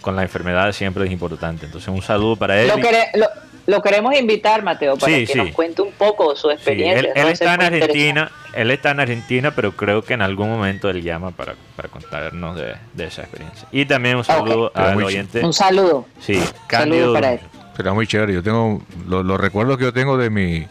con 0.00 0.14
la 0.14 0.22
enfermedad 0.22 0.70
siempre 0.70 1.06
es 1.06 1.10
importante. 1.10 1.66
Entonces 1.66 1.88
un 1.88 2.02
saludo 2.02 2.36
para 2.36 2.60
él. 2.60 2.68
Lo, 2.68 2.76
lo, 2.76 3.26
lo 3.66 3.82
queremos 3.82 4.14
invitar, 4.18 4.62
Mateo, 4.62 4.96
para 4.96 5.12
Sí, 5.14 5.26
que 5.26 5.32
sí. 5.32 5.38
nos 5.38 5.50
cuente 5.52 5.82
un 5.82 5.92
poco 5.92 6.34
su 6.36 6.48
Sí, 6.48 6.54
experiencia. 6.54 7.00
él, 7.00 7.08
¿no? 7.14 7.22
él 7.22 7.28
está 7.28 7.44
es 7.44 7.54
en 7.54 7.62
Argentina, 7.62 8.30
él 8.54 8.70
está 8.70 8.90
en 8.90 9.00
Argentina, 9.00 9.50
pero 9.54 9.72
creo 9.72 10.02
que 10.02 10.14
en 10.14 10.22
algún 10.22 10.48
momento 10.50 10.88
él 10.90 11.02
llama 11.02 11.30
para, 11.30 11.54
para 11.76 11.88
contarnos 11.88 12.56
de, 12.56 12.74
de 12.94 13.04
esa 13.04 13.22
experiencia. 13.22 13.68
Y 13.72 13.84
también 13.86 14.16
un 14.16 14.24
saludo 14.24 14.66
Ok. 14.66 14.76
al 14.78 15.02
oyente. 15.02 15.44
Un 15.44 15.52
saludo. 15.52 16.06
Sí, 16.20 16.40
Cándido. 16.66 17.12
para 17.12 17.34
él. 17.34 17.40
Será 17.76 17.92
muy 17.92 18.06
chévere. 18.06 18.32
Yo 18.34 18.42
tengo 18.42 18.82
lo- 19.06 19.22
los 19.22 19.40
recuerdos 19.40 19.78
que 19.78 19.84
yo 19.84 19.92
tengo 19.92 20.16
de 20.18 20.30
mi 20.30 20.66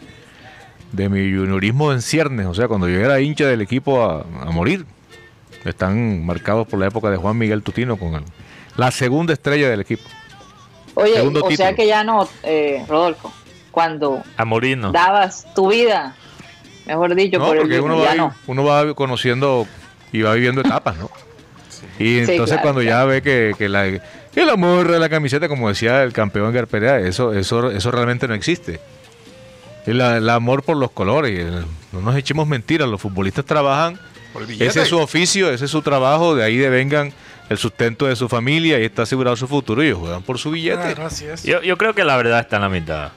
de 0.92 1.08
mi 1.08 1.32
juniorismo 1.32 1.92
en 1.92 2.02
ciernes, 2.02 2.46
o 2.46 2.54
sea, 2.54 2.66
cuando 2.66 2.88
yo 2.88 2.98
era 2.98 3.20
hincha 3.20 3.46
del 3.46 3.60
equipo 3.60 4.02
a, 4.04 4.22
a 4.42 4.50
morir, 4.50 4.84
están 5.64 6.24
marcados 6.26 6.66
por 6.66 6.80
la 6.80 6.86
época 6.88 7.10
de 7.10 7.16
Juan 7.16 7.38
Miguel 7.38 7.62
Tutino 7.62 7.96
con 7.96 8.14
el- 8.14 8.24
la 8.76 8.90
segunda 8.90 9.32
estrella 9.32 9.68
del 9.70 9.80
equipo. 9.80 10.02
Oye, 10.94 11.14
Segundo 11.14 11.40
o 11.44 11.50
sea 11.52 11.74
que 11.74 11.86
ya 11.86 12.04
no, 12.04 12.28
eh, 12.42 12.84
Rodolfo, 12.88 13.32
cuando 13.70 14.22
dabas 14.92 15.46
tu 15.54 15.68
vida, 15.70 16.14
mejor 16.86 17.14
dicho, 17.14 17.38
No, 17.38 17.46
por 17.46 17.56
el 17.56 17.62
porque 17.62 17.74
mismo, 17.80 17.94
uno 17.94 18.02
ya 18.02 18.08
va, 18.10 18.14
no. 18.16 18.34
uno 18.46 18.64
va 18.64 18.94
conociendo 18.94 19.66
y 20.12 20.22
va 20.22 20.34
viviendo 20.34 20.60
etapas, 20.60 20.96
¿no? 20.96 21.10
Y 21.98 22.24
Sí, 22.24 22.32
entonces 22.32 22.56
claro, 22.56 22.62
cuando 22.62 22.82
ya 22.82 23.04
ve 23.04 23.22
que, 23.22 23.52
que 23.56 23.68
la, 23.68 23.84
que 23.90 24.00
el 24.42 24.50
amor 24.50 24.90
de 24.90 24.98
la 24.98 25.08
camiseta, 25.08 25.48
como 25.48 25.68
decía 25.68 26.02
el 26.02 26.12
campeón 26.12 26.52
Garperea, 26.52 26.98
eso, 26.98 27.32
eso, 27.32 27.70
eso 27.70 27.90
realmente 27.90 28.26
no 28.28 28.34
existe. 28.34 28.80
El, 29.86 30.00
el 30.00 30.28
amor 30.28 30.62
por 30.62 30.76
los 30.76 30.90
colores, 30.90 31.38
el- 31.38 31.64
no 31.92 32.00
nos 32.02 32.16
echemos 32.16 32.46
mentiras, 32.46 32.88
los 32.88 33.00
futbolistas 33.00 33.44
trabajan, 33.44 33.98
el 34.48 34.62
ese 34.62 34.82
es 34.82 34.88
su 34.88 34.98
oficio, 34.98 35.50
ese 35.50 35.64
es 35.64 35.70
su 35.70 35.82
trabajo, 35.82 36.34
de 36.34 36.44
ahí 36.44 36.56
devengan 36.56 37.12
el 37.50 37.58
sustento 37.58 38.06
de 38.06 38.16
su 38.16 38.28
familia 38.28 38.78
y 38.80 38.84
está 38.86 39.02
asegurado 39.02 39.36
su 39.36 39.46
futuro 39.46 39.82
y 39.82 39.88
ellos 39.88 39.98
juegan 39.98 40.22
por 40.22 40.38
su 40.38 40.50
billete. 40.52 40.94
Claro, 40.94 41.06
así 41.06 41.26
es. 41.26 41.42
Yo, 41.42 41.60
yo 41.62 41.76
creo 41.76 41.94
que 41.94 42.04
la 42.04 42.16
verdad 42.16 42.40
está 42.40 42.56
en 42.56 42.62
la 42.62 42.68
mitad, 42.70 43.10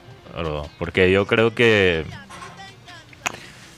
porque 0.78 1.10
yo 1.10 1.26
creo 1.26 1.54
que 1.54 2.04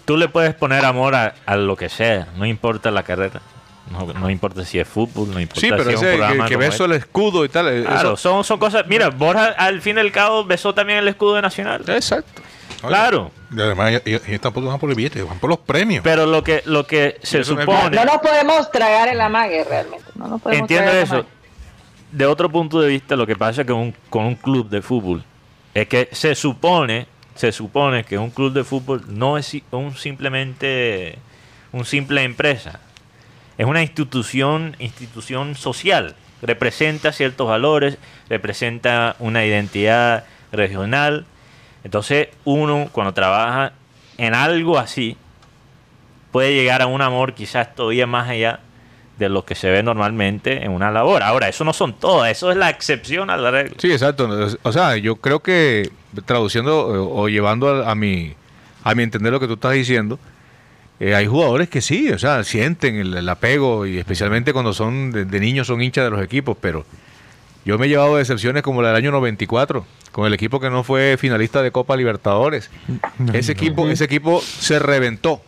tú 0.04 0.16
le 0.16 0.28
puedes 0.28 0.54
poner 0.54 0.84
amor 0.84 1.14
a, 1.14 1.34
a 1.46 1.56
lo 1.56 1.76
que 1.76 1.88
sea, 1.88 2.28
no 2.36 2.46
importa 2.46 2.90
la 2.90 3.02
carrera, 3.02 3.40
no, 3.90 4.12
no 4.14 4.30
importa 4.30 4.64
si 4.64 4.78
es 4.78 4.88
fútbol, 4.88 5.30
no 5.30 5.40
importa 5.40 5.60
Sí, 5.60 5.68
pero 5.70 5.84
si 5.84 5.90
es 5.90 5.96
un 5.96 6.00
que, 6.06 6.16
programa 6.16 6.46
que 6.48 6.54
como 6.54 6.66
beso 6.66 6.84
este. 6.84 6.96
el 6.96 7.02
escudo 7.02 7.44
y 7.44 7.48
tal. 7.48 7.68
eh, 7.68 7.82
Claro, 7.84 8.14
eso- 8.14 8.16
son, 8.16 8.44
son 8.44 8.58
cosas. 8.58 8.84
Mira, 8.88 9.10
Borja 9.10 9.46
al 9.58 9.80
fin 9.80 9.96
y 9.96 10.00
al 10.00 10.10
cabo 10.12 10.44
besó 10.44 10.74
también 10.74 10.98
el 11.00 11.08
escudo 11.08 11.34
de 11.36 11.42
Nacional. 11.42 11.82
exacto. 11.88 12.42
Claro, 12.88 13.30
Y 13.54 13.60
además, 13.60 14.00
ellos, 14.04 14.22
ellos 14.26 14.40
tampoco 14.40 14.68
van 14.68 14.78
por 14.78 14.90
el 14.90 14.96
billete, 14.96 15.22
van 15.22 15.38
por 15.38 15.50
los 15.50 15.58
premios. 15.60 16.02
pero 16.02 16.26
lo 16.26 16.42
que, 16.42 16.62
lo 16.66 16.86
que 16.86 17.18
se 17.22 17.38
no 17.38 17.44
supone. 17.44 17.96
No 17.96 18.04
nos 18.04 18.18
podemos 18.18 18.70
tragar 18.70 19.08
el 19.08 19.20
amague 19.20 19.64
realmente. 19.64 20.06
No 20.14 20.28
nos 20.28 20.40
podemos 20.40 20.62
Entiendo 20.62 20.90
tragar 20.90 21.04
eso. 21.04 21.26
De 22.12 22.26
otro 22.26 22.50
punto 22.50 22.80
de 22.80 22.88
vista, 22.88 23.16
lo 23.16 23.26
que 23.26 23.36
pasa 23.36 23.64
con 23.64 23.76
un, 23.76 23.94
con 24.10 24.24
un 24.24 24.34
club 24.36 24.68
de 24.68 24.80
fútbol 24.80 25.24
es 25.74 25.88
que 25.88 26.08
se 26.12 26.34
supone, 26.34 27.06
se 27.34 27.52
supone 27.52 28.04
que 28.04 28.16
un 28.16 28.30
club 28.30 28.52
de 28.52 28.64
fútbol 28.64 29.04
no 29.08 29.36
es 29.36 29.54
un 29.72 29.94
simplemente 29.96 31.18
un 31.72 31.84
simple 31.84 32.22
empresa. 32.22 32.80
Es 33.58 33.66
una 33.66 33.82
institución, 33.82 34.76
institución 34.78 35.54
social. 35.54 36.14
Representa 36.42 37.12
ciertos 37.12 37.48
valores, 37.48 37.98
representa 38.28 39.16
una 39.18 39.44
identidad 39.44 40.24
regional. 40.52 41.26
Entonces, 41.86 42.30
uno 42.44 42.88
cuando 42.90 43.14
trabaja 43.14 43.72
en 44.18 44.34
algo 44.34 44.76
así, 44.76 45.16
puede 46.32 46.52
llegar 46.52 46.82
a 46.82 46.88
un 46.88 47.00
amor 47.00 47.32
quizás 47.32 47.76
todavía 47.76 48.08
más 48.08 48.28
allá 48.28 48.58
de 49.20 49.28
lo 49.28 49.44
que 49.44 49.54
se 49.54 49.70
ve 49.70 49.84
normalmente 49.84 50.64
en 50.64 50.72
una 50.72 50.90
labor. 50.90 51.22
Ahora, 51.22 51.48
eso 51.48 51.62
no 51.62 51.72
son 51.72 51.92
todas, 51.92 52.32
eso 52.32 52.50
es 52.50 52.56
la 52.56 52.70
excepción 52.70 53.30
a 53.30 53.36
la 53.36 53.52
regla. 53.52 53.76
Sí, 53.78 53.92
exacto. 53.92 54.28
O 54.64 54.72
sea, 54.72 54.96
yo 54.96 55.14
creo 55.14 55.44
que 55.44 55.92
traduciendo 56.24 56.92
eh, 56.92 56.98
o 56.98 57.28
llevando 57.28 57.86
a, 57.86 57.94
mi 57.94 58.34
a 58.82 58.96
mi 58.96 59.04
entender 59.04 59.32
lo 59.32 59.38
que 59.38 59.46
tú 59.46 59.52
estás 59.52 59.74
diciendo, 59.74 60.18
eh, 60.98 61.14
hay 61.14 61.28
jugadores 61.28 61.68
que 61.68 61.80
sí, 61.80 62.10
o 62.10 62.18
sea, 62.18 62.42
sienten 62.42 62.96
el, 62.96 63.28
apego 63.28 63.86
y 63.86 63.98
especialmente 63.98 64.52
cuando 64.52 64.72
son 64.72 65.12
de, 65.12 65.24
de 65.24 65.38
niños 65.38 65.68
son 65.68 65.80
hinchas 65.80 66.02
de 66.02 66.10
los 66.10 66.20
equipos, 66.20 66.56
pero 66.60 66.84
yo 67.64 67.78
me 67.78 67.86
he 67.86 67.88
llevado 67.88 68.16
decepciones 68.16 68.64
como 68.64 68.82
la 68.82 68.88
del 68.88 68.96
año 68.96 69.12
94 69.12 69.86
con 70.16 70.26
el 70.26 70.32
equipo 70.32 70.60
que 70.60 70.70
no 70.70 70.82
fue 70.82 71.16
finalista 71.18 71.60
de 71.62 71.70
Copa 71.70 71.94
Libertadores. 71.94 72.70
Ese 73.34 73.52
equipo, 73.52 73.86
ese 73.90 74.04
equipo 74.04 74.40
se 74.40 74.78
reventó. 74.78 75.42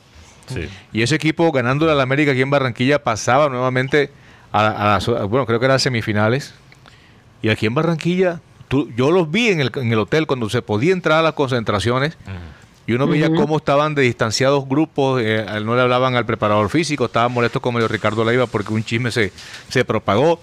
Sí. 0.47 0.69
Y 0.93 1.01
ese 1.01 1.14
equipo 1.14 1.51
ganándole 1.53 1.93
al 1.93 2.01
América 2.03 2.33
aquí 2.33 2.43
en 2.43 2.51
Barranquilla 2.51 3.03
pasaba 3.03 3.49
nuevamente 3.49 4.11
a, 4.53 4.66
a 4.66 4.85
las- 4.89 5.09
a- 5.09 5.25
bueno, 5.25 5.47
creo 5.47 5.59
que 5.59 5.64
eran 5.64 5.81
semifinales. 5.81 6.53
Y 7.41 7.49
aquí 7.49 7.64
en 7.64 7.73
Barranquilla, 7.75 8.43
tú- 8.69 8.91
yo 8.95 9.11
los 9.11 9.31
vi 9.31 9.49
en 9.49 9.61
el, 9.61 9.73
en 9.75 9.91
el 9.91 9.99
hotel 10.01 10.27
cuando 10.27 10.51
se 10.51 10.61
podía 10.61 10.93
entrar 10.93 11.21
a 11.21 11.23
las 11.23 11.33
concentraciones. 11.33 12.19
Y 12.87 12.93
uno 12.93 13.07
veía 13.07 13.29
cómo 13.41 13.57
estaban 13.57 13.95
de 13.95 14.03
distanciados 14.03 14.69
grupos, 14.69 15.23
eh, 15.25 15.47
no 15.64 15.77
le 15.77 15.81
hablaban 15.81 16.14
al 16.14 16.27
preparador 16.27 16.69
físico, 16.69 17.07
estaban 17.07 17.33
molestos 17.33 17.62
como 17.62 17.79
el 17.79 17.89
Ricardo 17.89 18.23
Leiva 18.23 18.47
porque 18.47 18.75
un 18.75 18.85
chisme 18.85 19.11
se, 19.12 19.33
se 19.71 19.83
propagó. 19.87 20.41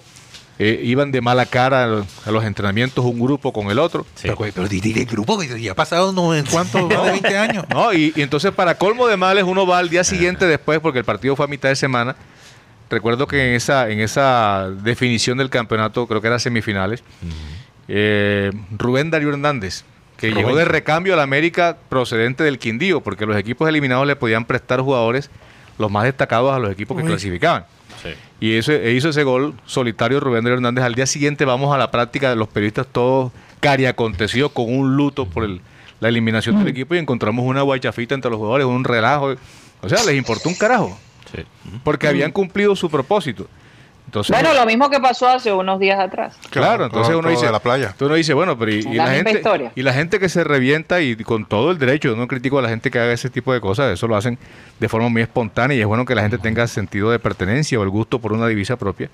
Eh, 0.58 0.80
iban 0.86 1.12
de 1.12 1.20
mala 1.20 1.46
cara 1.46 1.84
a 1.84 1.88
los, 1.88 2.44
a 2.44 2.48
entrenamientos 2.48 3.04
un 3.04 3.20
grupo 3.20 3.52
con 3.52 3.70
el 3.70 3.78
otro. 3.78 4.06
Sí. 4.16 4.30
Pero, 4.30 4.38
pero 4.38 4.68
di- 4.70 4.94
el 5.00 5.06
grupo 5.06 5.38
que 5.38 5.62
ya 5.62 5.74
ha 5.74 5.76
pasado 5.76 6.14
no 6.14 6.34
en 6.34 6.46
cuánto, 6.46 6.88
más 6.88 7.04
de 7.04 7.12
20 7.12 7.38
años. 7.38 7.66
No, 7.70 7.92
y, 7.92 8.14
y 8.16 8.22
entonces 8.22 8.52
para 8.52 8.78
colmo 8.78 9.06
de 9.08 9.18
males 9.18 9.44
uno 9.44 9.68
va 9.68 9.80
al 9.80 9.90
día 9.90 10.04
siguiente 10.06 10.46
después 10.48 10.80
porque 10.80 11.00
el 11.00 11.06
partido 11.06 11.36
fue 11.36 11.44
a 11.46 11.50
mitad 11.50 11.68
de 11.70 11.76
semana. 11.76 12.16
Recuerdo 12.90 13.28
que 13.28 13.50
en 13.50 13.56
esa, 13.56 13.90
en 13.90 14.00
esa 14.00 14.70
definición 14.82 15.38
del 15.40 15.50
campeonato, 15.50 16.08
creo 16.08 16.22
que 16.22 16.28
era 16.28 16.40
semifinales, 16.40 17.04
eh, 17.88 18.52
Rubén 18.78 19.12
Darío 19.12 19.30
Hernández, 19.30 19.84
que 20.18 20.30
Rubén. 20.30 20.46
llegó 20.46 20.56
de 20.58 20.66
recambio 20.66 21.14
al 21.14 21.20
América 21.20 21.78
procedente 21.90 22.44
del 22.44 22.60
Quindío, 22.60 23.02
porque 23.02 23.26
los 23.26 23.38
equipos 23.38 23.68
eliminados 23.70 24.08
le 24.08 24.16
podían 24.16 24.46
prestar 24.46 24.82
jugadores 24.82 25.30
los 25.78 25.92
más 25.92 26.04
destacados 26.06 26.54
a 26.54 26.60
los 26.60 26.72
equipos 26.72 26.98
que 26.98 27.04
clasificaban. 27.04 27.66
Sí. 28.04 28.10
Y 28.40 28.54
eso, 28.58 28.72
e 28.74 28.92
hizo 28.94 29.10
ese 29.10 29.24
gol 29.24 29.54
solitario 29.66 30.20
Rubén 30.20 30.44
Darío 30.44 30.56
Hernández. 30.56 30.84
Al 30.84 30.96
día 30.96 31.06
siguiente 31.06 31.46
vamos 31.46 31.74
a 31.74 31.78
la 31.78 31.92
práctica 31.92 32.30
de 32.30 32.36
los 32.36 32.48
periodistas 32.48 32.88
todos 32.92 33.32
cari 33.60 33.86
acontecidos 33.86 34.52
con 34.52 34.66
un 34.74 34.96
luto 34.96 35.26
por 35.26 35.44
el- 35.44 35.62
la 36.02 36.10
eliminación 36.10 36.60
del 36.60 36.68
equipo 36.68 36.94
y 36.94 36.98
encontramos 37.00 37.46
una 37.46 37.62
guaychafita 37.62 38.14
entre 38.16 38.30
los 38.30 38.38
jugadores, 38.38 38.68
un 38.68 38.84
relajo. 38.84 39.36
O 39.82 39.90
sea, 39.90 40.04
les 40.04 40.16
importó 40.16 40.50
un 40.50 40.56
carajo, 40.56 40.98
Sí. 41.34 41.42
porque 41.84 42.08
habían 42.08 42.32
cumplido 42.32 42.76
su 42.76 42.90
propósito. 42.90 43.48
Entonces, 44.06 44.34
Bueno, 44.36 44.54
lo 44.54 44.66
mismo 44.66 44.90
que 44.90 45.00
pasó 45.00 45.28
hace 45.28 45.52
unos 45.52 45.80
días 45.80 46.00
atrás. 46.00 46.38
Claro, 46.52 46.86
entonces 46.86 47.10
todo- 47.10 47.20
uno 47.20 47.30
todo 47.30 47.40
dice, 47.42 47.52
la 47.52 47.60
playa. 47.60 47.86
Entonces 47.88 48.06
uno 48.08 48.16
dice, 48.16 48.34
bueno, 48.34 48.58
pero 48.58 48.72
y, 48.72 48.82
la 48.84 49.08
gente 49.08 49.32
historia. 49.32 49.72
y 49.76 49.82
la 49.82 49.94
gente 49.94 50.20
que 50.20 50.30
se 50.30 50.44
revienta 50.44 51.02
y 51.02 51.16
con 51.18 51.46
todo 51.46 51.72
el 51.72 51.78
derecho, 51.80 52.10
yo 52.10 52.16
no 52.16 52.28
critico 52.28 52.60
a 52.60 52.62
la 52.62 52.70
gente 52.70 52.92
que 52.92 53.00
haga 53.00 53.12
ese 53.12 53.30
tipo 53.30 53.52
de 53.52 53.60
cosas, 53.60 53.92
eso 53.94 54.08
lo 54.08 54.16
hacen 54.16 54.38
de 54.80 54.88
forma 54.90 55.10
muy 55.10 55.22
espontánea 55.24 55.76
y 55.76 55.82
es 55.82 55.88
bueno 55.88 56.06
que 56.06 56.16
la 56.16 56.22
gente 56.22 56.38
tenga 56.38 56.66
sentido 56.68 57.10
de 57.12 57.20
pertenencia 57.20 57.80
o 57.80 57.84
el 57.84 57.90
gusto 57.90 58.20
por 58.20 58.32
una 58.32 58.48
divisa 58.48 58.78
propia. 58.78 59.10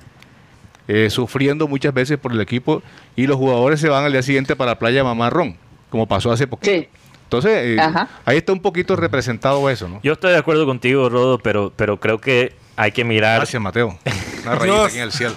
eh, 0.87 1.09
sufriendo 1.09 1.67
muchas 1.69 1.93
veces 1.93 2.17
por 2.17 2.33
el 2.33 2.41
equipo 2.41 2.83
y 3.15 3.25
los 3.27 3.37
jugadores 3.37 3.79
se 3.79 3.87
van 3.87 4.03
al 4.03 4.11
día 4.11 4.21
siguiente 4.23 4.55
para 4.57 4.71
la 4.71 4.79
playa 4.79 5.03
Mamarrón, 5.05 5.55
como 5.89 6.05
pasó 6.05 6.31
hace 6.31 6.47
poco. 6.47 6.65
Sí. 6.65 6.89
Entonces, 7.23 7.51
eh, 7.63 7.77
Ajá. 7.79 8.09
ahí 8.25 8.37
está 8.37 8.51
un 8.51 8.59
poquito 8.61 8.97
representado 8.97 9.69
eso, 9.69 9.87
¿no? 9.87 10.01
Yo 10.03 10.13
estoy 10.13 10.31
de 10.31 10.37
acuerdo 10.37 10.65
contigo, 10.65 11.07
Rodo, 11.07 11.37
pero, 11.39 11.71
pero 11.77 11.97
creo 11.99 12.19
que 12.19 12.53
hay 12.81 12.91
que 12.91 13.03
mirar. 13.03 13.37
Gracias, 13.37 13.61
Mateo. 13.61 13.97
Una 14.43 14.55
rayita 14.55 14.85
aquí 14.85 14.97
en 14.97 15.03
el 15.03 15.11
cielo. 15.11 15.33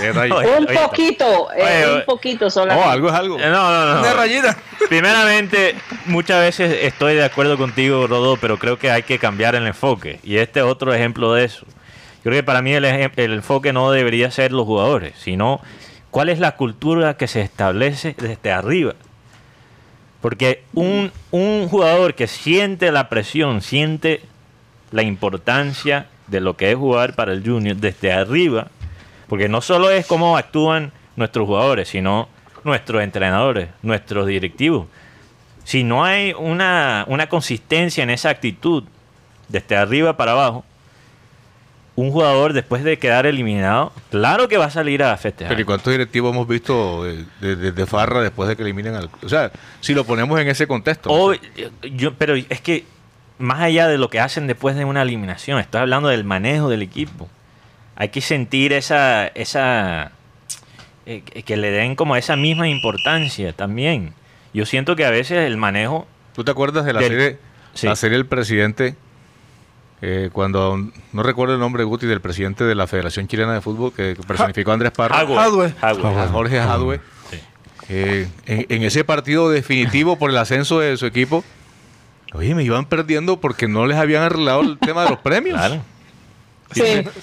Oye, 0.00 0.10
Un 0.10 0.66
oye, 0.66 0.78
poquito, 0.78 1.48
eh, 1.54 1.94
un 1.98 2.04
poquito 2.06 2.46
No, 2.46 2.50
solamente. 2.50 2.88
algo 2.88 3.08
es 3.08 3.14
algo. 3.14 3.38
Eh, 3.38 3.50
No, 3.50 3.70
no, 3.70 3.94
no. 3.94 4.00
Una 4.00 4.12
rayita. 4.14 4.56
Primeramente, 4.88 5.74
muchas 6.06 6.40
veces 6.40 6.78
estoy 6.84 7.14
de 7.16 7.24
acuerdo 7.24 7.58
contigo, 7.58 8.06
Rodo, 8.06 8.36
pero 8.38 8.58
creo 8.58 8.78
que 8.78 8.90
hay 8.90 9.02
que 9.02 9.18
cambiar 9.18 9.54
el 9.54 9.66
enfoque. 9.66 10.18
Y 10.22 10.38
este 10.38 10.60
es 10.60 10.66
otro 10.66 10.94
ejemplo 10.94 11.34
de 11.34 11.44
eso. 11.44 11.66
Yo 11.66 12.24
creo 12.24 12.34
que 12.36 12.42
para 12.42 12.62
mí 12.62 12.72
el, 12.72 12.84
el 12.84 13.32
enfoque 13.34 13.72
no 13.72 13.90
debería 13.92 14.30
ser 14.30 14.52
los 14.52 14.64
jugadores, 14.64 15.12
sino 15.18 15.60
cuál 16.10 16.28
es 16.30 16.38
la 16.38 16.56
cultura 16.56 17.16
que 17.18 17.28
se 17.28 17.42
establece 17.42 18.14
desde 18.18 18.52
arriba. 18.52 18.94
Porque 20.22 20.64
un, 20.74 21.12
un 21.30 21.68
jugador 21.68 22.14
que 22.14 22.26
siente 22.26 22.90
la 22.92 23.08
presión, 23.08 23.60
siente 23.62 24.22
la 24.90 25.02
importancia 25.02 26.06
de 26.26 26.40
lo 26.40 26.56
que 26.56 26.70
es 26.70 26.76
jugar 26.76 27.14
para 27.14 27.32
el 27.32 27.42
junior 27.44 27.76
desde 27.76 28.12
arriba, 28.12 28.68
porque 29.28 29.48
no 29.48 29.60
solo 29.60 29.90
es 29.90 30.06
cómo 30.06 30.36
actúan 30.36 30.92
nuestros 31.16 31.46
jugadores, 31.46 31.88
sino 31.88 32.28
nuestros 32.64 33.02
entrenadores, 33.02 33.68
nuestros 33.82 34.26
directivos. 34.26 34.86
Si 35.64 35.84
no 35.84 36.04
hay 36.04 36.32
una, 36.36 37.04
una 37.08 37.28
consistencia 37.28 38.02
en 38.02 38.10
esa 38.10 38.30
actitud, 38.30 38.84
desde 39.48 39.76
arriba 39.76 40.16
para 40.16 40.32
abajo, 40.32 40.64
un 41.96 42.12
jugador 42.12 42.52
después 42.54 42.82
de 42.82 42.98
quedar 42.98 43.26
eliminado, 43.26 43.92
claro 44.10 44.48
que 44.48 44.56
va 44.56 44.66
a 44.66 44.70
salir 44.70 45.02
a 45.02 45.16
festejar. 45.16 45.50
Pero 45.50 45.60
¿y 45.60 45.64
cuántos 45.64 45.92
directivos 45.92 46.32
hemos 46.32 46.48
visto 46.48 47.04
de, 47.04 47.24
de- 47.56 47.72
de- 47.72 47.86
farra 47.86 48.22
después 48.22 48.48
de 48.48 48.56
que 48.56 48.62
eliminen 48.62 48.94
al... 48.94 49.10
O 49.22 49.28
sea, 49.28 49.50
si 49.80 49.92
lo 49.92 50.04
ponemos 50.04 50.40
en 50.40 50.48
ese 50.48 50.66
contexto. 50.66 51.10
Yo, 51.82 52.14
pero 52.14 52.34
es 52.36 52.60
que 52.60 52.84
más 53.40 53.60
allá 53.60 53.88
de 53.88 53.98
lo 53.98 54.08
que 54.10 54.20
hacen 54.20 54.46
después 54.46 54.76
de 54.76 54.84
una 54.84 55.02
eliminación, 55.02 55.58
estoy 55.58 55.80
hablando 55.80 56.08
del 56.08 56.24
manejo 56.24 56.68
del 56.68 56.82
equipo. 56.82 57.28
Hay 57.96 58.10
que 58.10 58.20
sentir 58.20 58.72
esa, 58.72 59.26
esa 59.28 60.12
eh, 61.06 61.22
que 61.22 61.56
le 61.56 61.70
den 61.70 61.96
como 61.96 62.16
esa 62.16 62.36
misma 62.36 62.68
importancia 62.68 63.52
también. 63.52 64.14
Yo 64.54 64.64
siento 64.66 64.96
que 64.96 65.04
a 65.04 65.10
veces 65.10 65.38
el 65.46 65.56
manejo, 65.56 66.06
¿Tú 66.34 66.44
te 66.44 66.50
acuerdas 66.50 66.84
de 66.84 66.92
la 66.92 67.00
Del- 67.00 67.10
serie 67.10 67.38
Sí. 67.74 67.86
la 67.86 67.96
serie 67.96 68.16
El 68.16 68.26
Presidente? 68.26 68.94
eh, 70.02 70.30
cuando, 70.32 70.78
no 71.12 71.22
recuerdo 71.22 71.54
el 71.54 71.60
nombre, 71.60 71.84
Guti, 71.84 72.06
del 72.06 72.20
presidente 72.22 72.64
de 72.64 72.74
la 72.74 72.86
Federación 72.86 73.28
Chilena 73.28 73.52
de 73.52 73.60
Fútbol, 73.60 73.92
que, 73.92 74.16
personificó 74.26 74.70
a 74.70 74.74
Andrés 74.74 74.92
Parra. 74.92 75.26
Jadwe, 75.26 75.74
Jorge 76.32 76.58
Jadwe. 76.58 77.00
Sí. 77.30 77.38
Eh, 77.90 78.28
en, 78.46 78.66
en 78.70 78.82
ese 78.82 79.04
partido 79.04 79.50
definitivo 79.50 80.16
por 80.18 80.30
el 80.30 80.38
ascenso 80.38 80.80
de 80.80 80.96
su 80.96 81.04
equipo, 81.06 81.44
oye, 82.34 82.54
me 82.54 82.62
iban 82.64 82.86
perdiendo 82.86 83.40
porque 83.40 83.68
no 83.68 83.86
les 83.86 83.96
habían 83.98 84.22
arreglado 84.22 84.60
el 84.62 84.78
tema 84.78 85.04
de 85.04 85.10
los 85.10 85.18
premios. 85.22 85.58
Claro. 85.58 85.82
Sí. 86.72 86.82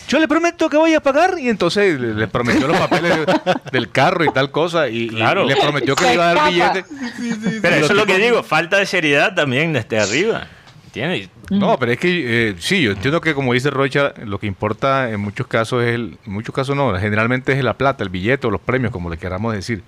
Yo 0.10 0.20
le 0.20 0.28
prometo 0.28 0.70
que 0.70 0.76
voy 0.76 0.93
a 0.93 0.99
pagar. 1.01 1.36
Y 1.39 1.47
entonces 1.47 1.97
le, 1.99 2.14
le 2.14 2.28
prometió 2.28 2.68
los 2.68 2.78
papeles 2.78 3.14
del 3.72 3.89
carro 3.89 4.26
y 4.26 4.30
tal 4.32 4.51
cosa. 4.51 4.89
Y, 4.89 5.08
Claro. 5.08 5.45
y 5.45 5.47
le 5.47 5.55
prometió 5.55 5.95
que 5.95 6.03
le 6.03 6.14
iba 6.16 6.30
a 6.32 6.34
dar 6.34 6.49
Se 6.51 6.58
escapa. 6.58 6.74
billete. 6.74 7.60
Pero 7.62 7.76
eso 7.78 7.86
es 7.86 7.91
lo 7.97 8.05
que 8.05 8.18
digo, 8.18 8.43
falta 8.43 8.78
de 8.78 8.86
seriedad 8.86 9.34
también 9.36 9.72
desde 9.72 9.99
arriba. 9.99 10.47
¿Entiendes? 10.88 11.30
No, 11.49 11.78
pero 11.80 11.93
es 11.93 11.97
que 11.99 12.49
eh, 12.49 12.55
sí, 12.60 12.82
yo 12.82 12.91
entiendo 12.91 13.22
que 13.22 13.34
como 13.34 13.53
dice 13.53 13.70
Rocha, 13.70 14.14
lo 14.26 14.38
que 14.38 14.47
importa 14.47 15.12
en 15.12 15.22
muchos 15.22 15.47
casos 15.47 15.82
es 15.84 15.95
el, 15.95 16.18
en 16.26 16.34
muchos 16.34 16.53
casos 16.53 16.76
no, 16.76 16.93
generalmente 16.99 17.53
es 17.53 17.64
la 17.64 17.76
plata, 17.76 18.03
el 18.03 18.10
billete 18.10 18.47
o 18.47 18.51
los 18.51 18.60
premios, 18.60 18.91
como 18.91 19.10
le 19.10 19.18
queramos 19.18 19.53
decir. 19.53 19.82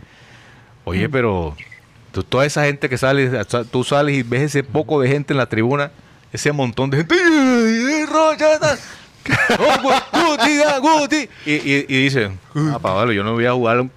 Oye, 0.86 1.09
pero 1.09 1.55
tú- 2.12 2.24
toda 2.24 2.45
esa 2.45 2.66
gente 2.66 2.89
que 2.89 2.97
sale, 2.97 3.30
tú 3.72 3.84
sales 3.84 4.16
y 4.16 4.24
ves 4.24 4.41
ese 4.43 4.64
poco 4.64 4.99
de 5.01 5.07
gente 5.10 5.34
en 5.34 5.38
la 5.38 5.45
tribuna, 5.47 5.91
ese 6.34 6.51
montón 6.51 6.89
de 6.89 6.97
gente. 6.97 7.16
¡Oh, 9.60 9.74
Gu- 9.82 10.03
Guti, 10.12 10.60
Guti! 10.82 11.30
Y, 11.45 11.53
y, 11.53 11.86
y 11.88 12.03
dice, 12.03 12.32
ah, 12.55 12.80
Pablo, 12.82 13.12
yo 13.12 13.24
no 13.24 13.34
voy 13.34 13.45
a 13.45 13.53
jugar 13.53 13.82
un 13.82 13.91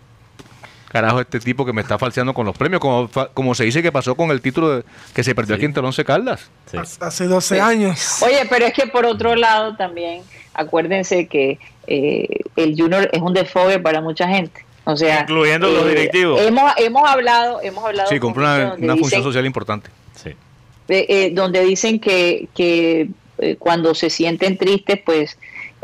carajo 0.89 1.19
a 1.19 1.23
este 1.23 1.41
tipo 1.41 1.65
que 1.65 1.73
me 1.73 1.81
está 1.81 1.99
falseando 1.99 2.35
con 2.35 2.45
los 2.45 2.55
premios, 2.57 2.81
como, 2.81 3.09
como 3.33 3.55
se 3.55 3.65
dice 3.65 3.83
que 3.83 3.91
pasó 3.91 4.15
con 4.15 4.31
el 4.31 4.43
título 4.43 4.77
de- 4.77 4.85
que 5.15 5.25
se 5.25 5.35
perdió 5.35 5.55
aquí 5.57 5.65
en 5.65 5.73
Telonce 5.73 6.05
Caldas. 6.05 6.51
Sí. 6.71 6.77
Hace 7.01 7.25
12 7.27 7.61
años. 7.61 8.23
Oye, 8.23 8.47
pero 8.51 8.67
es 8.67 8.75
que 8.75 8.87
por 8.89 9.07
otro 9.07 9.35
lado 9.35 9.75
también, 9.77 10.23
acuérdense 10.53 11.27
que 11.29 11.59
eh, 11.87 12.27
el 12.57 12.75
Junior 12.77 13.09
es 13.11 13.23
un 13.23 13.33
desfogue 13.33 13.79
para 13.79 14.03
mucha 14.03 14.29
gente. 14.29 14.65
O 14.85 14.97
sea, 14.97 15.18
eh, 15.18 15.20
Incluyendo 15.22 15.68
los 15.70 15.87
directivos. 15.89 16.41
Hemos, 16.41 16.72
hemos 16.76 17.09
hablado, 17.09 17.61
hemos 17.62 17.85
hablado 17.85 18.09
Sí, 18.09 18.18
cumple 18.18 18.43
una, 18.45 18.76
dicen- 18.76 18.99
función 18.99 19.22
social 19.22 19.47
importante. 19.47 19.91
Sí. 20.14 20.30
eh, 20.89 21.07
eh, 21.09 21.30
donde 21.33 21.64
dicen 21.64 22.01
que, 22.01 22.49
que 22.55 23.09
eh, 23.39 23.57
cuando 23.59 23.95
se 23.95 24.11
sienten 24.11 24.59
tristes, 24.59 25.01
pues, 25.05 25.39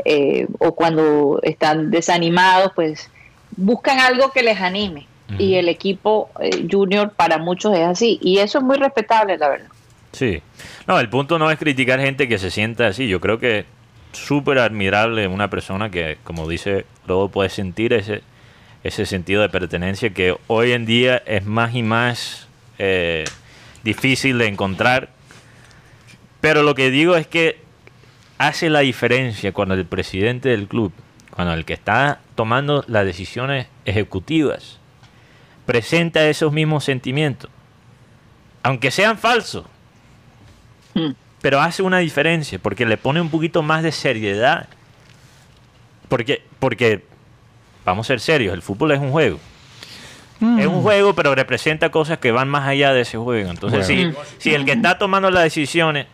eh, 0.05 0.47
o 0.59 0.75
cuando 0.75 1.39
están 1.43 1.91
desanimados, 1.91 2.71
pues, 2.75 3.09
buscan 3.55 3.99
algo 3.99 4.31
que 4.31 4.43
les 4.43 4.59
anime. 4.59 5.07
Y 5.37 5.55
el 5.55 5.69
equipo 5.69 6.31
eh, 6.39 6.65
junior 6.71 7.11
para 7.15 7.37
muchos 7.37 7.75
es 7.77 7.85
así. 7.85 8.17
Y 8.19 8.39
eso 8.39 8.57
es 8.57 8.63
muy 8.63 8.77
respetable, 8.77 9.37
la 9.37 9.47
verdad. 9.49 9.67
Sí. 10.11 10.41
No, 10.87 10.99
el 10.99 11.07
punto 11.07 11.37
no 11.37 11.51
es 11.51 11.59
criticar 11.59 11.99
gente 11.99 12.27
que 12.27 12.39
se 12.39 12.49
sienta 12.49 12.87
así. 12.87 13.07
Yo 13.07 13.19
creo 13.21 13.37
que 13.37 13.65
súper 14.11 14.57
admirable 14.57 15.27
una 15.27 15.47
persona 15.51 15.91
que, 15.91 16.17
como 16.23 16.47
dice 16.49 16.87
Robo, 17.07 17.29
puede 17.29 17.49
sentir 17.49 17.93
ese, 17.93 18.23
ese 18.83 19.05
sentido 19.05 19.41
de 19.41 19.49
pertenencia 19.49 20.11
que 20.11 20.37
hoy 20.47 20.71
en 20.71 20.85
día 20.85 21.17
es 21.25 21.45
más 21.45 21.75
y 21.75 21.83
más 21.83 22.47
eh, 22.77 23.25
difícil 23.83 24.37
de 24.37 24.47
encontrar. 24.47 25.09
Pero 26.41 26.63
lo 26.63 26.75
que 26.75 26.89
digo 26.89 27.15
es 27.15 27.27
que 27.27 27.61
hace 28.37 28.69
la 28.69 28.79
diferencia 28.79 29.51
cuando 29.51 29.75
el 29.75 29.85
presidente 29.85 30.49
del 30.49 30.67
club, 30.67 30.93
cuando 31.31 31.53
el 31.53 31.65
que 31.65 31.73
está 31.73 32.21
tomando 32.35 32.85
las 32.87 33.05
decisiones 33.05 33.67
ejecutivas, 33.85 34.79
presenta 35.65 36.27
esos 36.29 36.53
mismos 36.53 36.83
sentimientos, 36.85 37.51
aunque 38.63 38.91
sean 38.91 39.17
falsos, 39.17 39.65
Mm. 40.93 41.11
pero 41.41 41.61
hace 41.61 41.83
una 41.83 41.99
diferencia 41.99 42.59
porque 42.59 42.85
le 42.85 42.97
pone 42.97 43.21
un 43.21 43.29
poquito 43.29 43.61
más 43.61 43.83
de 43.83 43.91
seriedad. 43.91 44.67
Porque, 46.07 46.41
porque 46.59 47.05
vamos 47.85 48.05
a 48.05 48.07
ser 48.07 48.19
serios, 48.19 48.53
el 48.53 48.61
fútbol 48.61 48.91
es 48.91 48.99
un 48.99 49.11
juego. 49.11 49.39
Es 50.57 50.67
un 50.67 50.81
juego, 50.81 51.13
pero 51.15 51.35
representa 51.35 51.89
cosas 51.89 52.17
que 52.19 52.31
van 52.31 52.47
más 52.47 52.65
allá 52.65 52.93
de 52.93 53.01
ese 53.01 53.17
juego. 53.17 53.49
Entonces, 53.49 53.85
si, 53.85 54.09
si 54.37 54.53
el 54.53 54.63
que 54.63 54.71
está 54.71 54.97
tomando 54.97 55.29
las 55.31 55.43
decisiones 55.43 56.07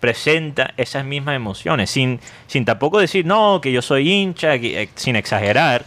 presenta 0.00 0.72
esas 0.76 1.04
mismas 1.04 1.36
emociones, 1.36 1.88
sin, 1.88 2.18
sin 2.48 2.64
tampoco 2.64 2.98
decir, 2.98 3.24
no, 3.24 3.60
que 3.60 3.70
yo 3.70 3.80
soy 3.80 4.10
hincha, 4.12 4.58
que- 4.58 4.82
eh, 4.82 4.88
sin 4.96 5.14
exagerar, 5.14 5.84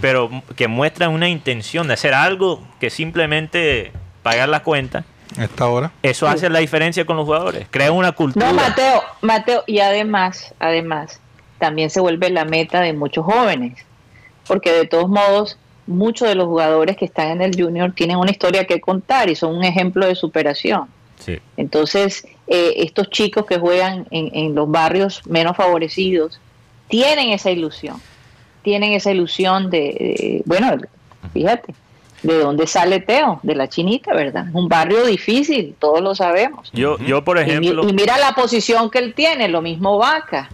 pero 0.00 0.28
que 0.56 0.66
muestra 0.66 1.08
una 1.08 1.28
intención 1.28 1.86
de 1.86 1.94
hacer 1.94 2.14
algo 2.14 2.66
que 2.80 2.90
simplemente 2.90 3.92
pagar 4.24 4.48
la 4.48 4.64
cuenta, 4.64 5.04
A 5.36 5.44
esta 5.44 5.66
hora. 5.68 5.92
eso 6.02 6.26
hace 6.26 6.48
la 6.50 6.58
diferencia 6.58 7.04
con 7.04 7.16
los 7.16 7.26
jugadores. 7.26 7.66
Crea 7.70 7.92
una 7.92 8.10
cultura. 8.12 8.48
No, 8.48 8.54
Mateo, 8.54 9.02
Mateo, 9.22 9.62
y 9.68 9.78
además, 9.80 10.52
además, 10.58 11.20
también 11.58 11.90
se 11.90 12.00
vuelve 12.00 12.30
la 12.30 12.44
meta 12.44 12.80
de 12.80 12.92
muchos 12.92 13.24
jóvenes, 13.24 13.84
porque 14.48 14.72
de 14.72 14.86
todos 14.86 15.08
modos, 15.08 15.56
muchos 15.86 16.26
de 16.28 16.34
los 16.34 16.46
jugadores 16.46 16.96
que 16.96 17.04
están 17.04 17.28
en 17.28 17.42
el 17.42 17.54
junior 17.62 17.92
tienen 17.92 18.16
una 18.16 18.30
historia 18.30 18.64
que 18.66 18.80
contar 18.80 19.28
y 19.30 19.36
son 19.36 19.54
un 19.54 19.62
ejemplo 19.64 20.06
de 20.06 20.14
superación. 20.14 20.86
Sí. 21.18 21.38
Entonces, 21.56 22.26
eh, 22.46 22.74
estos 22.78 23.10
chicos 23.10 23.44
que 23.46 23.58
juegan 23.58 24.06
en, 24.10 24.30
en 24.34 24.54
los 24.54 24.70
barrios 24.70 25.22
menos 25.26 25.56
favorecidos 25.56 26.40
tienen 26.88 27.30
esa 27.30 27.50
ilusión, 27.50 28.00
tienen 28.62 28.92
esa 28.92 29.10
ilusión 29.10 29.68
de, 29.70 29.78
de- 29.78 30.42
bueno, 30.46 30.76
fíjate, 31.32 31.74
de 32.22 32.38
dónde 32.38 32.66
sale 32.66 33.00
Teo, 33.00 33.40
de 33.42 33.54
la 33.54 33.68
chinita, 33.68 34.12
¿verdad? 34.14 34.46
Un 34.52 34.68
barrio 34.68 35.04
difícil, 35.06 35.74
todos 35.78 36.00
lo 36.00 36.14
sabemos. 36.14 36.70
Yo, 36.72 36.98
yo, 36.98 37.22
por 37.24 37.38
Y 37.38 37.42
ejemplo, 37.42 37.88
Y, 37.88 37.92
mira 37.92 38.18
la 38.18 38.32
posición 38.32 38.90
que 38.90 38.98
él 38.98 39.14
tiene, 39.14 39.48
lo 39.48 39.62
mismo 39.62 39.98
Vaca. 39.98 40.48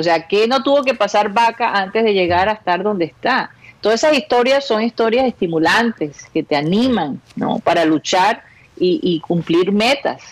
O 0.00 0.02
sea, 0.02 0.26
que 0.26 0.48
no 0.48 0.62
tuvo 0.62 0.82
que 0.82 0.94
pasar 0.94 1.32
Vaca 1.32 1.72
antes 1.72 2.02
de 2.04 2.12
llegar 2.14 2.48
a 2.48 2.52
estar 2.52 2.82
donde 2.82 3.04
está. 3.04 3.50
Todas 3.80 4.02
esas 4.04 4.16
historias 4.18 4.66
son 4.66 4.82
historias 4.82 5.26
estimulantes 5.26 6.26
que 6.34 6.42
te 6.42 6.56
animan, 6.56 7.20
¿no? 7.36 7.58
Para 7.60 7.84
luchar 7.84 8.42
y, 8.78 9.00
y 9.02 9.20
cumplir 9.20 9.72
metas. 9.72 10.22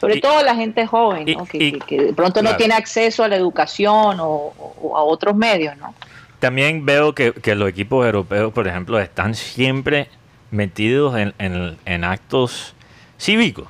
Sobre 0.00 0.16
Y- 0.16 0.20
todo 0.20 0.42
la 0.42 0.54
gente 0.54 0.86
joven, 0.86 1.24
¿no? 1.36 1.44
que, 1.46 1.58
y- 1.58 1.72
que- 1.72 1.78
que 1.80 2.02
de 2.02 2.12
pronto 2.12 2.40
claro. 2.40 2.52
no 2.54 2.56
tiene 2.56 2.74
acceso 2.74 3.22
a 3.24 3.28
la 3.28 3.36
educación 3.36 4.18
o, 4.20 4.52
o 4.82 4.96
a 4.96 5.02
otros 5.02 5.34
medios, 5.36 5.76
¿no? 5.78 5.94
También 6.40 6.84
veo 6.84 7.14
que, 7.14 7.32
que 7.32 7.54
los 7.54 7.68
equipos 7.68 8.04
europeos, 8.04 8.52
por 8.52 8.66
ejemplo, 8.66 8.98
están 8.98 9.34
siempre 9.36 10.08
metidos 10.50 11.16
en, 11.16 11.32
en- 11.38 11.78
en 11.84 12.02
actos 12.04 12.74
cívicos. 13.18 13.68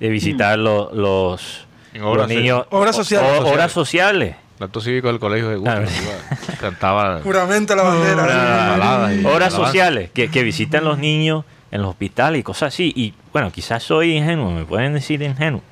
De 0.00 0.08
visitar 0.10 0.58
lo- 0.58 0.92
los, 0.92 1.66
En 1.94 2.02
obras, 2.02 2.28
niños. 2.28 2.66
Obras 2.70 2.94
o- 2.96 3.02
sociales. 3.04 3.40
o- 3.40 3.46
obras 3.46 3.72
sociales. 3.72 4.36
El 4.58 4.64
acto 4.66 4.80
cívico 4.80 5.08
del 5.08 5.18
colegio 5.18 5.48
de 5.48 5.56
Gusto. 5.56 5.70
A 5.74 5.78
ver. 5.80 5.88
iba, 5.88 6.56
Cantaba 6.60 7.20
Juramenta 7.22 7.74
la 7.74 7.82
bandera. 7.84 9.12
y 9.14 9.24
Obras 9.24 9.52
sociales 9.52 10.10
que, 10.12 10.30
que 10.30 10.42
visitan 10.42 10.84
los 10.84 10.98
niños 10.98 11.44
en 11.70 11.82
los 11.82 11.90
hospitales 11.90 12.40
y 12.40 12.42
cosas 12.42 12.74
así. 12.74 12.92
Y 12.94 13.14
bueno, 13.32 13.50
quizás 13.50 13.82
soy 13.82 14.16
ingenuo, 14.16 14.50
me 14.50 14.64
pueden 14.64 14.92
decir 14.94 15.22
ingenuo. 15.22 15.62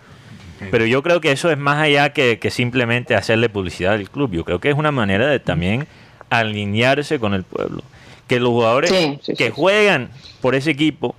Pero 0.71 0.87
yo 0.87 1.03
creo 1.03 1.21
que 1.21 1.33
eso 1.33 1.51
es 1.51 1.59
más 1.59 1.79
allá 1.83 2.13
que, 2.13 2.39
que 2.39 2.51
simplemente 2.53 3.17
hacerle 3.17 3.49
publicidad 3.49 3.95
al 3.95 4.09
club. 4.09 4.31
Yo 4.33 4.45
creo 4.45 4.61
que 4.61 4.71
es 4.71 4.77
una 4.77 4.93
manera 4.93 5.27
de 5.27 5.41
también 5.41 5.89
alinearse 6.31 7.19
con 7.19 7.35
el 7.35 7.43
pueblo. 7.45 7.83
Que 8.29 8.39
los 8.41 8.51
jugadores 8.51 8.91
Sí, 8.91 9.19
sí, 9.23 9.35
que 9.35 9.47
sí. 9.47 9.53
juegan 9.55 10.11
por 10.41 10.55
ese 10.55 10.71
equipo, 10.71 11.15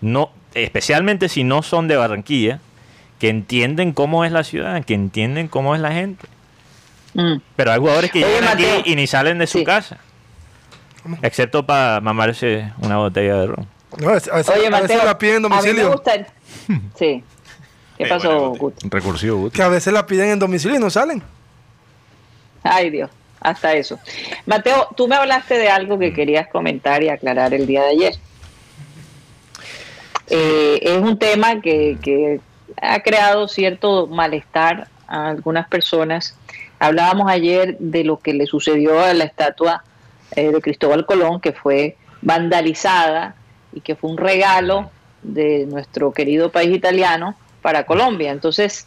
no, 0.00 0.30
especialmente 0.54 1.28
si 1.28 1.42
no 1.42 1.62
son 1.62 1.88
de 1.88 1.96
Barranquilla, 1.96 2.60
que 3.18 3.28
entienden 3.28 3.92
cómo 3.92 4.24
es 4.24 4.32
la 4.32 4.44
ciudad, 4.44 4.84
que 4.84 4.94
entienden 4.94 5.48
cómo 5.48 5.74
es 5.74 5.80
la 5.80 5.92
gente. 5.92 6.26
Mm. 7.14 7.36
Pero 7.56 7.72
hay 7.72 7.78
jugadores 7.78 8.10
que 8.10 8.24
Oye, 8.24 8.34
llegan 8.34 8.48
aquí 8.56 8.90
y 8.90 8.96
ni 8.96 9.06
salen 9.06 9.38
de 9.38 9.46
su 9.46 9.58
Sí. 9.58 9.64
casa. 9.64 9.98
Excepto 11.22 11.64
para 11.64 12.00
mamarse 12.00 12.72
una 12.78 12.98
botella 12.98 13.36
de 13.36 13.46
ron. 13.46 13.66
No, 13.98 14.08
a 14.10 14.12
veces, 14.14 14.28
Oye, 14.32 14.42
a 14.66 14.70
veces 14.70 14.70
Mateo, 14.70 15.04
la 15.04 15.16
piden 15.18 15.36
en 15.36 15.44
a 15.46 15.48
mí 15.48 15.54
me 15.54 15.60
domicilio. 15.62 15.92
gusta... 15.92 16.14
el- 16.14 16.26
Sí. 16.98 17.22
¿Qué 17.96 18.04
Eh, 18.04 18.08
pasó, 18.08 18.28
bueno, 18.28 18.50
Guti? 18.56 18.88
Recursivo, 18.90 19.36
Guti. 19.38 19.56
Que 19.56 19.62
a 19.62 19.68
veces 19.68 19.92
la 19.92 20.04
piden 20.06 20.30
en 20.30 20.38
domicilio 20.38 20.76
y 20.76 20.80
no 20.80 20.90
salen. 20.90 21.22
Ay, 22.62 22.90
Dios, 22.90 23.08
hasta 23.40 23.72
eso. 23.74 23.98
Mateo, 24.44 24.88
tú 24.96 25.06
me 25.08 25.14
hablaste 25.14 25.54
de 25.56 25.70
algo 25.70 25.98
que 25.98 26.12
querías 26.12 26.48
comentar 26.48 27.02
y 27.02 27.08
aclarar 27.08 27.54
el 27.54 27.66
día 27.66 27.82
de 27.84 27.88
ayer. 27.90 28.14
Eh, 30.28 30.80
es 30.82 30.98
un 30.98 31.18
tema 31.18 31.60
que, 31.60 31.96
que 32.02 32.40
ha 32.80 33.00
creado 33.00 33.48
cierto 33.48 34.06
malestar 34.06 34.88
a 35.06 35.28
algunas 35.28 35.68
personas. 35.68 36.36
Hablábamos 36.78 37.30
ayer 37.30 37.76
de 37.78 38.04
lo 38.04 38.18
que 38.18 38.34
le 38.34 38.46
sucedió 38.46 39.00
a 39.00 39.14
la 39.14 39.24
estatua 39.24 39.84
eh, 40.34 40.50
de 40.50 40.60
Cristóbal 40.60 41.06
Colón, 41.06 41.40
que 41.40 41.52
fue 41.52 41.96
vandalizada 42.22 43.34
y 43.72 43.80
que 43.80 43.94
fue 43.94 44.10
un 44.10 44.18
regalo 44.18 44.90
de 45.22 45.66
nuestro 45.66 46.12
querido 46.12 46.50
país 46.50 46.74
italiano 46.74 47.34
para 47.62 47.86
Colombia. 47.86 48.30
Entonces, 48.30 48.86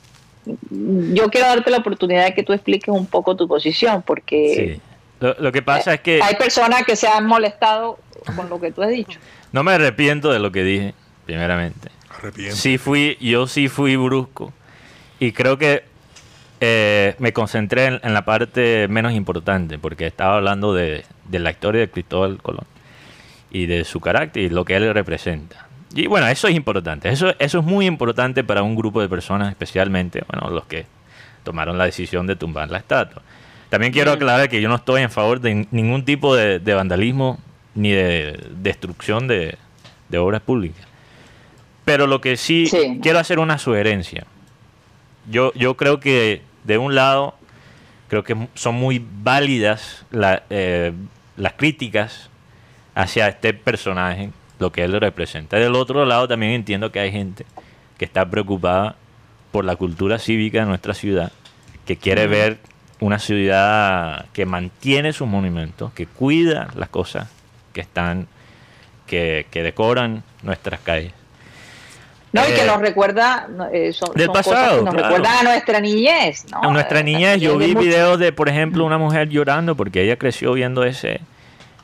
yo 0.70 1.30
quiero 1.30 1.48
darte 1.48 1.70
la 1.70 1.78
oportunidad 1.78 2.26
de 2.26 2.34
que 2.34 2.44
tú 2.44 2.54
expliques 2.54 2.90
un 2.90 3.06
poco 3.06 3.36
tu 3.36 3.48
posición, 3.48 4.02
porque 4.02 4.76
Sí. 4.76 4.82
Lo, 5.20 5.36
lo 5.38 5.52
que 5.52 5.62
pasa 5.62 5.96
es 5.96 6.02
que 6.02 6.22
hay 6.24 6.36
personas 6.36 6.84
que 6.86 6.96
se 6.96 7.08
han 7.08 7.26
molestado 7.26 8.00
con 8.36 8.50
lo 8.50 8.60
que 8.60 8.72
tú 8.72 8.82
has 8.82 8.90
dicho. 8.90 9.20
no 9.52 9.64
me 9.64 9.74
arrepiento 9.74 10.32
de 10.32 10.40
lo 10.40 10.52
que 10.52 10.64
dije, 10.64 10.94
primeramente. 11.26 11.90
Arrepiento. 12.20 12.56
Sí 12.56 12.78
fui, 12.78 13.18
yo 13.20 13.48
sí 13.48 13.68
fui 13.68 13.96
brusco. 13.96 14.54
Y 15.20 15.32
creo 15.32 15.58
que 15.58 15.84
eh, 16.62 17.16
me 17.20 17.34
concentré 17.34 17.86
en, 17.86 18.00
en 18.04 18.14
la 18.14 18.26
parte 18.26 18.88
menos 18.90 19.14
importante, 19.14 19.78
porque 19.78 20.08
estaba 20.08 20.36
hablando 20.38 20.74
de, 20.74 21.06
de 21.30 21.40
la 21.40 21.52
historia 21.52 21.82
de 21.82 21.90
Cristóbal 21.90 22.42
Colón 22.42 22.66
y 23.52 23.66
de 23.66 23.84
su 23.84 24.00
carácter 24.00 24.44
y 24.44 24.50
lo 24.50 24.66
que 24.66 24.76
él 24.76 24.94
representa. 24.94 25.68
Y 25.96 26.08
bueno, 26.08 26.28
eso 26.28 26.48
es 26.48 26.56
importante. 26.56 27.10
Eso, 27.10 27.34
eso 27.40 27.60
es 27.60 27.66
muy 27.66 27.86
importante 27.88 28.44
para 28.44 28.62
un 28.62 28.76
grupo 28.76 29.02
de 29.02 29.10
personas, 29.10 29.50
especialmente, 29.50 30.24
bueno, 30.32 30.54
los 30.54 30.66
que 30.66 30.86
tomaron 31.44 31.78
la 31.78 31.86
decisión 31.86 32.28
de 32.28 32.36
tumbar 32.36 32.70
la 32.70 32.78
estatua. 32.78 33.24
También 33.70 33.94
quiero 33.94 34.12
aclarar 34.12 34.50
que 34.50 34.62
yo 34.62 34.70
no 34.70 34.76
estoy 34.76 35.02
en 35.02 35.10
favor 35.12 35.40
de 35.40 35.68
ningún 35.72 36.06
tipo 36.06 36.36
de, 36.36 36.60
de 36.60 36.74
vandalismo 36.74 37.40
ni 37.76 37.92
de 37.92 38.40
destrucción 38.56 39.28
de, 39.28 39.58
de 40.10 40.18
obras 40.18 40.42
públicas. 40.42 40.89
Pero 41.90 42.06
lo 42.06 42.22
que 42.22 42.38
sí, 42.38 42.68
Sí. 42.68 43.00
quiero 43.02 43.18
hacer 43.18 43.40
una 43.40 43.58
sugerencia. 43.58 44.26
Yo, 45.28 45.52
yo 45.56 45.76
creo 45.76 46.00
que 46.00 46.44
de 46.66 46.78
un 46.78 46.94
lado, 46.94 47.34
creo 48.10 48.24
que 48.24 48.36
son 48.54 48.76
muy 48.76 49.04
válidas 49.24 50.06
la- 50.12 50.44
eh, 50.52 50.94
las 51.36 51.54
críticas 51.54 52.30
hacia 52.94 53.28
este 53.28 53.56
personaje, 53.56 54.30
lo 54.60 54.72
que 54.72 54.84
él 54.84 55.00
representa. 55.02 55.58
Del 55.58 55.74
otro 55.74 56.06
lado 56.06 56.28
también 56.28 56.52
entiendo 56.52 56.92
que 56.92 57.00
hay 57.00 57.12
gente 57.12 57.48
que 57.98 58.06
está 58.06 58.24
preocupada 58.30 58.96
por 59.52 59.66
la 59.66 59.76
cultura 59.76 60.20
cívica 60.20 60.60
de 60.60 60.66
nuestra 60.68 60.94
ciudad, 60.94 61.32
que 61.88 61.98
quiere 61.98 62.28
ver 62.28 62.60
una 63.00 63.18
ciudad 63.18 64.28
que 64.32 64.46
mantiene 64.46 65.12
sus 65.12 65.28
monumentos, 65.28 65.92
que 65.94 66.06
cuida 66.06 66.68
las 66.76 66.90
cosas 66.90 67.30
que 67.74 67.82
están, 67.82 68.28
que, 69.08 69.48
que 69.50 69.64
decoran 69.64 70.22
nuestras 70.44 70.82
calles. 70.82 71.14
No, 72.32 72.42
y 72.48 72.52
que 72.54 72.62
Eh, 72.62 72.68
nos 72.68 72.80
recuerda, 72.80 73.48
eh, 73.74 73.92
son, 73.92 74.14
del 74.14 74.26
son 74.28 74.36
cosas 74.36 74.54
pasado, 74.54 74.78
que 74.80 74.86
nos 74.86 74.94
claro. 74.94 75.08
recuerdan 75.10 75.38
a 75.38 75.44
nuestra 75.50 75.80
niñez. 75.80 76.46
¿no? 76.52 76.62
A 76.62 76.72
nuestra 76.72 77.00
Eh, 77.00 77.04
niñez 77.04 77.42
yo 77.42 77.58
vi 77.58 77.74
videos 77.74 78.20
de, 78.20 78.32
por 78.32 78.50
ejemplo, 78.50 78.86
una 78.86 78.98
mujer 78.98 79.30
llorando 79.30 79.76
porque 79.76 80.04
ella 80.04 80.18
creció 80.18 80.54
viendo 80.54 80.84
ese 80.84 81.22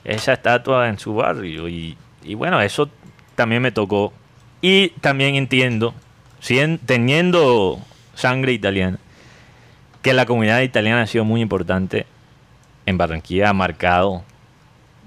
esa 0.04 0.34
estatua 0.34 0.88
en 0.88 1.00
su 1.00 1.16
barrio 1.16 1.68
y, 1.68 1.98
y 2.24 2.36
bueno, 2.36 2.62
eso 2.62 2.90
también 3.34 3.62
me 3.64 3.72
tocó. 3.72 4.14
Y 4.62 4.90
también 5.02 5.34
entiendo, 5.34 5.96
teniendo 6.86 7.80
sangre 8.14 8.54
italiana, 8.54 9.00
que 10.04 10.14
la 10.14 10.28
comunidad 10.28 10.62
italiana 10.62 11.02
ha 11.02 11.08
sido 11.08 11.26
muy 11.26 11.42
importante 11.42 12.06
en 12.86 12.98
Barranquilla, 13.00 13.50
ha 13.50 13.54
marcado 13.54 14.24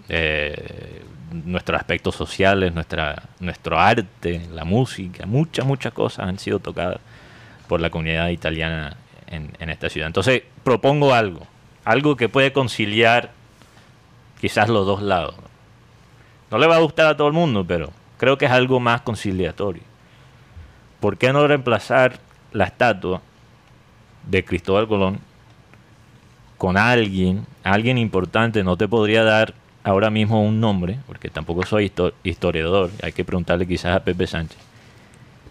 eh, 0.08 1.02
nuestros 1.30 1.78
aspectos 1.78 2.14
sociales, 2.14 2.72
nuestra, 2.74 3.22
nuestro 3.40 3.78
arte, 3.78 4.46
la 4.52 4.64
música, 4.64 5.26
muchas, 5.26 5.66
muchas 5.66 5.92
cosas 5.92 6.28
han 6.28 6.38
sido 6.38 6.58
tocadas 6.58 6.98
por 7.68 7.80
la 7.80 7.90
comunidad 7.90 8.28
italiana 8.28 8.96
en, 9.26 9.52
en 9.58 9.70
esta 9.70 9.88
ciudad. 9.88 10.06
Entonces, 10.06 10.42
propongo 10.64 11.14
algo, 11.14 11.46
algo 11.84 12.16
que 12.16 12.28
puede 12.28 12.52
conciliar 12.52 13.30
quizás 14.40 14.68
los 14.68 14.86
dos 14.86 15.02
lados. 15.02 15.34
No 16.50 16.58
le 16.58 16.66
va 16.66 16.76
a 16.76 16.80
gustar 16.80 17.06
a 17.06 17.16
todo 17.16 17.28
el 17.28 17.34
mundo, 17.34 17.64
pero 17.66 17.92
creo 18.16 18.38
que 18.38 18.46
es 18.46 18.50
algo 18.50 18.80
más 18.80 19.02
conciliatorio. 19.02 19.82
¿Por 21.00 21.18
qué 21.18 21.32
no 21.32 21.46
reemplazar 21.46 22.18
la 22.52 22.64
estatua 22.64 23.20
de 24.24 24.44
Cristóbal 24.44 24.88
Colón 24.88 25.20
con 26.56 26.76
alguien, 26.76 27.46
alguien 27.62 27.98
importante? 27.98 28.64
No 28.64 28.76
te 28.76 28.88
podría 28.88 29.22
dar 29.22 29.54
ahora 29.88 30.10
mismo 30.10 30.42
un 30.42 30.60
nombre, 30.60 30.98
porque 31.06 31.30
tampoco 31.30 31.64
soy 31.64 31.86
histo- 31.90 32.12
historiador, 32.22 32.90
hay 33.02 33.12
que 33.12 33.24
preguntarle 33.24 33.66
quizás 33.66 33.96
a 33.96 34.04
Pepe 34.04 34.26
Sánchez. 34.26 34.58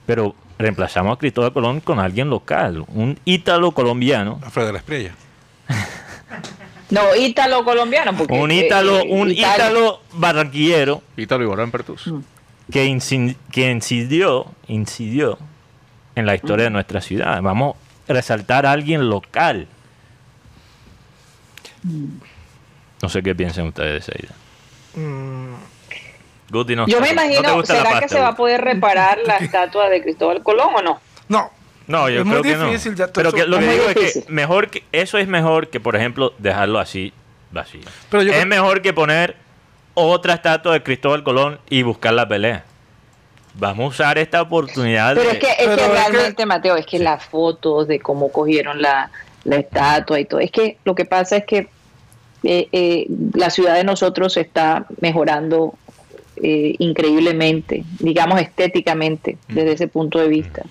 Pero 0.05 0.35
reemplazamos 0.57 1.15
a 1.15 1.19
Cristóbal 1.19 1.51
Colón 1.53 1.79
con 1.81 1.99
alguien 1.99 2.29
local, 2.29 2.85
un 2.89 3.17
ítalo 3.25 3.71
colombiano, 3.71 4.39
Alfredo 4.43 4.67
de 4.67 4.73
la 4.73 4.79
Estrella. 4.79 5.15
No, 6.89 7.01
ítalo 7.17 7.65
colombiano. 7.65 8.15
Porque, 8.15 8.33
un 8.33 8.49
ítalo, 8.49 8.99
eh, 8.99 9.07
un 9.09 9.29
ítalo 9.29 9.99
barranquillero 10.13 11.01
Ítalo 11.17 11.43
Ibarán 11.43 11.69
Pertus. 11.69 12.09
que, 12.71 12.85
incin- 12.87 13.35
que 13.51 13.69
incidió, 13.69 14.45
incidió 14.69 15.37
en 16.15 16.25
la 16.25 16.33
historia 16.35 16.63
de 16.63 16.69
nuestra 16.71 17.01
ciudad. 17.01 17.41
Vamos 17.41 17.75
a 18.07 18.13
resaltar 18.13 18.65
a 18.65 18.71
alguien 18.71 19.09
local. 19.09 19.67
No 23.01 23.09
sé 23.09 23.21
qué 23.23 23.35
piensan 23.35 23.67
ustedes 23.67 23.91
de 23.91 23.97
esa 23.99 24.11
idea. 24.17 24.35
Mm, 25.07 25.55
Guti, 26.49 26.75
no 26.75 26.87
Yo 26.87 26.99
me 27.01 27.13
¿no 27.13 27.21
te 27.21 27.25
imagino, 27.35 27.65
¿será 27.65 27.99
que 27.99 28.09
se 28.09 28.19
va 28.19 28.29
a 28.29 28.35
poder 28.35 28.61
reparar 28.61 29.19
la 29.25 29.37
estatua 29.39 29.89
de 29.89 30.01
Cristóbal 30.01 30.41
Colón 30.43 30.69
o 30.75 30.81
no? 30.81 30.99
no. 31.29 31.51
No, 31.87 32.09
yo 32.09 32.17
Es 32.21 32.27
creo 32.27 32.43
muy 32.43 32.51
que 32.51 32.57
difícil, 32.57 32.91
no. 32.91 32.97
ya 32.97 33.07
Pero 33.13 33.31
que, 33.31 33.45
lo 33.45 33.59
Es 33.59 33.65
que 33.65 33.71
digo 33.71 33.89
es 33.89 33.95
que 33.95 34.25
mejor 34.27 34.69
que 34.69 34.83
eso 34.91 35.17
es 35.17 35.25
mejor 35.29 35.69
que, 35.69 35.79
por 35.79 35.95
ejemplo, 35.95 36.33
dejarlo 36.37 36.79
así 36.79 37.13
vacío. 37.51 37.79
Pero 38.09 38.23
yo 38.23 38.31
es 38.31 38.35
creo- 38.39 38.47
mejor 38.47 38.81
que 38.81 38.91
poner 38.91 39.37
otra 39.93 40.33
estatua 40.33 40.73
de 40.73 40.83
Cristóbal 40.83 41.23
Colón 41.23 41.59
y 41.69 41.83
buscar 41.83 42.11
la 42.11 42.27
pelea. 42.27 42.65
Vamos 43.53 43.85
a 43.85 43.87
usar 44.03 44.17
esta 44.17 44.41
oportunidad 44.41 45.15
Pero 45.15 45.29
de... 45.29 45.37
es 45.37 45.39
que, 45.39 45.47
es 45.49 45.55
Pero 45.59 45.75
que 45.77 45.81
es 45.83 45.87
que- 45.87 45.93
realmente, 45.93 46.45
Mateo, 46.45 46.75
es 46.75 46.85
que 46.85 46.99
las 46.99 47.23
fotos 47.23 47.87
de 47.87 48.01
cómo 48.01 48.33
cogieron 48.33 48.81
la, 48.81 49.09
la 49.45 49.55
estatua 49.55 50.19
y 50.19 50.25
todo, 50.25 50.41
es 50.41 50.51
que 50.51 50.77
lo 50.83 50.93
que 50.93 51.05
pasa 51.05 51.37
es 51.37 51.45
que 51.45 51.69
eh, 52.43 52.67
eh, 52.71 53.07
la 53.33 53.49
ciudad 53.49 53.75
de 53.75 53.83
nosotros 53.83 54.37
está 54.37 54.85
mejorando 55.01 55.73
eh, 56.41 56.75
increíblemente, 56.79 57.83
digamos 57.99 58.39
estéticamente, 58.39 59.37
desde 59.47 59.71
ese 59.73 59.87
punto 59.87 60.19
de 60.19 60.27
vista. 60.27 60.63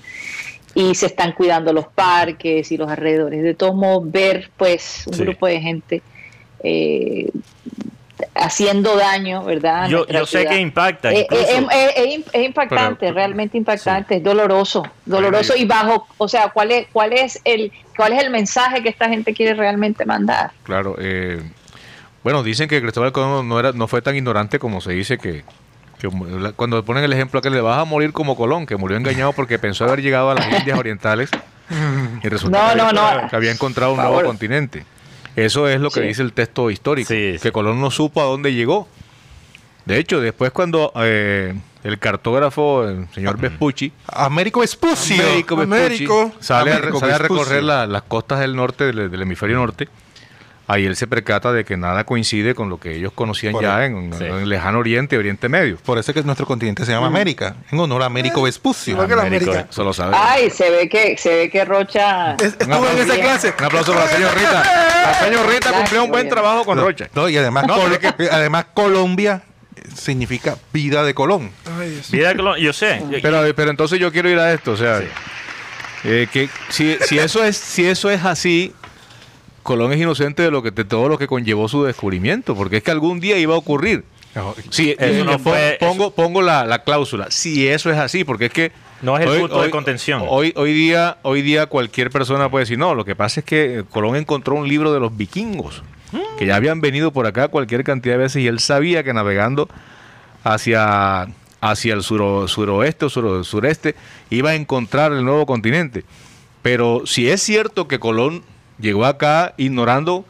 Y 0.74 0.94
se 0.94 1.06
están 1.06 1.32
cuidando 1.32 1.72
los 1.72 1.88
parques 1.88 2.70
y 2.70 2.76
los 2.76 2.88
alrededores. 2.90 3.42
De 3.42 3.54
todos 3.54 3.74
modos, 3.74 4.10
ver 4.12 4.50
pues 4.56 5.04
un 5.06 5.14
Sí. 5.14 5.22
grupo 5.22 5.46
de 5.46 5.60
gente 5.60 6.02
eh, 6.62 7.30
haciendo 8.34 8.96
daño, 8.96 9.44
¿verdad? 9.44 9.88
Yo, 9.88 10.06
sé 10.26 10.46
que 10.46 10.58
impacta. 10.60 11.12
Eh, 11.12 11.26
eh, 11.30 11.66
eh, 11.72 11.90
eh, 11.96 12.24
es 12.32 12.44
impactante, 12.46 12.96
Pero- 13.00 13.14
realmente 13.14 13.58
impactante, 13.58 14.16
es 14.16 14.22
doloroso, 14.22 14.86
doloroso 15.04 15.54
y 15.56 15.64
bajo, 15.64 16.06
o 16.18 16.28
sea, 16.28 16.48
¿cuál 16.48 16.70
es, 16.72 16.86
cuál 16.92 17.12
es 17.12 17.40
el, 17.44 17.72
cuál 17.96 18.12
es 18.14 18.22
el 18.22 18.30
mensaje 18.30 18.82
que 18.82 18.88
esta 18.88 19.08
gente 19.08 19.34
quiere 19.34 19.54
realmente 19.54 20.04
mandar? 20.06 20.50
Claro. 20.62 20.96
eh, 20.98 21.42
bueno, 22.22 22.42
dicen 22.42 22.68
que 22.68 22.80
Cristóbal 22.82 23.12
Colón 23.12 23.48
no, 23.48 23.60
era, 23.60 23.72
no 23.72 23.86
fue 23.86 24.02
tan 24.02 24.16
ignorante 24.16 24.58
como 24.58 24.80
se 24.80 24.92
dice 24.92 25.16
que, 25.16 25.44
que 26.00 26.08
cuando 26.56 26.84
ponen 26.84 27.04
el 27.04 27.12
ejemplo 27.12 27.40
que 27.40 27.50
le 27.50 27.60
vas 27.60 27.78
a 27.78 27.84
morir 27.84 28.12
como 28.12 28.34
Colón, 28.36 28.66
que 28.66 28.76
murió 28.76 28.96
engañado 28.96 29.32
porque 29.32 29.58
pensó 29.60 29.84
haber 29.84 30.02
llegado 30.02 30.30
a 30.30 30.34
las 30.34 30.58
Indias 30.58 30.76
Orientales 30.78 31.30
y 32.22 32.28
resulta 32.28 32.58
No, 32.62 32.70
que, 32.70 32.76
no, 32.94 33.00
había, 33.00 33.22
no. 33.22 33.28
que 33.30 33.36
había 33.36 33.52
encontrado 33.52 33.92
un 33.92 33.96
Por 33.98 34.04
nuevo 34.06 34.16
favor. 34.18 34.26
continente. 34.30 34.84
Eso 35.36 35.68
es 35.68 35.80
lo 35.80 35.90
que 35.90 36.00
Sí. 36.00 36.06
dice 36.08 36.22
el 36.22 36.32
texto 36.32 36.70
histórico, 36.70 37.08
Sí, 37.08 37.36
que 37.40 37.52
Colón 37.52 37.80
no 37.80 37.90
supo 37.90 38.20
a 38.20 38.24
dónde 38.24 38.52
llegó. 38.54 38.88
De 39.84 39.98
hecho, 39.98 40.20
después 40.20 40.50
cuando 40.50 40.92
eh, 40.96 41.54
el 41.84 41.98
cartógrafo, 42.00 42.88
el 42.88 43.06
señor 43.14 43.38
Vespucci, 43.38 43.92
Américo 44.08 44.60
Vespucci, 44.60 45.14
Américo. 45.52 46.32
sale, 46.40 46.72
a, 46.72 46.78
recorrer 47.18 47.62
la- 47.62 47.86
las 47.86 48.02
costas 48.02 48.40
del 48.40 48.56
norte, 48.56 48.84
del, 48.84 49.10
del 49.10 49.22
hemisferio 49.22 49.56
norte. 49.56 49.88
Ahí 50.68 50.84
él 50.84 50.96
se 50.96 51.06
percata 51.06 51.52
de 51.52 51.64
que 51.64 51.76
nada 51.76 52.02
coincide 52.04 52.54
con 52.56 52.68
lo 52.68 52.78
que 52.80 52.96
ellos 52.96 53.12
conocían 53.14 53.52
Por 53.52 53.62
ya 53.62 53.84
en, 53.84 54.12
Sí. 54.12 54.24
en 54.24 54.34
el 54.34 54.48
lejano 54.48 54.80
oriente, 54.80 55.16
oriente 55.16 55.48
medio. 55.48 55.76
Por 55.76 55.96
eso 55.98 56.10
es 56.10 56.14
que 56.16 56.22
nuestro 56.24 56.44
continente 56.44 56.84
se 56.84 56.90
llama 56.90 57.06
América, 57.06 57.54
en 57.70 57.78
honor 57.78 58.02
a 58.02 58.06
Américo 58.06 58.42
Vespucio. 58.42 58.94
Que 59.06 59.14
la 59.14 59.22
Américo, 59.22 59.50
América. 59.52 59.68
Eso 59.70 59.84
lo 59.84 59.92
sabe. 59.92 60.16
Ay, 60.18 60.50
se 60.50 60.68
ve 60.70 60.88
que, 60.88 61.16
se 61.18 61.34
ve 61.36 61.50
que 61.50 61.64
Rocha 61.64 62.32
Es- 62.34 62.56
Estuvo 62.58 62.88
en 62.88 62.98
esa 62.98 63.14
clase. 63.14 63.54
Un 63.58 63.64
aplauso 63.64 63.92
para 63.92 64.06
la 64.06 64.10
señorita. 64.10 64.62
La 65.04 65.14
señorita 65.14 65.72
cumplió 65.72 66.04
un 66.04 66.10
buen 66.10 66.28
trabajo 66.28 66.64
con 66.64 66.78
Rocha. 66.78 67.08
No, 67.14 67.28
y 67.28 67.36
además, 67.36 67.66
Col- 67.68 68.28
además 68.32 68.66
Colombia 68.74 69.42
significa 69.94 70.56
vida 70.72 71.04
de 71.04 71.14
Colón. 71.14 71.52
Ay. 71.78 72.02
Vida 72.10 72.30
de 72.30 72.36
Colón, 72.36 72.58
yo 72.58 72.72
sé. 72.72 73.02
Pero, 73.22 73.40
pero 73.54 73.70
entonces 73.70 74.00
yo 74.00 74.10
quiero 74.10 74.28
ir 74.28 74.38
a 74.40 74.52
esto, 74.52 74.72
o 74.72 74.76
sea, 74.76 75.00
eh, 76.04 76.26
que 76.32 76.48
si, 76.70 76.96
si 77.06 77.18
eso 77.18 77.44
es 77.44 77.56
si 77.56 77.86
eso 77.86 78.10
es 78.10 78.24
así, 78.24 78.74
Colón 79.66 79.92
es 79.92 80.00
inocente 80.00 80.42
de 80.42 80.50
lo 80.50 80.62
que 80.62 80.70
de 80.70 80.84
todo 80.84 81.08
lo 81.08 81.18
que 81.18 81.26
conllevó 81.26 81.68
su 81.68 81.84
descubrimiento, 81.84 82.54
porque 82.54 82.78
es 82.78 82.82
que 82.82 82.90
algún 82.90 83.20
día 83.20 83.36
iba 83.38 83.54
a 83.54 83.58
ocurrir. 83.58 84.04
Sí, 84.70 84.94
Eso 84.98 85.22
eh, 85.22 85.24
no 85.24 85.38
fue- 85.38 85.76
pongo, 85.80 86.10
pongo 86.10 86.42
la, 86.42 86.64
la 86.66 86.82
cláusula. 86.84 87.30
Si 87.30 87.66
eso 87.68 87.90
es 87.90 87.96
así, 87.98 88.22
porque 88.24 88.46
es 88.46 88.52
que 88.52 88.72
No 89.02 89.16
es 89.18 89.26
el 89.26 89.40
punto 89.40 89.62
de 89.62 89.70
contención. 89.70 90.22
Hoy, 90.28 90.52
hoy 90.56 90.72
día, 90.74 91.16
hoy 91.22 91.40
día 91.42 91.66
cualquier 91.66 92.10
persona 92.10 92.50
puede 92.50 92.62
decir 92.64 92.78
no. 92.78 92.94
Lo 92.94 93.04
que 93.04 93.16
pasa 93.16 93.40
es 93.40 93.46
que 93.46 93.84
Colón 93.90 94.14
encontró 94.16 94.54
un 94.54 94.68
libro 94.68 94.92
de 94.92 95.00
los 95.00 95.16
vikingos 95.16 95.82
que 96.38 96.46
ya 96.46 96.54
habían 96.56 96.80
venido 96.80 97.12
por 97.12 97.26
acá 97.26 97.48
cualquier 97.48 97.82
cantidad 97.82 98.14
de 98.14 98.18
veces 98.24 98.42
y 98.42 98.46
él 98.46 98.60
sabía 98.60 99.02
que 99.02 99.12
navegando 99.12 99.68
hacia 100.44 101.26
hacia 101.60 101.94
el 101.94 102.02
suro- 102.02 102.46
suroeste 102.48 103.06
o 103.06 103.42
sureste 103.44 103.96
iba 104.30 104.50
a 104.50 104.54
encontrar 104.54 105.12
el 105.12 105.24
nuevo 105.24 105.46
continente. 105.46 106.04
Pero 106.62 107.02
si 107.06 107.28
es 107.30 107.42
cierto 107.42 107.88
que 107.88 107.98
Colón 107.98 108.42
llegó 108.78 109.04
acá 109.06 109.54
ignorando 109.56 110.24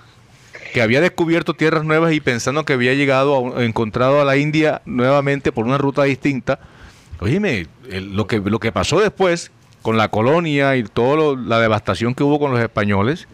que 0.73 0.83
había 0.83 1.01
descubierto 1.01 1.55
tierras 1.55 1.85
nuevas 1.85 2.13
y 2.13 2.21
pensando 2.21 2.65
que 2.65 2.75
había 2.75 2.95
llegado 2.95 3.57
a 3.57 3.65
encontrado 3.65 4.21
a 4.21 4.25
la 4.25 4.37
India 4.37 4.83
nuevamente 4.85 5.53
por 5.53 5.65
una 5.67 5.79
ruta 5.79 6.03
distinta. 6.05 6.59
Oíme, 7.21 7.67
el- 7.91 8.15
lo 8.15 8.27
que 8.27 8.39
lo 8.41 8.59
que 8.59 8.73
pasó 8.73 9.01
después 9.01 9.51
con 9.83 9.97
la 9.97 10.09
colonia 10.09 10.77
y 10.77 10.83
toda 10.85 11.37
la 11.37 11.61
devastación 11.61 12.15
que 12.15 12.23
hubo 12.25 12.39
con 12.39 12.51
los 12.51 12.61
españoles, 12.61 13.27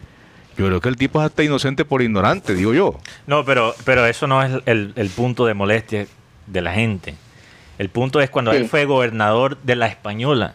yo 0.57 0.67
creo 0.67 0.79
que 0.81 0.89
el 0.89 0.95
tipo 0.95 1.19
es 1.19 1.25
hasta 1.25 1.43
inocente 1.43 1.83
por 1.83 2.01
ignorante, 2.01 2.53
digo 2.53 2.73
yo. 2.73 2.99
No, 3.27 3.43
pero, 3.43 3.73
pero 3.83 4.05
eso 4.05 4.27
no 4.27 4.41
es 4.43 4.61
el, 4.65 4.93
el 4.95 5.09
punto 5.09 5.45
de 5.45 5.53
molestia 5.55 6.05
de 6.47 6.61
la 6.61 6.71
gente. 6.73 7.15
El 7.79 7.89
punto 7.89 8.21
es 8.21 8.29
cuando 8.29 8.51
Sí. 8.51 8.57
él 8.57 8.69
fue 8.69 8.85
gobernador 8.85 9.57
de 9.63 9.75
la 9.75 9.87
Española. 9.87 10.53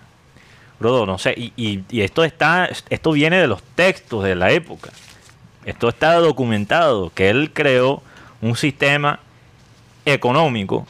Brodo, 0.81 1.07
no 1.07 1.19
sé, 1.19 1.35
y, 1.37 1.53
y- 1.57 1.85
y 1.91 2.03
esto 2.03 2.23
está, 2.25 2.69
esto 2.89 3.13
viene 3.13 3.39
de 3.39 3.47
los 3.49 3.63
textos 3.63 4.23
de 4.25 4.35
la 4.37 4.51
época. 4.53 4.91
Esto 5.65 5.89
está 5.89 6.15
documentado, 6.15 7.11
que 7.15 7.31
él 7.31 7.51
creó 7.53 8.03
un 8.41 8.57
sistema 8.57 9.19
económico 10.07 10.87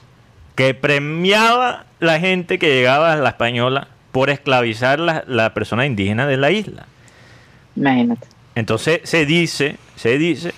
que 0.54 0.74
premiaba 0.74 1.84
la 2.00 2.20
gente 2.20 2.58
que 2.58 2.68
llegaba 2.74 3.12
a 3.12 3.16
la 3.16 3.30
Española 3.30 3.88
por 4.12 4.28
esclavizar 4.30 5.00
la, 5.00 5.24
la 5.26 5.54
persona 5.54 5.86
indígena 5.86 6.26
de 6.26 6.36
la 6.36 6.50
isla. 6.50 6.86
Imagínate. 7.76 8.26
Entonces 8.54 9.00
se 9.04 9.24
dice, 9.24 9.76
se 9.96 10.18
dice 10.18 10.52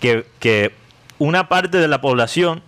que, 0.00 0.26
que 0.40 0.72
una 1.18 1.48
parte 1.48 1.78
de 1.78 1.88
la 1.88 2.00
población 2.00 2.62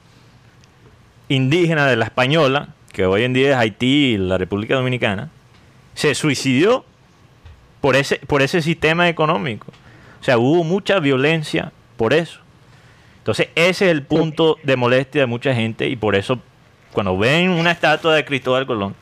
indígena 1.29 1.87
de 1.87 1.97
la 1.97 2.05
española, 2.07 2.69
que 2.93 3.05
hoy 3.07 3.25
en 3.25 3.33
día 3.33 3.51
es 3.51 3.57
Haití 3.57 4.15
y 4.15 4.19
la 4.19 4.39
República 4.39 4.75
Dominicana, 4.77 5.31
se 5.97 6.15
suicidó 6.15 6.85
por 7.81 7.97
ese, 7.97 8.21
por 8.29 8.43
ese 8.43 8.63
sistema 8.63 9.09
económico. 9.09 9.67
O 10.21 10.25
sea, 10.25 10.39
hubo 10.39 10.63
mucha 10.63 11.01
violencia 11.01 11.73
por 11.97 12.15
eso. 12.15 12.39
Entonces, 13.19 13.49
ese 13.57 13.87
es 13.87 13.91
el 13.91 14.03
punto 14.05 14.57
de 14.63 14.77
molestia 14.77 15.23
de 15.23 15.27
mucha 15.27 15.53
gente 15.55 15.89
y 15.89 15.97
por 15.97 16.15
eso 16.15 16.39
cuando 16.93 17.19
ven 17.19 17.51
una 17.51 17.73
estatua 17.73 18.15
de 18.15 18.25
Cristóbal 18.25 18.67
Colón, 18.67 18.95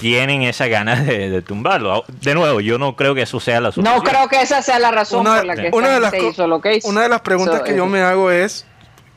tienen 0.00 0.42
esa 0.42 0.66
ganas 0.68 1.04
de, 1.06 1.28
de 1.30 1.42
tumbarlo. 1.42 2.04
De 2.22 2.34
nuevo, 2.34 2.60
yo 2.60 2.78
no 2.78 2.96
creo 2.96 3.14
que 3.14 3.22
eso 3.22 3.38
sea 3.40 3.60
la 3.60 3.70
solución. 3.72 3.96
No 3.96 4.02
creo 4.02 4.28
que 4.28 4.40
esa 4.40 4.62
sea 4.62 4.78
la 4.78 4.90
razón 4.90 5.20
Una, 5.22 5.36
por 5.36 5.44
la 5.46 5.54
que 5.56 5.70
una 5.72 5.88
de 5.90 6.00
las 6.00 6.12
co- 6.12 6.28
hizo 6.30 6.46
lo 6.46 6.60
que 6.60 6.76
hizo. 6.76 6.88
una 6.88 7.02
de 7.02 7.08
las 7.08 7.20
preguntas 7.20 7.58
So, 7.58 7.64
que 7.64 7.76
yo 7.76 7.84
eh, 7.84 7.88
me 7.88 8.00
hago 8.00 8.30
es, 8.30 8.66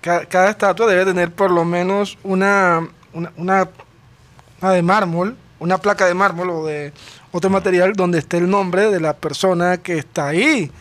ca- 0.01 0.25
cada, 0.25 0.49
estatua 0.49 0.85
debe 0.87 1.05
tener 1.05 1.31
por 1.31 1.51
lo 1.51 1.63
menos 1.65 2.17
una, 2.23 2.87
una, 3.13 3.31
una, 3.37 3.69
una 4.61 4.71
de 4.71 4.81
mármol, 4.81 5.37
una 5.65 5.77
placa 5.79 6.05
de 6.05 6.13
mármol 6.13 6.49
o 6.51 6.65
de 6.65 6.93
otro 7.31 7.49
material 7.49 7.93
donde 7.93 8.19
esté 8.19 8.37
el 8.37 8.49
nombre 8.49 8.89
de 8.91 8.99
la 8.99 9.13
persona 9.13 9.77
que 9.77 9.97
está 9.97 10.27
ahí. 10.29 10.71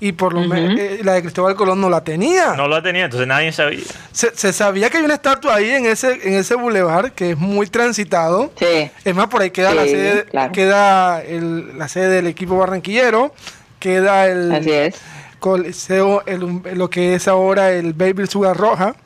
Y 0.00 0.10
por 0.10 0.34
lo 0.34 0.40
menos 0.40 0.80
la 1.04 1.12
de 1.12 1.22
Cristóbal 1.22 1.54
Colón 1.54 1.80
no 1.80 1.88
la 1.88 2.02
tenía. 2.02 2.54
No 2.56 2.66
lo 2.66 2.82
tenía, 2.82 3.04
entonces 3.04 3.28
nadie 3.28 3.52
sabía. 3.52 3.84
Se, 4.10 4.36
se 4.36 4.52
sabía 4.52 4.90
que 4.90 4.98
hay 4.98 5.04
una 5.04 5.14
estatua 5.14 5.54
ahí 5.54 5.70
en 5.70 5.86
ese, 5.86 6.18
en 6.26 6.34
ese 6.34 6.56
bulevar 6.56 7.12
que 7.12 7.30
es 7.30 7.38
muy 7.38 7.68
transitado. 7.68 8.50
Sí. 8.58 8.90
Es 9.04 9.14
más, 9.14 9.28
por 9.28 9.42
ahí 9.42 9.52
queda 9.52 9.72
la 9.74 9.84
sede, 9.84 10.24
claro. 10.24 10.52
queda 10.52 11.22
el- 11.22 11.78
la 11.78 11.86
sede 11.86 12.08
del 12.08 12.26
equipo 12.26 12.58
barranquillero, 12.58 13.32
queda 13.78 14.26
el 14.26 14.50
Así 14.50 14.72
es. 14.72 14.96
coliseo, 15.38 16.24
el- 16.26 16.62
lo 16.74 16.90
que 16.90 17.14
es 17.14 17.28
ahora 17.28 17.70
el 17.70 17.92
Baby 17.92 18.26
Sugar 18.26 18.56
Roja. 18.56 18.96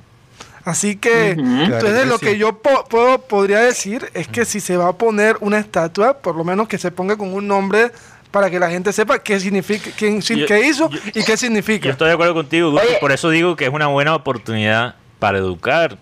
Así 0.66 0.96
que, 0.96 1.30
entonces 1.30 2.06
lo 2.08 2.18
que 2.18 2.36
yo 2.36 2.58
po- 2.58 2.84
puedo, 2.90 3.18
podría 3.22 3.60
decir 3.60 4.10
es 4.14 4.26
que 4.26 4.44
si 4.44 4.58
se 4.60 4.76
va 4.76 4.88
a 4.88 4.92
poner 4.98 5.36
una 5.40 5.58
estatua, 5.60 6.18
por 6.18 6.34
lo 6.36 6.42
menos 6.42 6.66
que 6.66 6.76
se 6.76 6.90
ponga 6.90 7.16
con 7.16 7.32
un 7.32 7.46
nombre 7.46 7.92
para 8.32 8.50
que 8.50 8.58
la 8.58 8.68
gente 8.68 8.92
sepa 8.92 9.20
qué 9.20 9.38
significa, 9.38 9.90
quién, 9.96 10.20
sí- 10.22 10.40
Yo- 10.40 10.46
qué 10.46 10.66
hizo 10.66 10.90
yo- 10.90 10.98
y 11.14 11.22
qué 11.22 11.36
significa. 11.36 11.84
Yo 11.86 11.92
estoy 11.92 12.08
de 12.08 12.14
acuerdo 12.14 12.34
contigo, 12.34 12.70
Oye. 12.72 12.98
por 13.00 13.12
eso 13.12 13.30
digo 13.30 13.54
que 13.54 13.64
es 13.66 13.70
una 13.72 13.86
buena 13.86 14.14
oportunidad 14.16 14.96
para 15.20 15.38
educar 15.38 15.98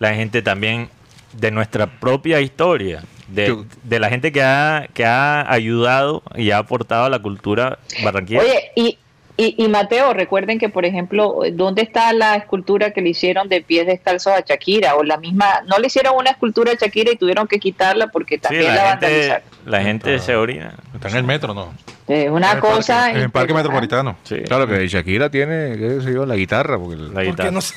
la 0.00 0.12
gente 0.14 0.42
también 0.42 0.90
de 1.32 1.52
nuestra 1.52 1.86
propia 1.86 2.40
historia, 2.40 3.04
de, 3.28 3.56
de 3.84 4.00
la 4.00 4.08
gente 4.10 4.32
que 4.32 4.42
ha, 4.42 4.88
que 4.92 5.06
ha 5.06 5.50
ayudado 5.50 6.24
y 6.34 6.50
ha 6.50 6.58
aportado 6.58 7.04
a 7.04 7.08
la 7.08 7.20
cultura 7.20 7.78
barranquilla. 8.02 8.40
Oye, 8.40 8.70
y, 8.74 8.98
y, 9.36 9.54
y 9.64 9.68
Mateo, 9.68 10.12
recuerden 10.12 10.58
que, 10.58 10.68
por 10.68 10.84
ejemplo, 10.84 11.40
¿dónde 11.52 11.82
está 11.82 12.12
la 12.12 12.36
escultura 12.36 12.90
que 12.92 13.00
le 13.00 13.08
hicieron 13.10 13.48
de 13.48 13.62
pies 13.62 13.86
descalzos 13.86 14.32
a 14.34 14.40
Shakira? 14.40 14.94
O 14.96 15.02
la 15.04 15.16
misma, 15.16 15.62
no 15.66 15.78
le 15.78 15.86
hicieron 15.86 16.14
una 16.16 16.30
escultura 16.30 16.72
a 16.72 16.74
Shakira 16.74 17.12
y 17.12 17.16
tuvieron 17.16 17.46
que 17.48 17.58
quitarla 17.58 18.08
porque 18.08 18.34
Sí, 18.36 18.40
también 18.42 18.66
la, 18.66 18.74
la 18.74 18.90
gente, 18.90 19.06
vandalizaron. 19.06 19.42
la 19.66 19.82
gente 19.82 20.18
se 20.18 20.36
orina. 20.36 20.74
Está 20.94 21.08
en 21.08 21.16
el 21.16 21.24
metro, 21.24 21.54
¿no? 21.54 21.72
Es 22.08 22.30
una 22.30 22.60
cosa. 22.60 22.94
parque- 23.06 23.16
en 23.16 23.22
el 23.24 23.30
parque 23.30 23.54
metropolitano. 23.54 24.16
Sí, 24.24 24.36
Claro 24.42 24.66
que 24.66 24.86
Shakira 24.86 25.30
tiene, 25.30 25.76
qué 25.78 26.00
sé 26.02 26.12
yo, 26.12 26.26
la 26.26 26.36
guitarra, 26.36 26.78
porque, 26.78 26.96
la 26.96 27.06
Porque 27.08 27.24
guitarra. 27.30 27.50
no 27.52 27.60
sé. 27.62 27.74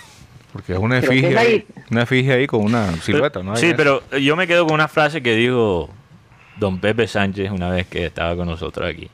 porque 0.52 0.74
es 0.74 0.80
una 0.80 0.98
efigie, 1.00 1.30
es 1.32 1.38
ahí, 1.38 1.66
una 1.92 2.04
efigie 2.04 2.34
ahí 2.34 2.48
con 2.48 2.62
una 2.64 2.92
silueta, 3.02 3.44
¿no? 3.44 3.56
Sí, 3.56 3.74
pero 3.78 4.04
yo 4.20 4.36
me 4.36 4.46
quedo 4.48 4.66
con 4.66 4.74
una 4.74 4.88
frase 4.88 5.22
que 5.22 5.36
dijo 5.36 5.90
don 6.58 6.80
Pepe 6.80 7.08
Sánchez 7.08 7.52
una 7.52 7.70
vez 7.70 7.88
que 7.88 8.06
estaba 8.06 8.36
con 8.36 8.48
nosotros 8.48 8.90
aquí. 8.90 9.10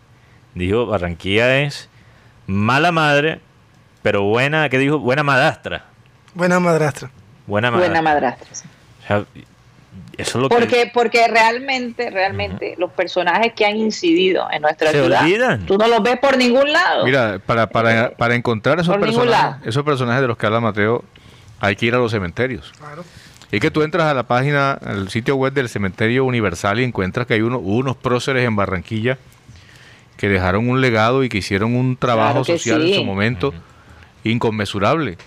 Dijo, 0.55 0.85
Barranquilla 0.85 1.59
es 1.61 1.89
mala 2.51 2.91
madre, 2.91 3.39
pero 4.01 4.23
buena, 4.23 4.69
¿qué 4.69 4.77
dijo? 4.77 4.99
Buena 4.99 5.23
madrastra. 5.23 5.85
Buena 6.33 6.59
madrastra. 6.59 7.09
Buena 7.47 7.71
madrastra. 7.71 7.89
Buena 7.93 8.01
madrastra. 8.01 8.47
sí. 8.51 8.65
O 9.03 9.07
sea, 9.07 9.25
eso 10.17 10.37
es 10.37 10.41
lo 10.43 10.49
que 10.49 10.55
Porque, 10.55 10.91
porque 10.93 11.27
realmente, 11.27 12.09
realmente, 12.09 12.75
los 12.77 12.91
personajes 12.91 13.53
que 13.53 13.65
han 13.65 13.75
incidido 13.75 14.47
en 14.51 14.61
nuestra 14.61 14.91
Se 14.91 15.01
ciudad, 15.01 15.23
olvidan. 15.23 15.65
tú 15.65 15.77
no 15.77 15.87
los 15.87 16.03
ves 16.03 16.17
por 16.19 16.37
ningún 16.37 16.71
lado. 16.71 17.03
Mira, 17.05 17.39
para, 17.45 17.67
para, 17.67 18.11
para 18.11 18.35
encontrar 18.35 18.79
esos 18.79 18.95
Por 18.95 19.01
personajes, 19.05 19.67
esos 19.67 19.83
personajes 19.83 20.21
de 20.21 20.27
los 20.27 20.37
que 20.37 20.45
habla 20.45 20.59
Mateo, 20.59 21.03
hay 21.59 21.75
que 21.75 21.87
ir 21.87 21.95
a 21.95 21.97
los 21.97 22.11
cementerios. 22.11 22.71
Claro. 22.77 23.03
Y 23.51 23.59
que 23.59 23.71
tú 23.71 23.81
entras 23.81 24.05
a 24.07 24.13
la 24.13 24.23
página, 24.23 24.73
al 24.73 25.09
sitio 25.09 25.35
web 25.35 25.51
del 25.53 25.67
Cementerio 25.67 26.23
Universal 26.23 26.79
y 26.79 26.83
encuentras 26.83 27.27
que 27.27 27.33
hay 27.33 27.41
uno, 27.41 27.59
unos 27.59 27.97
próceres 27.97 28.45
en 28.45 28.55
Barranquilla 28.55 29.17
que 30.21 30.29
dejaron 30.29 30.69
un 30.69 30.81
legado 30.81 31.23
y 31.23 31.29
que 31.29 31.39
hicieron 31.39 31.75
un 31.75 31.97
trabajo 31.97 32.43
Claro 32.43 32.59
social 32.59 32.87
en 32.87 32.93
su 32.93 33.03
momento 33.03 33.55
inconmensurable. 34.23 35.17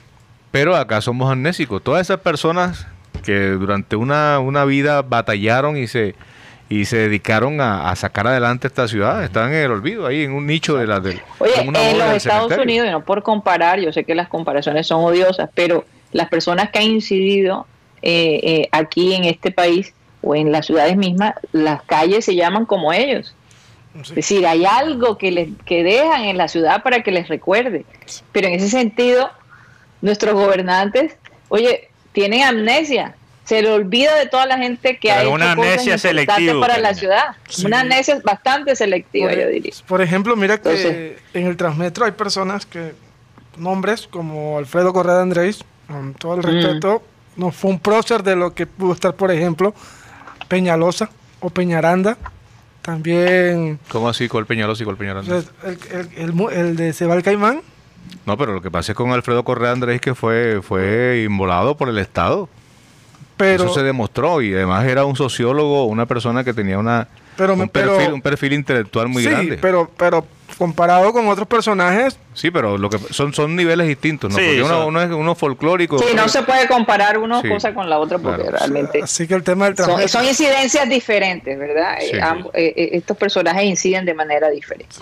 Pero 0.53 0.77
acá 0.77 1.01
somos 1.01 1.33
amnésicos. 1.33 1.83
Todas 1.83 2.03
esas 2.03 2.21
personas 2.21 2.87
que 3.25 3.49
durante 3.49 3.97
una, 3.97 4.39
una 4.39 4.65
vida 4.65 5.03
batallaron 5.03 5.77
y 5.77 5.89
se 5.89 6.15
y 6.69 6.85
se 6.85 6.97
dedicaron 6.97 7.61
a, 7.61 7.91
a 7.91 7.97
sacar 7.97 8.29
adelante 8.29 8.69
esta 8.69 8.87
ciudad, 8.87 9.25
están 9.25 9.53
en 9.53 9.65
el 9.65 9.73
olvido, 9.73 10.07
ahí 10.07 10.23
en 10.23 10.33
un 10.33 10.47
nicho 10.47 10.77
de 10.77 10.87
la 10.87 11.01
del 11.01 11.21
Oye, 11.41 11.61
en 11.61 11.73
los 11.99 12.13
Estados 12.13 12.49
cementerio. 12.49 12.63
Unidos, 12.63 12.89
y 12.89 12.91
no 12.93 13.05
por 13.05 13.25
comparar, 13.25 13.81
yo 13.81 13.93
sé 13.93 14.05
que 14.05 14.15
las 14.15 14.29
comparaciones 14.29 14.87
son 14.87 15.05
odiosas, 15.05 15.51
pero 15.55 15.85
las 16.13 16.29
personas 16.29 16.71
que 16.71 16.79
han 16.79 16.87
incidido 16.87 17.67
eh, 18.01 18.41
eh, 18.43 18.69
aquí 18.71 19.13
en 19.15 19.25
este 19.25 19.51
país 19.51 19.93
o 20.23 20.37
en 20.37 20.53
las 20.53 20.67
ciudades 20.67 20.97
mismas, 20.97 21.35
las 21.53 21.83
calles 21.83 22.25
se 22.25 22.37
llaman 22.37 22.65
como 22.65 22.93
ellos. 22.93 23.35
Es 24.03 24.15
decir, 24.15 24.47
hay 24.47 24.65
algo 24.65 25.17
que, 25.19 25.31
les, 25.31 25.49
que 25.65 25.83
dejan 25.85 26.25
en 26.25 26.37
la 26.37 26.49
ciudad 26.49 26.83
para 26.83 27.03
que 27.03 27.11
les 27.13 27.29
recuerde. 27.29 27.85
Pero 28.33 28.49
en 28.49 28.55
ese 28.55 28.69
sentido, 28.69 29.31
nuestros 30.03 30.35
gobernantes, 30.35 31.17
oye, 31.49 31.89
tienen 32.13 32.43
amnesia. 32.43 33.15
Se 33.45 33.61
le 33.63 33.71
olvida 33.71 34.17
de 34.17 34.27
toda 34.27 34.47
la 34.47 34.57
gente 34.59 34.97
que 34.99 35.09
Pero 35.09 35.15
ha 35.15 35.19
es 35.21 35.25
hecho 35.27 35.35
una 35.35 35.53
amnesia 35.53 35.99
selectiva, 35.99 36.61
para 36.61 36.79
la 36.79 36.95
ciudad. 36.95 37.37
Sí. 37.49 37.67
Una 37.67 37.81
amnesia 37.81 38.19
bastante 38.25 38.75
selectiva, 38.75 39.29
Por, 39.31 39.39
yo 39.39 39.49
diría. 39.49 39.73
por 39.87 40.01
ejemplo, 40.01 40.35
mira 40.35 40.59
que 40.61 40.71
Entonces- 40.71 41.21
en 41.35 41.47
el 41.47 41.57
Transmetro 41.57 42.07
hay 42.07 42.13
personas 42.13 42.65
que, 42.67 42.95
nombres 43.59 44.07
como 44.09 44.59
Alfredo 44.59 44.93
Correa 44.93 45.17
de 45.17 45.23
Andrés, 45.23 45.63
con 45.87 46.15
todo 46.15 46.35
el 46.35 46.41
Mm. 46.41 46.43
respeto, 46.45 47.03
no 47.37 47.51
fue 47.53 47.71
un 47.71 47.79
prócer 47.79 48.23
de 48.23 48.35
lo 48.35 48.55
que 48.55 48.67
pudo 48.67 48.93
estar, 48.95 49.15
por 49.15 49.31
ejemplo, 49.31 49.75
Peñalosa 50.49 51.11
o 51.41 51.51
Peñaranda. 51.51 52.17
También 52.85 53.79
¿Cómo 53.89 54.11
así 54.11 54.29
el 54.41 54.47
Peñalosa 54.47 54.83
y 54.83 54.87
o 54.87 55.41
sea, 55.41 55.71
el, 55.71 55.79
el- 56.19 56.33
el 56.51 56.53
el 56.53 56.77
de 56.77 56.93
Sebal 56.93 57.23
Caimán. 57.23 57.63
No, 58.27 58.37
pero 58.37 58.53
lo 58.53 58.61
que 58.61 58.71
pasa 58.71 58.93
es 58.93 58.97
con 58.97 59.11
Alfredo 59.11 59.43
Correa 59.43 59.73
Andrés 59.73 60.03
que 60.03 60.15
fue, 60.15 60.61
fue 60.63 61.25
inmolado 61.27 61.77
por 61.79 61.89
el 61.89 61.97
Estado. 61.99 62.49
Pero, 63.39 63.65
Eso 63.65 63.75
se 63.75 63.83
demostró 63.83 64.43
y 64.43 64.53
además 64.55 64.85
era 64.87 65.05
un 65.07 65.17
sociólogo, 65.17 65.87
una 65.87 66.05
persona 66.07 66.45
que 66.45 66.53
tenía 66.53 66.79
una, 66.79 67.09
Pero 67.37 67.55
un, 67.55 67.69
perfil, 67.71 67.97
pero- 67.99 68.15
un 68.15 68.23
perfil 68.23 68.53
intelectual 68.53 69.09
muy 69.09 69.23
sí, 69.23 69.31
grande. 69.31 69.59
pero, 69.61 69.91
pero 69.97 70.27
comparado 70.57 71.13
con 71.13 71.27
otros 71.29 71.47
personajes, 71.49 72.19
Sí, 72.35 72.51
pero 72.51 72.77
lo 72.79 72.91
que 72.91 72.99
son, 73.13 73.33
son 73.33 73.55
niveles 73.55 73.87
distintos, 73.87 74.31
¿no? 74.31 74.37
Sí, 74.39 74.45
Porque 74.45 74.63
uno, 74.87 75.01
es 75.03 75.11
uno 75.11 75.35
folclórico. 75.35 75.99
Sí, 75.99 76.07
no 76.17 76.29
se 76.29 76.43
puede 76.43 76.67
comparar 76.67 77.19
una 77.19 77.41
Sí, 77.43 77.49
cosa 77.49 77.73
con 77.75 77.89
la 77.89 77.99
otra 77.99 78.19
porque 78.19 78.43
claro. 78.43 78.57
realmente 78.59 79.01
así 79.03 79.27
que 79.29 79.35
el 79.35 79.43
tema 79.45 79.71
del 79.71 79.77
son, 80.09 80.25
incidencias 80.25 80.89
diferentes, 80.89 81.59
¿verdad? 81.59 81.97
Sí, 82.01 82.17
Eh, 82.17 82.21
eh, 82.55 82.75
eh, 82.77 82.89
estos 82.93 83.17
personajes 83.17 83.65
inciden 83.65 84.05
de 84.05 84.15
manera 84.15 84.51
diferente. 84.51 84.95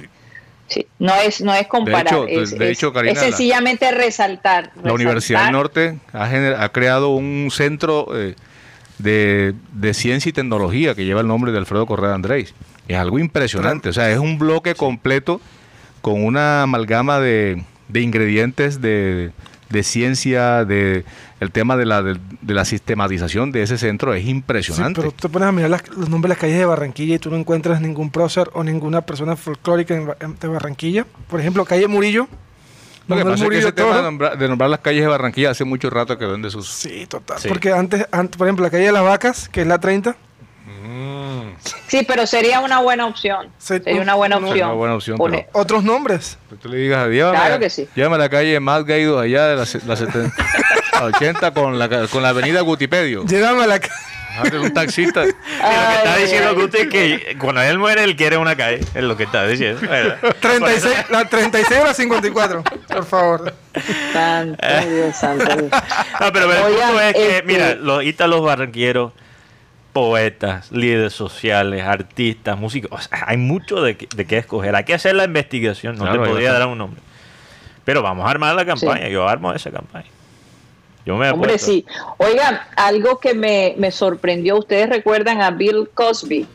Sí. 0.69 0.87
No 0.99 1.15
es 1.17 1.41
no 1.43 1.53
es 1.55 1.67
comparar, 1.67 2.07
hecho, 2.07 2.25
de- 2.25 2.43
es, 2.43 2.51
de 2.59 2.71
es- 2.71 2.79
hecho, 2.79 2.93
Karina, 2.93 3.13
es 3.13 3.19
la- 3.19 3.25
sencillamente 3.25 3.91
resaltar. 3.91 4.71
La 4.83 4.93
Universidad 4.95 5.45
del. 5.45 5.53
Norte 5.53 5.99
ha, 6.15 6.27
gener- 6.31 6.57
ha 6.59 6.69
creado 6.71 7.11
un 7.11 7.51
centro 7.53 8.09
eh, 8.15 8.35
de, 8.99 9.53
de 9.73 9.95
ciencia 9.95 10.31
y 10.31 10.33
tecnología 10.33 10.95
que 10.95 11.05
lleva 11.05 11.21
el 11.21 11.27
nombre 11.27 11.53
de 11.53 11.59
Alfredo 11.59 11.85
Correa 11.87 12.15
Andrés. 12.15 12.55
Es 12.89 12.97
algo 12.99 13.19
impresionante, 13.19 13.89
o 13.89 13.93
sea, 13.93 14.11
es 14.11 14.19
un 14.19 14.39
bloque 14.39 14.75
completo 14.75 15.41
con 16.01 16.25
una 16.25 16.63
amalgama 16.65 17.21
de, 17.21 17.63
de 17.89 18.01
ingredientes 18.01 18.81
de, 18.81 19.31
de 19.71 19.83
ciencia, 19.85 20.65
de 20.65 21.05
el 21.41 21.51
tema 21.53 21.77
de 21.77 21.87
la, 21.87 22.03
de, 22.03 22.19
de 22.41 22.55
la 22.55 22.65
sistematización 22.65 23.53
de 23.53 23.63
ese 23.63 23.79
centro 23.79 24.15
es 24.15 24.25
Sí, 24.25 24.31
impresionante. 24.31 25.01
pero 25.01 25.13
tú 25.13 25.29
te 25.29 25.33
pones 25.33 25.49
a 25.49 25.53
mirar 25.53 25.71
las- 25.71 25.89
los 25.89 26.09
nombres 26.09 26.23
de 26.23 26.29
las 26.31 26.39
calles 26.39 26.59
de 26.59 26.65
Barranquilla 26.65 27.15
y 27.15 27.19
tú 27.19 27.31
no 27.31 27.37
encuentras 27.37 27.81
ningún 27.81 28.11
prócer 28.11 28.51
o 28.53 28.63
ninguna 28.65 29.01
persona 29.03 29.37
folclórica 29.37 29.95
de 29.95 30.49
Barranquilla. 30.49 31.07
Por 31.29 31.41
ejemplo, 31.41 31.65
calle 31.65 31.87
Murillo. 31.89 32.29
Lo 33.09 33.17
que 33.17 33.25
pasa 33.25 33.45
es 33.47 33.65
que 33.65 33.73
tema 33.73 33.97
de 33.97 34.03
nombrar, 34.03 34.39
de 34.39 34.49
nombrar 34.49 34.71
las 34.71 34.79
calles 34.81 35.03
de 35.03 35.09
Barranquilla 35.09 35.51
hace 35.51 35.65
mucho 35.65 35.91
rato 35.91 36.17
que 36.19 36.25
vende 36.27 36.51
sus... 36.51 36.69
Sí, 36.69 37.07
total. 37.09 37.39
Sí. 37.41 37.49
Porque 37.49 37.73
antes, 37.73 38.07
antes, 38.13 38.37
por 38.37 38.47
ejemplo, 38.47 38.65
la 38.65 38.71
calle 38.71 38.87
de 38.87 38.93
las 38.93 39.03
vacas, 39.03 39.49
que 39.49 39.63
es 39.63 39.67
la 39.67 39.79
30, 39.81 40.15
Sí, 41.89 42.05
pero 42.07 42.27
sería 42.27 42.61
una 42.61 42.81
buena 42.81 43.07
opción. 43.07 43.49
Sería 43.59 44.01
una 44.01 44.15
buena 44.15 44.39
no, 44.41 44.49
opción. 44.49 44.69
una 44.69 44.77
buena 44.77 44.95
opción, 44.95 45.19
Poner- 45.19 45.47
otros 45.53 45.85
nombres. 45.85 46.39
Que 46.51 46.57
tú 46.57 46.69
le 46.69 46.79
digas, 46.79 47.09
llévame, 47.09 47.37
Claro 47.39 47.59
que 47.59 47.71
sí. 47.71 47.89
llévame 47.95 48.17
a 48.17 48.19
la 48.19 48.29
calle 48.29 48.59
más 48.61 48.85
Gaido 48.85 49.19
allá 49.21 49.47
de 49.49 49.57
la, 49.57 49.67
se- 49.67 49.85
la 49.87 49.97
70, 49.97 50.33
a 50.93 51.05
80 51.05 51.51
con 51.53 51.79
la, 51.79 51.89
con 52.09 52.23
la 52.23 52.31
avenida 52.31 52.61
Gutipedio. 52.63 53.25
Llegamos 53.27 53.65
a 53.65 53.67
la 53.67 53.79
ca- 53.81 53.91
Hazte 54.41 54.59
un 54.59 54.73
taxista. 54.73 55.25
Y 55.27 55.27
lo 55.27 55.35
que 55.35 55.95
está 55.95 56.15
Ay, 56.15 56.23
diciendo 56.23 56.49
ay. 56.49 56.55
Guti 56.57 56.79
es 56.79 56.89
que 56.89 57.37
cuando 57.39 57.61
él 57.61 57.79
muere, 57.79 58.03
él 58.03 58.17
quiere 58.17 58.39
una 58.39 58.57
calle. 58.57 58.81
Es 58.95 59.03
lo 59.03 59.15
que 59.17 59.25
está 59.25 59.47
diciendo. 59.47 59.81
¿verdad? 59.83 60.19
36, 60.41 60.95
la 61.11 61.29
36 61.29 61.81
o 61.83 61.85
la 61.85 61.93
54, 61.95 62.65
por 62.89 63.05
favor. 63.05 63.55
Santo 64.15 64.67
Dios, 64.89 65.17
santo 65.17 65.45
Dios. 65.45 65.71
No, 66.21 66.33
pero 66.33 66.51
el 66.51 66.63
Oigan, 66.73 66.89
punto 66.89 67.01
es 67.03 67.13
que, 67.15 67.37
este- 67.37 67.43
mira, 67.47 67.75
los 67.75 68.03
ítalos 68.05 68.43
barranqueros, 68.43 69.13
poetas, 69.93 70.73
líderes 70.73 71.13
sociales, 71.13 71.83
artistas, 71.83 72.59
músicos, 72.59 72.91
o 72.93 72.99
sea, 73.03 73.25
hay 73.27 73.37
mucho 73.37 73.83
de, 73.83 73.97
que- 73.97 74.09
de 74.15 74.25
qué 74.27 74.39
escoger. 74.39 74.75
Hay 74.75 74.85
que 74.85 74.95
hacer 74.95 75.15
la 75.15 75.25
investigación, 75.25 75.97
no 75.97 76.05
Claro, 76.05 76.23
te 76.23 76.29
podría 76.31 76.53
dar 76.53 76.67
un 76.67 76.79
nombre. 76.79 77.01
Pero 77.85 78.01
vamos 78.03 78.27
a 78.27 78.31
armar 78.31 78.55
la 78.55 78.65
campaña, 78.65 79.09
yo 79.09 79.29
armo 79.29 79.53
esa 79.53 79.71
campaña. 79.71 80.07
Yo 81.05 81.17
me 81.17 81.29
Hombre, 81.31 81.51
apuesto. 81.51 81.67
sí. 81.73 81.85
Oigan, 82.19 82.61
algo 82.77 83.19
que 83.19 83.35
me, 83.35 83.75
me 83.77 83.91
sorprendió, 83.91 84.57
ustedes 84.57 84.89
recuerdan 84.89 85.43
a 85.43 85.51
Bill 85.51 85.91
Cosby, 85.93 86.47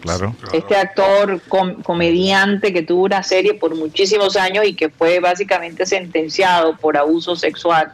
Claro. 0.00 0.36
este 0.52 0.76
actor 0.76 1.40
com- 1.48 1.82
comediante 1.82 2.72
que 2.72 2.82
tuvo 2.82 3.04
una 3.04 3.24
serie 3.24 3.54
por 3.54 3.74
muchísimos 3.74 4.36
años 4.36 4.64
y 4.64 4.74
que 4.74 4.88
fue 4.90 5.18
básicamente 5.18 5.84
sentenciado 5.86 6.76
por 6.76 6.96
abuso 6.96 7.34
sexual 7.34 7.90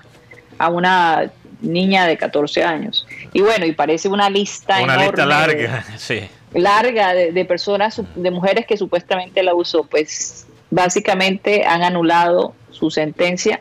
a 0.59 0.69
una 0.69 1.31
niña 1.63 2.07
de 2.07 2.17
14 2.17 2.63
años. 2.65 3.07
Y 3.33 3.41
bueno, 3.41 3.65
y 3.65 3.73
parece 3.73 4.09
una 4.09 4.29
lista 4.29 4.83
Una 4.83 4.97
lista 4.97 5.23
enorme 5.23 5.27
larga, 5.27 5.85
sí. 5.97 6.21
larga 6.53 7.15
de, 7.15 7.33
de 7.33 7.45
personas, 7.45 8.03
de 8.15 8.31
mujeres 8.31 8.67
que 8.67 8.77
supuestamente 8.77 9.43
la 9.43 9.55
usó, 9.55 9.85
pues 9.85 10.47
básicamente 10.71 11.65
han 11.65 11.83
anulado 11.83 12.55
su 12.71 12.91
sentencia 12.91 13.61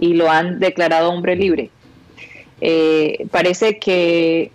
y 0.00 0.14
lo 0.14 0.30
han 0.30 0.58
declarado 0.58 1.10
hombre 1.10 1.36
libre. 1.36 1.70
Eh, 2.60 3.26
parece 3.30 3.78
que 3.78 4.50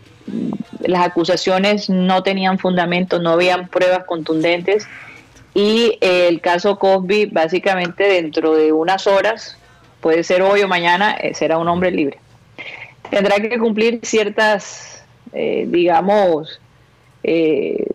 las 0.81 1.05
acusaciones 1.05 1.89
no 1.89 2.23
tenían 2.23 2.59
fundamento, 2.59 3.19
no 3.19 3.31
habían 3.31 3.67
pruebas 3.67 4.05
contundentes 4.05 4.87
y 5.53 5.97
eh, 6.01 6.27
el 6.27 6.41
caso 6.41 6.77
Cosby 6.77 7.27
básicamente 7.27 8.03
dentro 8.03 8.55
de 8.55 8.71
unas 8.71 9.07
horas, 9.07 9.57
puede 10.01 10.23
ser 10.23 10.41
hoy 10.41 10.61
o 10.61 10.67
mañana, 10.67 11.13
eh, 11.13 11.33
será 11.33 11.57
un 11.57 11.67
hombre 11.67 11.91
libre. 11.91 12.19
Tendrá 13.09 13.35
que 13.37 13.57
cumplir 13.59 13.99
ciertas, 14.03 15.03
eh, 15.33 15.65
digamos, 15.67 16.59
eh, 17.23 17.87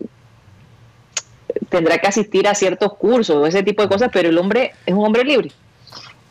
tendrá 1.69 1.97
que 1.97 2.07
asistir 2.07 2.47
a 2.47 2.55
ciertos 2.55 2.93
cursos 2.93 3.35
o 3.37 3.45
ese 3.45 3.63
tipo 3.63 3.81
de 3.81 3.89
cosas, 3.89 4.09
pero 4.11 4.29
el 4.29 4.37
hombre 4.37 4.73
es 4.85 4.93
un 4.93 5.05
hombre 5.05 5.23
libre. 5.23 5.51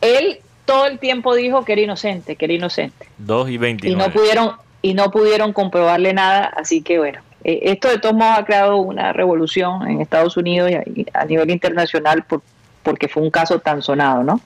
Él 0.01 0.39
todo 0.65 0.85
el 0.85 0.99
tiempo 0.99 1.35
dijo 1.35 1.65
que 1.65 1.73
era 1.73 1.81
inocente, 1.81 2.35
que 2.35 2.45
era 2.45 2.53
inocente 2.53 3.07
2 3.17 3.49
y 3.49 3.53
y 3.53 3.57
29. 3.57 4.03
no 4.03 4.13
pudieron 4.13 4.51
y 4.81 4.93
no 4.93 5.11
pudieron 5.11 5.53
comprobarle 5.53 6.13
nada 6.13 6.45
así 6.55 6.81
que 6.81 6.97
bueno 6.97 7.19
eh, 7.43 7.59
esto 7.63 7.89
de 7.89 7.97
todos 7.99 8.15
modos 8.15 8.37
ha 8.37 8.45
creado 8.45 8.77
una 8.77 9.13
revolución 9.13 9.87
en 9.89 10.01
Estados 10.01 10.37
Unidos 10.37 10.71
y 10.71 10.75
a, 10.75 10.83
y 10.85 11.05
a 11.13 11.25
nivel 11.25 11.49
internacional 11.49 12.23
por, 12.23 12.41
porque 12.83 13.07
fue 13.07 13.23
un 13.23 13.31
caso 13.31 13.59
tan 13.59 13.81
sonado 13.81 14.23
no 14.23 14.39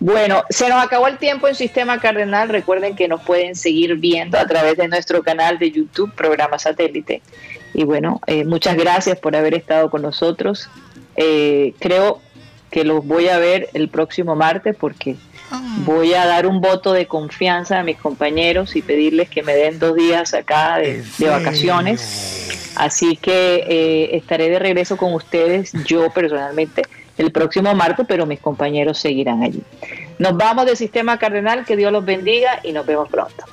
bueno 0.00 0.44
se 0.50 0.68
nos 0.68 0.82
acabó 0.82 1.08
el 1.08 1.18
tiempo 1.18 1.48
en 1.48 1.54
Sistema 1.54 1.98
Cardenal. 1.98 2.48
Recuerden 2.48 2.96
que 2.96 3.08
nos 3.08 3.22
pueden 3.22 3.54
seguir 3.56 3.96
viendo 3.96 4.38
a 4.38 4.46
través 4.46 4.76
de 4.76 4.88
nuestro 4.88 5.22
canal 5.22 5.58
de 5.58 5.70
YouTube 5.70 6.12
programa 6.14 6.58
satélite. 6.58 7.22
Y 7.74 7.84
bueno 7.84 8.20
eh, 8.26 8.44
muchas 8.44 8.76
gracias 8.76 9.18
por 9.18 9.36
haber 9.36 9.54
estado 9.54 9.90
con 9.90 10.02
nosotros. 10.02 10.68
Eh, 11.16 11.74
creo 11.78 12.20
que 12.70 12.84
los 12.84 13.06
voy 13.06 13.28
a 13.28 13.38
ver 13.38 13.68
el 13.74 13.88
próximo 13.88 14.34
martes 14.34 14.74
porque 14.78 15.16
voy 15.84 16.14
a 16.14 16.26
dar 16.26 16.46
un 16.46 16.60
voto 16.60 16.92
de 16.92 17.06
confianza 17.06 17.78
a 17.78 17.82
mis 17.82 17.98
compañeros 17.98 18.74
y 18.76 18.82
pedirles 18.82 19.28
que 19.28 19.42
me 19.42 19.54
den 19.54 19.78
dos 19.78 19.94
días 19.94 20.32
acá 20.32 20.78
de, 20.78 21.04
de 21.18 21.28
vacaciones. 21.28 22.72
Así 22.74 23.16
que 23.16 23.64
eh, 23.68 24.16
estaré 24.16 24.48
de 24.48 24.58
regreso 24.58 24.96
con 24.96 25.12
ustedes, 25.12 25.72
yo 25.84 26.10
personalmente, 26.10 26.82
el 27.18 27.32
próximo 27.32 27.74
martes, 27.74 28.06
pero 28.08 28.26
mis 28.26 28.40
compañeros 28.40 28.98
seguirán 28.98 29.42
allí. 29.42 29.62
Nos 30.18 30.36
vamos 30.36 30.66
del 30.66 30.76
Sistema 30.76 31.18
Cardenal, 31.18 31.64
que 31.64 31.76
Dios 31.76 31.92
los 31.92 32.04
bendiga 32.04 32.60
y 32.62 32.72
nos 32.72 32.86
vemos 32.86 33.08
pronto. 33.08 33.44